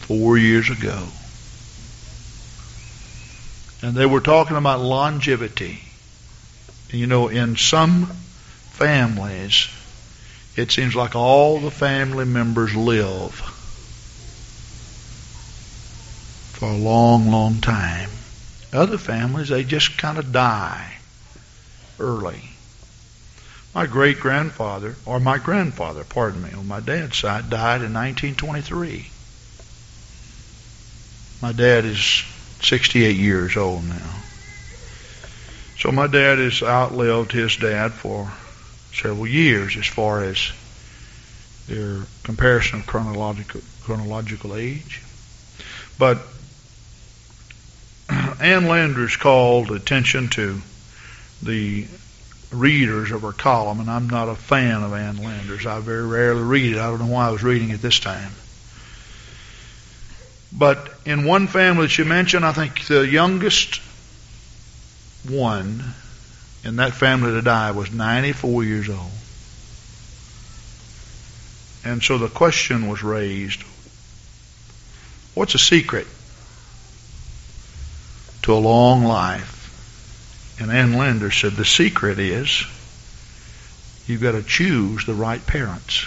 four 0.00 0.38
years 0.38 0.70
ago. 0.70 1.06
And 3.82 3.94
they 3.94 4.06
were 4.06 4.20
talking 4.20 4.56
about 4.56 4.80
longevity. 4.80 5.80
You 6.90 7.06
know, 7.06 7.28
in 7.28 7.56
some 7.56 8.06
families, 8.70 9.68
it 10.56 10.72
seems 10.72 10.96
like 10.96 11.14
all 11.14 11.60
the 11.60 11.70
family 11.70 12.24
members 12.24 12.74
live 12.74 13.34
for 16.54 16.70
a 16.70 16.76
long, 16.76 17.30
long 17.30 17.60
time. 17.60 18.10
Other 18.72 18.98
families, 18.98 19.48
they 19.48 19.62
just 19.62 19.98
kind 19.98 20.18
of 20.18 20.32
die 20.32 20.94
early. 22.00 22.47
My 23.78 23.86
great 23.86 24.18
grandfather, 24.18 24.96
or 25.06 25.20
my 25.20 25.38
grandfather, 25.38 26.02
pardon 26.02 26.42
me, 26.42 26.50
on 26.50 26.66
my 26.66 26.80
dad's 26.80 27.16
side, 27.16 27.48
died 27.48 27.80
in 27.82 27.94
1923. 27.94 29.06
My 31.40 31.52
dad 31.52 31.84
is 31.84 32.24
68 32.60 33.14
years 33.14 33.56
old 33.56 33.84
now. 33.84 34.24
So 35.78 35.92
my 35.92 36.08
dad 36.08 36.38
has 36.38 36.60
outlived 36.60 37.30
his 37.30 37.56
dad 37.56 37.92
for 37.92 38.32
several 38.92 39.28
years 39.28 39.76
as 39.76 39.86
far 39.86 40.24
as 40.24 40.50
their 41.68 42.00
comparison 42.24 42.80
of 42.80 42.86
chronological 42.88 43.60
chronological 43.82 44.56
age. 44.56 45.02
But 46.00 46.18
Ann 48.40 48.66
Landers 48.66 49.14
called 49.14 49.70
attention 49.70 50.30
to 50.30 50.62
the 51.44 51.86
readers 52.50 53.10
of 53.10 53.22
her 53.22 53.32
column, 53.32 53.80
and 53.80 53.90
I'm 53.90 54.08
not 54.08 54.28
a 54.28 54.34
fan 54.34 54.82
of 54.82 54.92
Ann 54.92 55.22
Landers. 55.22 55.66
I 55.66 55.80
very 55.80 56.06
rarely 56.06 56.42
read 56.42 56.72
it. 56.74 56.78
I 56.78 56.86
don't 56.86 57.00
know 57.00 57.06
why 57.06 57.28
I 57.28 57.30
was 57.30 57.42
reading 57.42 57.70
it 57.70 57.82
this 57.82 58.00
time. 58.00 58.32
But 60.50 60.92
in 61.04 61.24
one 61.24 61.46
family 61.46 61.82
that 61.82 61.90
she 61.90 62.04
mentioned, 62.04 62.44
I 62.44 62.52
think 62.52 62.86
the 62.86 63.06
youngest 63.06 63.80
one 65.28 65.82
in 66.64 66.76
that 66.76 66.94
family 66.94 67.32
to 67.32 67.42
die 67.42 67.70
was 67.72 67.92
94 67.92 68.64
years 68.64 68.88
old. 68.88 69.10
And 71.84 72.02
so 72.02 72.18
the 72.18 72.28
question 72.28 72.88
was 72.88 73.02
raised 73.02 73.62
what's 75.34 75.54
a 75.54 75.58
secret 75.58 76.06
to 78.42 78.52
a 78.52 78.58
long 78.58 79.04
life? 79.04 79.57
And 80.60 80.72
Ann 80.72 80.94
Lander 80.94 81.30
said 81.30 81.52
the 81.52 81.64
secret 81.64 82.18
is 82.18 82.64
you've 84.06 84.22
got 84.22 84.32
to 84.32 84.42
choose 84.42 85.06
the 85.06 85.14
right 85.14 85.44
parents. 85.46 86.06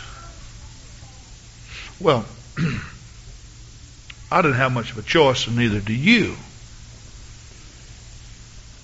Well, 1.99 2.25
I 4.31 4.41
didn't 4.41 4.57
have 4.57 4.73
much 4.73 4.91
of 4.91 4.97
a 4.97 5.03
choice, 5.03 5.47
and 5.47 5.55
neither 5.55 5.79
do 5.79 5.93
you. 5.93 6.35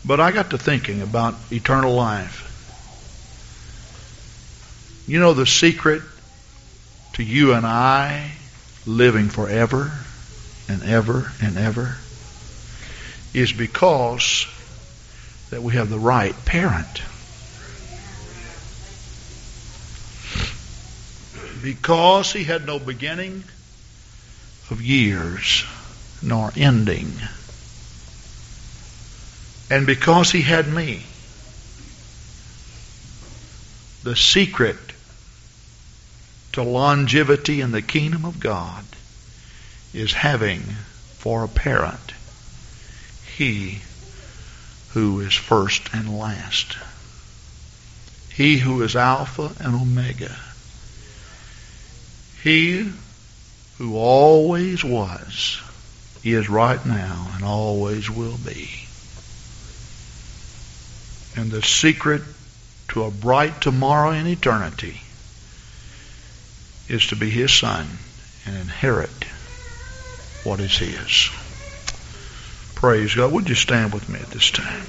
But 0.05 0.19
I 0.19 0.31
got 0.31 0.51
to 0.51 0.57
thinking 0.57 1.01
about 1.01 1.35
eternal 1.51 1.93
life. 1.93 2.43
You 5.07 5.19
know 5.19 5.33
the 5.33 5.45
secret 5.45 6.01
to 7.13 7.23
you 7.23 7.53
and 7.53 7.65
I 7.65 8.31
living 8.85 9.29
forever 9.29 9.91
and 10.69 10.83
ever 10.83 11.31
and 11.41 11.57
ever 11.57 11.97
is 13.33 13.51
because 13.51 14.47
that 15.49 15.63
we 15.63 15.73
have 15.73 15.89
the 15.89 15.99
right 15.99 16.35
parent. 16.45 17.01
Because 21.61 22.31
he 22.31 22.43
had 22.43 22.65
no 22.65 22.79
beginning 22.79 23.43
of 24.69 24.81
years 24.81 25.65
nor 26.21 26.51
ending. 26.55 27.11
And 29.69 29.85
because 29.85 30.31
he 30.31 30.41
had 30.41 30.67
me, 30.67 31.03
the 34.03 34.15
secret 34.15 34.77
to 36.53 36.63
longevity 36.63 37.61
in 37.61 37.71
the 37.71 37.81
kingdom 37.81 38.25
of 38.25 38.39
God 38.39 38.85
is 39.93 40.13
having 40.13 40.61
for 41.17 41.43
a 41.43 41.47
parent 41.47 42.13
he 43.37 43.79
who 44.97 45.19
is 45.19 45.35
first 45.35 45.93
and 45.93 46.17
last. 46.17 46.75
He 48.33 48.57
who 48.57 48.81
is 48.81 48.95
Alpha 48.95 49.51
and 49.59 49.75
Omega. 49.75 50.35
He 52.41 52.91
who 53.77 53.95
always 53.95 54.83
was, 54.83 55.61
is 56.23 56.49
right 56.49 56.83
now, 56.83 57.29
and 57.35 57.45
always 57.45 58.09
will 58.09 58.37
be. 58.37 58.71
And 61.39 61.51
the 61.51 61.61
secret 61.61 62.23
to 62.87 63.03
a 63.03 63.11
bright 63.11 63.61
tomorrow 63.61 64.09
in 64.09 64.25
eternity 64.25 64.99
is 66.89 67.05
to 67.09 67.15
be 67.15 67.29
his 67.29 67.53
son 67.53 67.85
and 68.47 68.57
inherit 68.57 69.25
what 70.43 70.59
is 70.59 70.75
his. 70.75 71.29
Praise 72.77 73.15
God. 73.15 73.31
Would 73.31 73.49
you 73.49 73.55
stand 73.55 73.91
with 73.91 74.07
me 74.07 74.19
at 74.19 74.29
this 74.29 74.51
time? 74.51 74.85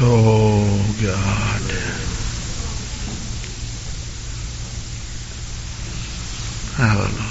Oh, 0.00 0.94
God. 1.02 1.62
Hallelujah. 6.76 7.27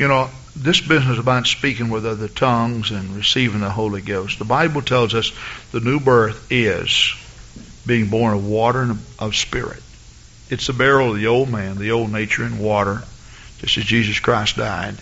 You 0.00 0.08
know, 0.08 0.30
this 0.56 0.80
business 0.80 1.18
about 1.18 1.46
speaking 1.46 1.90
with 1.90 2.06
other 2.06 2.26
tongues 2.26 2.90
and 2.90 3.14
receiving 3.14 3.60
the 3.60 3.68
Holy 3.68 4.00
Ghost, 4.00 4.38
the 4.38 4.46
Bible 4.46 4.80
tells 4.80 5.12
us 5.12 5.30
the 5.72 5.80
new 5.80 6.00
birth 6.00 6.50
is 6.50 7.14
being 7.86 8.08
born 8.08 8.32
of 8.32 8.46
water 8.46 8.80
and 8.80 8.98
of 9.18 9.36
spirit. 9.36 9.82
It's 10.48 10.68
the 10.68 10.72
burial 10.72 11.10
of 11.10 11.18
the 11.18 11.26
old 11.26 11.50
man, 11.50 11.76
the 11.76 11.90
old 11.90 12.10
nature 12.10 12.46
in 12.46 12.58
water, 12.58 13.02
just 13.58 13.76
as 13.76 13.84
Jesus 13.84 14.18
Christ 14.20 14.56
died. 14.56 14.96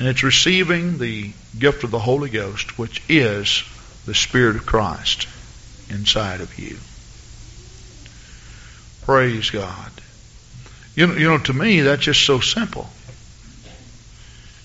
And 0.00 0.08
it's 0.08 0.24
receiving 0.24 0.98
the 0.98 1.32
gift 1.56 1.84
of 1.84 1.92
the 1.92 2.00
Holy 2.00 2.30
Ghost, 2.30 2.80
which 2.80 3.00
is 3.08 3.62
the 4.06 4.14
Spirit 4.14 4.56
of 4.56 4.66
Christ 4.66 5.28
inside 5.88 6.40
of 6.40 6.58
you. 6.58 6.78
Praise 9.06 9.50
God. 9.50 9.92
You 10.96 11.06
know, 11.06 11.14
you 11.14 11.28
know, 11.28 11.38
to 11.38 11.52
me, 11.52 11.82
that's 11.82 12.02
just 12.02 12.26
so 12.26 12.40
simple. 12.40 12.90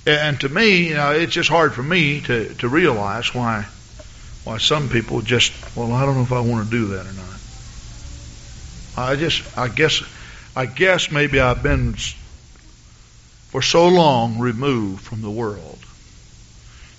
And 0.05 0.39
to 0.41 0.49
me, 0.49 0.89
you 0.89 0.93
know, 0.95 1.11
it's 1.11 1.33
just 1.33 1.49
hard 1.49 1.73
for 1.73 1.81
me 1.81 2.21
to, 2.21 2.53
to 2.55 2.69
realize 2.69 3.33
why 3.33 3.65
why 4.43 4.59
some 4.59 4.89
people 4.89 5.21
just, 5.21 5.51
well, 5.75 5.91
I 5.91 6.05
don't 6.05 6.15
know 6.15 6.21
if 6.21 6.31
I 6.31 6.39
want 6.39 6.65
to 6.65 6.71
do 6.71 6.87
that 6.89 7.07
or 7.07 7.13
not. 7.13 7.39
I 8.95 9.15
just, 9.15 9.57
I 9.57 9.67
guess, 9.67 10.03
I 10.55 10.67
guess 10.67 11.09
maybe 11.11 11.39
I've 11.39 11.63
been 11.63 11.95
for 11.95 13.63
so 13.63 13.87
long 13.87 14.37
removed 14.37 15.03
from 15.03 15.23
the 15.23 15.31
world 15.31 15.79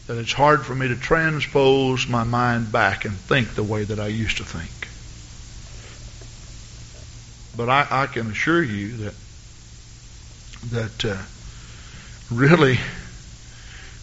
that 0.08 0.18
it's 0.18 0.32
hard 0.32 0.66
for 0.66 0.74
me 0.74 0.88
to 0.88 0.96
transpose 0.96 2.08
my 2.08 2.24
mind 2.24 2.72
back 2.72 3.04
and 3.04 3.14
think 3.14 3.54
the 3.54 3.62
way 3.62 3.84
that 3.84 4.00
I 4.00 4.08
used 4.08 4.38
to 4.38 4.44
think. 4.44 4.70
But 7.56 7.70
I, 7.70 8.02
I 8.02 8.06
can 8.06 8.28
assure 8.30 8.62
you 8.62 8.96
that 8.96 9.14
that 10.70 11.04
uh, 11.04 11.22
really 12.30 12.78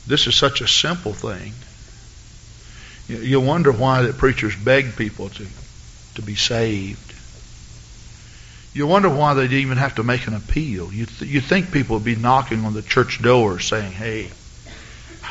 this 0.06 0.28
is 0.28 0.36
such 0.36 0.62
a 0.62 0.68
simple 0.68 1.14
thing. 1.14 1.54
You, 3.08 3.40
wonder 3.42 3.72
why 3.72 4.04
that 4.04 4.18
preachers 4.18 4.56
beg 4.56 4.96
people 4.96 5.30
to 5.30 5.48
to 6.16 6.22
be 6.22 6.36
saved. 6.36 7.14
You 8.74 8.88
wonder 8.88 9.10
why 9.10 9.34
they'd 9.34 9.52
even 9.52 9.78
have 9.78 9.96
to 9.96 10.04
make 10.04 10.28
an 10.28 10.34
appeal. 10.34 10.92
You 10.92 11.06
th- 11.06 11.30
you 11.30 11.42
think 11.42 11.72
people 11.72 11.98
would 11.98 12.06
be 12.06 12.16
knocking 12.16 12.66
on 12.66 12.74
the 12.74 12.82
church 12.82 13.22
door 13.22 13.60
saying, 13.60 13.92
"Hey, 13.92 14.32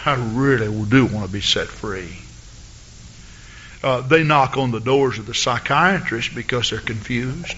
I 0.04 0.14
really 0.14 0.66
do 0.86 1.06
want 1.06 1.26
to 1.26 1.32
be 1.32 1.40
set 1.40 1.68
free." 1.68 2.18
Uh, 3.82 4.00
they 4.02 4.22
knock 4.22 4.56
on 4.56 4.70
the 4.70 4.80
doors 4.80 5.18
of 5.18 5.26
the 5.26 5.34
psychiatrist 5.34 6.34
because 6.34 6.70
they're 6.70 6.78
confused. 6.78 7.56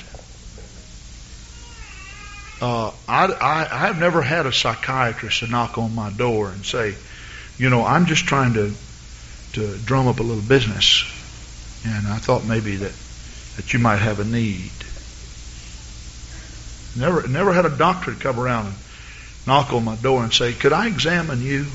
Uh, 2.65 2.91
I, 3.07 3.27
I, 3.27 3.61
I 3.71 3.79
have 3.89 4.01
never 4.01 4.23
had 4.23 4.47
a 4.47 4.53
psychiatrist 4.53 5.41
to 5.41 5.47
knock 5.47 5.77
on 5.77 5.95
my 5.95 6.09
door 6.09 6.49
and 6.49 6.65
say, 6.65 6.95
you 7.59 7.69
know, 7.69 7.85
I'm 7.85 8.07
just 8.07 8.25
trying 8.25 8.55
to 8.55 8.73
to 9.53 9.77
drum 9.85 10.09
up 10.09 10.19
a 10.19 10.23
little 10.23 10.43
business, 10.43 11.05
and 11.87 12.09
I 12.09 12.17
thought 12.17 12.47
maybe 12.47 12.77
that 12.77 12.93
that 13.57 13.75
you 13.75 13.81
might 13.81 13.99
have 13.99 14.19
a 14.19 14.25
need. 14.25 14.73
Never, 16.97 17.29
never 17.29 17.53
had 17.53 17.67
a 17.67 17.77
doctor 17.77 18.15
come 18.15 18.41
around 18.41 18.69
and 18.69 18.77
knock 19.47 19.75
on 19.75 19.85
my 19.85 19.97
door 19.97 20.25
and 20.25 20.33
say, 20.33 20.55
"Could 20.55 20.73
I 20.73 20.87
examine 20.87 21.43
you?" 21.43 21.67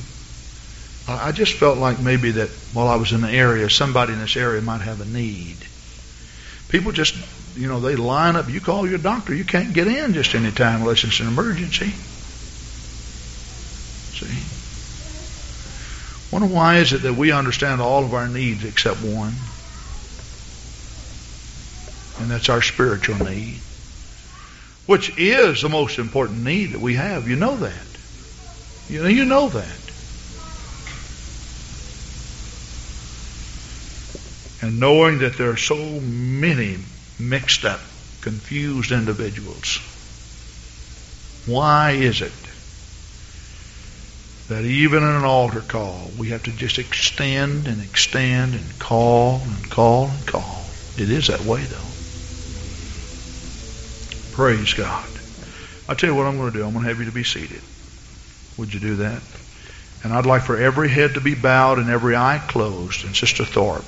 I 1.07 1.31
just 1.33 1.53
felt 1.53 1.77
like 1.77 1.99
maybe 1.99 2.31
that 2.31 2.49
while 2.73 2.87
I 2.87 2.95
was 2.95 3.11
in 3.11 3.21
the 3.21 3.29
area, 3.29 3.69
somebody 3.69 4.13
in 4.13 4.19
this 4.19 4.35
area 4.35 4.59
might 4.59 4.81
have 4.81 5.01
a 5.01 5.05
need. 5.05 5.57
People 6.69 6.91
just, 6.93 7.15
you 7.59 7.67
know, 7.67 7.79
they 7.79 7.95
line 7.95 8.35
up. 8.35 8.49
You 8.49 8.61
call 8.61 8.87
your 8.87 8.97
doctor, 8.97 9.35
you 9.35 9.43
can't 9.43 9.73
get 9.73 9.87
in 9.87 10.13
just 10.13 10.33
any 10.33 10.51
time 10.51 10.81
unless 10.81 11.03
it's 11.03 11.19
an 11.19 11.27
emergency. 11.27 11.91
See? 14.17 14.43
Wonder 16.31 16.53
why 16.53 16.77
is 16.77 16.93
it 16.93 17.01
that 17.03 17.15
we 17.15 17.31
understand 17.31 17.81
all 17.81 18.03
of 18.03 18.13
our 18.13 18.27
needs 18.27 18.63
except 18.63 19.01
one? 19.01 19.33
And 22.19 22.29
that's 22.31 22.49
our 22.49 22.61
spiritual 22.61 23.15
need 23.23 23.59
which 24.89 25.15
is 25.19 25.61
the 25.61 25.69
most 25.69 25.99
important 25.99 26.43
need 26.43 26.71
that 26.71 26.81
we 26.81 26.95
have. 26.95 27.29
You 27.29 27.35
know 27.35 27.55
that. 27.57 27.85
You 28.89 29.03
know, 29.03 29.07
you 29.07 29.23
know 29.23 29.47
that. 29.47 29.79
And 34.63 34.79
knowing 34.79 35.19
that 35.19 35.37
there 35.37 35.51
are 35.51 35.57
so 35.57 35.75
many 35.99 36.77
mixed 37.19 37.65
up, 37.65 37.81
confused 38.21 38.91
individuals, 38.91 39.79
why 41.45 41.91
is 41.91 42.21
it 42.21 42.31
that 44.47 44.63
even 44.65 45.03
in 45.03 45.09
an 45.09 45.23
altar 45.23 45.61
call, 45.61 46.09
we 46.17 46.29
have 46.29 46.43
to 46.43 46.51
just 46.51 46.79
extend 46.79 47.67
and 47.67 47.81
extend 47.81 48.53
and 48.55 48.79
call 48.79 49.41
and 49.41 49.69
call 49.69 50.07
and 50.07 50.27
call? 50.27 50.65
It 50.97 51.09
is 51.09 51.27
that 51.27 51.41
way, 51.41 51.61
though. 51.63 51.77
Praise 54.33 54.73
God. 54.73 55.07
I'll 55.87 55.95
tell 55.95 56.09
you 56.09 56.15
what 56.15 56.25
I'm 56.25 56.37
going 56.37 56.51
to 56.51 56.57
do. 56.57 56.65
I'm 56.65 56.71
going 56.73 56.83
to 56.83 56.89
have 56.89 56.99
you 56.99 57.05
to 57.05 57.11
be 57.11 57.23
seated. 57.23 57.61
Would 58.57 58.73
you 58.73 58.79
do 58.79 58.95
that? 58.97 59.21
And 60.03 60.13
I'd 60.13 60.25
like 60.25 60.43
for 60.43 60.57
every 60.57 60.89
head 60.89 61.15
to 61.15 61.21
be 61.21 61.35
bowed 61.35 61.77
and 61.79 61.89
every 61.89 62.15
eye 62.15 62.41
closed. 62.47 63.05
And 63.05 63.15
Sister 63.15 63.43
Thorpe 63.43 63.83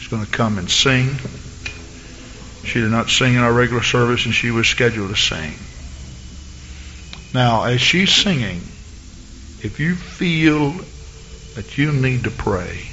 is 0.00 0.08
going 0.08 0.24
to 0.24 0.30
come 0.30 0.58
and 0.58 0.70
sing. 0.70 1.16
She 2.68 2.80
did 2.80 2.90
not 2.90 3.08
sing 3.08 3.34
in 3.34 3.40
our 3.40 3.52
regular 3.52 3.82
service, 3.82 4.26
and 4.26 4.34
she 4.34 4.50
was 4.50 4.66
scheduled 4.66 5.08
to 5.08 5.16
sing. 5.16 5.54
Now, 7.32 7.64
as 7.64 7.80
she's 7.80 8.14
singing, 8.14 8.60
if 9.62 9.80
you 9.80 9.94
feel 9.94 10.72
that 11.54 11.78
you 11.78 11.92
need 11.92 12.24
to 12.24 12.30
pray, 12.30 12.88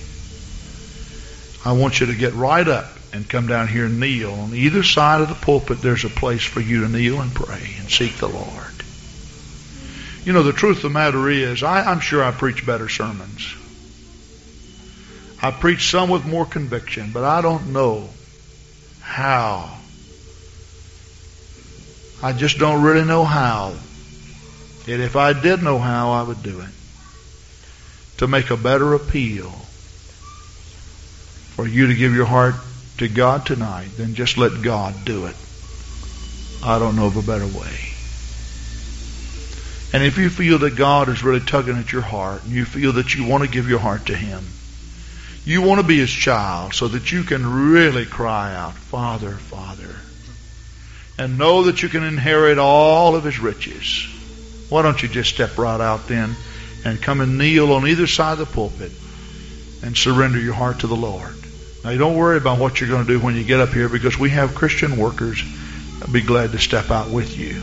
I 1.66 1.74
want 1.74 2.00
you 2.00 2.06
to 2.08 2.16
get 2.16 2.34
right 2.34 2.66
up 2.66 2.90
and 3.12 3.28
come 3.28 3.48
down 3.48 3.68
here 3.68 3.86
and 3.86 4.00
kneel. 4.00 4.32
On 4.32 4.54
either 4.54 4.82
side 4.82 5.20
of 5.20 5.28
the 5.28 5.36
pulpit, 5.36 5.82
there's 5.82 6.06
a 6.06 6.10
place 6.10 6.44
for 6.44 6.62
you 6.62 6.82
to 6.82 6.90
kneel 6.90 7.20
and 7.20 7.34
pray 7.36 7.76
and 7.78 7.90
seek 7.90 8.16
the 8.16 8.30
Lord. 8.30 8.72
You 10.24 10.32
know, 10.32 10.44
the 10.44 10.54
truth 10.54 10.78
of 10.78 10.84
the 10.84 10.90
matter 10.90 11.30
is, 11.30 11.64
I, 11.64 11.84
I'm 11.84 12.00
sure 12.00 12.24
I 12.24 12.32
preach 12.32 12.66
better 12.66 12.88
sermons. 12.88 13.56
I 15.42 15.52
preach 15.52 15.92
some 15.92 16.10
with 16.10 16.26
more 16.26 16.46
conviction, 16.46 17.12
but 17.12 17.26
I 17.26 17.42
don't 17.42 17.74
know 17.74 18.10
how. 19.06 19.78
I 22.24 22.34
just 22.34 22.58
don't 22.58 22.82
really 22.82 23.06
know 23.06 23.24
how. 23.24 23.76
Yet 24.88 25.00
if 25.00 25.16
I 25.16 25.34
did 25.34 25.64
know 25.64 25.78
how, 25.78 26.12
I 26.12 26.24
would 26.24 26.42
do 26.42 26.60
it. 26.60 26.70
To 28.18 28.28
make 28.28 28.50
a 28.50 28.58
better 28.58 28.94
appeal 28.94 29.52
for 31.56 31.68
you 31.68 31.88
to 31.88 31.96
give 31.96 32.16
your 32.16 32.26
heart 32.26 32.56
to 32.98 33.08
God 33.08 33.46
tonight, 33.46 33.90
then 33.98 34.16
just 34.16 34.38
let 34.38 34.64
God 34.64 34.94
do 35.06 35.28
it. 35.28 35.36
I 36.64 36.80
don't 36.80 36.96
know 36.96 37.06
of 37.06 37.18
a 37.18 37.22
better 37.22 37.46
way. 37.46 37.76
And 39.94 40.04
if 40.04 40.18
you 40.18 40.30
feel 40.30 40.58
that 40.60 40.76
God 40.76 41.10
is 41.10 41.24
really 41.24 41.40
tugging 41.40 41.78
at 41.78 41.92
your 41.92 42.02
heart 42.02 42.44
and 42.44 42.52
you 42.52 42.66
feel 42.66 42.94
that 42.94 43.14
you 43.14 43.26
want 43.26 43.44
to 43.44 43.50
give 43.50 43.70
your 43.70 43.80
heart 43.80 44.08
to 44.08 44.16
Him, 44.16 44.44
you 45.46 45.62
want 45.62 45.80
to 45.80 45.88
be 45.88 45.98
His 45.98 46.12
child 46.12 46.74
so 46.74 46.88
that 46.88 47.12
you 47.12 47.24
can 47.24 47.72
really 47.72 48.06
cry 48.06 48.54
out, 48.56 48.74
Father, 48.74 49.32
Father, 49.32 49.96
and 51.18 51.38
know 51.38 51.64
that 51.64 51.84
you 51.84 51.90
can 51.90 52.04
inherit 52.04 52.58
all 52.58 53.16
of 53.16 53.24
His 53.24 53.40
riches. 53.40 54.08
Why 54.70 54.82
don't 54.82 55.02
you 55.02 55.08
just 55.08 55.34
step 55.34 55.58
right 55.58 55.80
out 55.80 56.08
then 56.08 56.36
and 56.84 57.02
come 57.02 57.22
and 57.22 57.38
kneel 57.38 57.72
on 57.74 57.88
either 57.88 58.08
side 58.08 58.34
of 58.34 58.40
the 58.40 58.46
pulpit 58.54 58.92
and 59.84 59.96
surrender 59.96 60.40
your 60.40 60.56
heart 60.56 60.80
to 60.80 60.88
the 60.88 60.96
Lord? 60.96 61.36
Now, 61.84 61.92
you 61.92 62.00
don't 62.00 62.18
worry 62.18 62.38
about 62.38 62.58
what 62.58 62.82
you're 62.82 62.90
going 62.90 63.06
to 63.06 63.08
do 63.08 63.20
when 63.20 63.36
you 63.36 63.44
get 63.44 63.60
up 63.60 63.70
here 63.70 63.88
because 63.88 64.18
we 64.18 64.32
have 64.32 64.56
Christian 64.56 64.98
workers. 64.98 65.44
I'll 66.02 66.12
be 66.12 66.22
glad 66.22 66.52
to 66.54 66.58
step 66.58 66.90
out 66.90 67.12
with 67.12 67.38
you. 67.38 67.62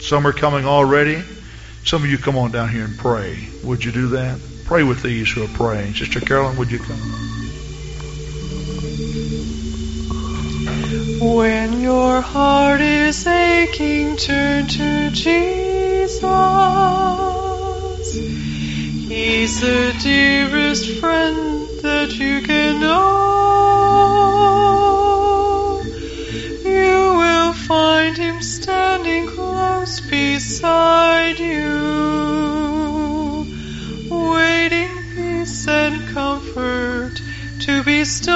Some 0.00 0.24
are 0.24 0.32
coming 0.32 0.64
already. 0.64 1.20
Some 1.84 2.04
of 2.04 2.10
you 2.10 2.18
come 2.18 2.38
on 2.38 2.52
down 2.52 2.68
here 2.68 2.84
and 2.84 2.96
pray. 2.96 3.48
Would 3.64 3.84
you 3.84 3.90
do 3.90 4.08
that? 4.08 4.38
Pray 4.70 4.84
with 4.84 5.02
these 5.02 5.28
who 5.32 5.42
are 5.42 5.48
praying. 5.48 5.94
Sister 5.96 6.20
Carolyn, 6.20 6.56
would 6.56 6.70
you 6.70 6.78
come? 6.78 6.96
When 11.34 11.80
your 11.80 12.20
heart 12.20 12.80
is 12.80 13.26
aching, 13.26 14.16
turn 14.16 14.68
to 14.68 15.10
Jesus. 15.10 16.20
He's 19.10 19.60
the 19.60 19.92
dearest 20.04 21.00
friend 21.00 21.68
that 21.82 22.12
you 22.12 22.40
can 22.42 22.78
know. 22.80 23.40
You 26.62 27.14
will 27.18 27.52
find 27.54 28.16
him 28.16 28.40
standing 28.40 29.26
close 29.26 29.98
beside 29.98 31.40
you, 31.40 32.19
comfort 36.52 37.22
to 37.60 37.82
bestow. 37.84 38.32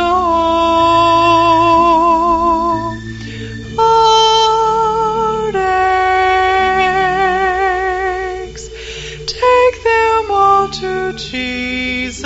Heartaches, 8.16 8.70
take 9.26 9.82
them 9.84 10.30
all 10.30 10.68
to 10.68 11.12
Jesus. 11.14 12.24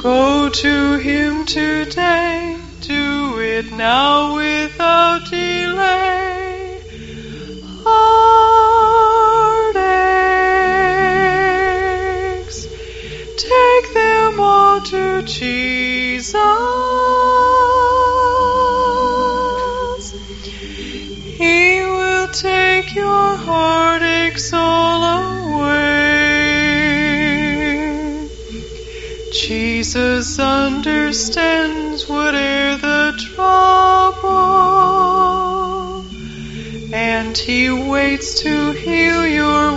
Go 0.00 0.48
to 0.48 0.96
Him 0.98 1.46
today, 1.46 2.56
do 2.80 3.40
it 3.40 3.72
now 3.72 4.36
without 4.36 4.69
understands 30.40 32.08
whate'er 32.08 32.76
the 32.76 33.12
trouble, 33.34 34.30
and 36.92 37.36
He 37.36 37.70
waits 37.70 38.42
to 38.42 38.72
heal 38.72 39.26
your 39.26 39.69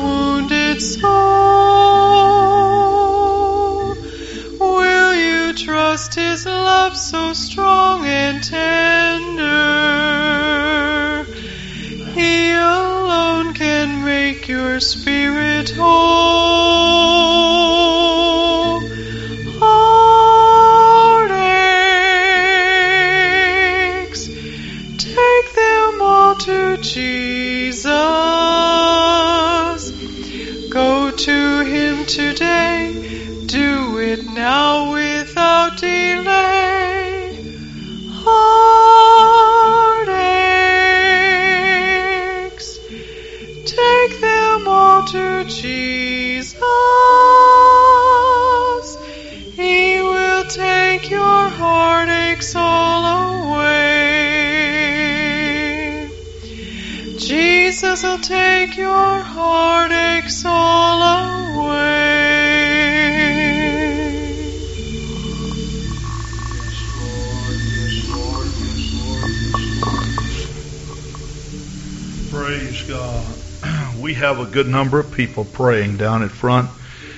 good 74.54 74.68
number 74.68 75.00
of 75.00 75.12
people 75.12 75.46
praying 75.46 75.98
down 75.98 76.22
at 76.22 76.30
front, 76.30 76.70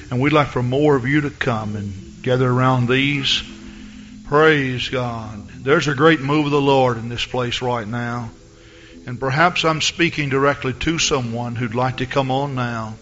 and 0.10 0.22
we'd 0.22 0.32
like 0.32 0.48
for 0.48 0.64
more 0.64 0.96
of 0.96 1.06
you 1.06 1.22
to 1.22 1.30
come 1.30 1.76
and 1.76 2.24
gather 2.24 2.50
around 2.50 2.88
these. 2.88 3.44
Praise 4.28 4.88
God. 4.88 5.46
There's 5.50 5.90
a 5.90 5.96
great 5.96 6.22
move 6.22 6.46
of 6.46 6.52
the 6.52 6.62
Lord 6.62 6.98
in 6.98 7.10
this 7.10 7.26
place 7.26 7.62
right 7.62 7.86
now. 7.86 8.30
And 9.06 9.20
perhaps 9.20 9.66
I'm 9.66 9.82
speaking 9.82 10.30
directly 10.30 10.74
to 10.74 10.98
someone 10.98 11.56
who'd 11.56 11.76
like 11.76 11.98
to 11.98 12.06
come 12.06 12.32
on 12.32 12.56
now. 12.56 12.96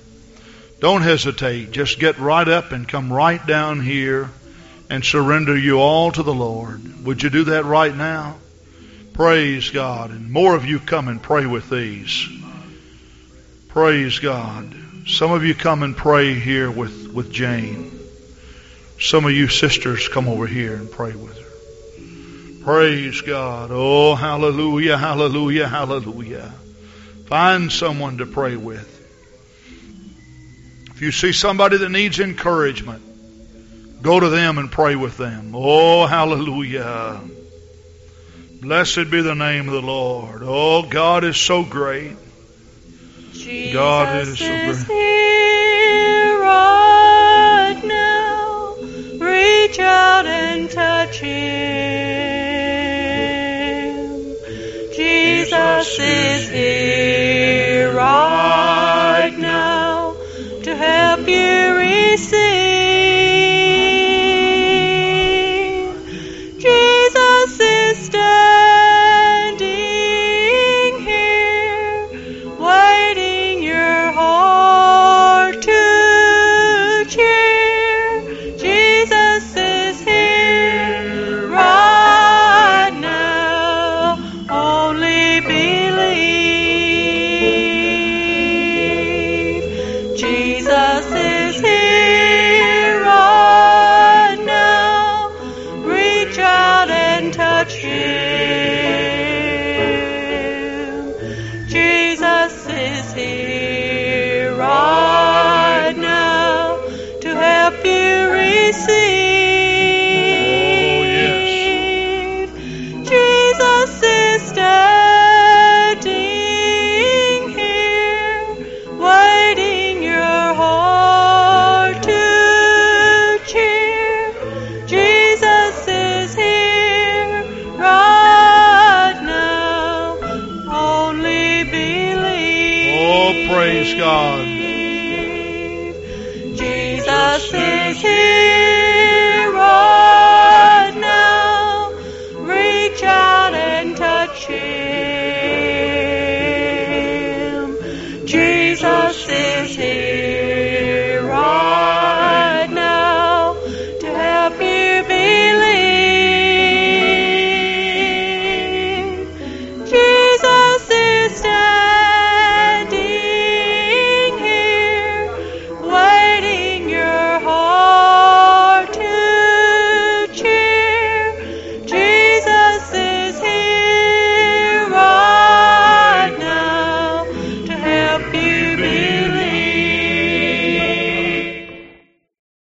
Don't 0.79 1.03
hesitate. 1.03 1.71
Just 1.71 1.99
get 1.99 2.17
right 2.17 2.47
up 2.47 2.71
and 2.71 2.87
come 2.87 3.13
right 3.13 3.45
down 3.45 3.81
here 3.81 4.31
and 4.89 5.05
surrender 5.05 5.55
you 5.55 5.79
all 5.79 6.11
to 6.11 6.23
the 6.23 6.33
Lord. 6.33 7.05
Would 7.05 7.21
you 7.21 7.29
do 7.29 7.43
that 7.45 7.65
right 7.65 7.95
now? 7.95 8.37
Praise 9.13 9.69
God. 9.69 10.09
And 10.09 10.31
more 10.31 10.55
of 10.55 10.65
you 10.65 10.79
come 10.79 11.07
and 11.07 11.21
pray 11.21 11.45
with 11.45 11.69
these. 11.69 12.27
Praise 13.73 14.19
God. 14.19 14.71
Some 15.07 15.31
of 15.31 15.43
you 15.43 15.55
come 15.55 15.81
and 15.81 15.97
pray 15.97 16.35
here 16.35 16.69
with, 16.69 17.11
with 17.11 17.31
Jane. 17.31 17.91
Some 18.99 19.25
of 19.25 19.31
you 19.31 19.47
sisters 19.47 20.07
come 20.07 20.27
over 20.27 20.45
here 20.45 20.75
and 20.75 20.91
pray 20.91 21.15
with 21.15 21.35
her. 21.39 22.63
Praise 22.63 23.21
God. 23.21 23.71
Oh, 23.73 24.13
hallelujah, 24.13 24.95
hallelujah, 24.95 25.67
hallelujah. 25.67 26.53
Find 27.25 27.71
someone 27.71 28.19
to 28.19 28.27
pray 28.27 28.55
with. 28.55 28.87
If 30.91 31.01
you 31.01 31.11
see 31.11 31.31
somebody 31.31 31.77
that 31.77 31.89
needs 31.89 32.19
encouragement, 32.19 33.01
go 34.03 34.19
to 34.19 34.29
them 34.29 34.59
and 34.59 34.71
pray 34.71 34.95
with 34.95 35.17
them. 35.17 35.53
Oh, 35.55 36.05
hallelujah. 36.05 37.21
Blessed 38.61 39.09
be 39.09 39.23
the 39.23 39.33
name 39.33 39.67
of 39.67 39.73
the 39.73 39.81
Lord. 39.81 40.43
Oh, 40.43 40.83
God 40.83 41.23
is 41.23 41.37
so 41.37 41.63
great. 41.63 42.17
God 43.45 44.27
is 44.27 44.39
so 44.39 45.42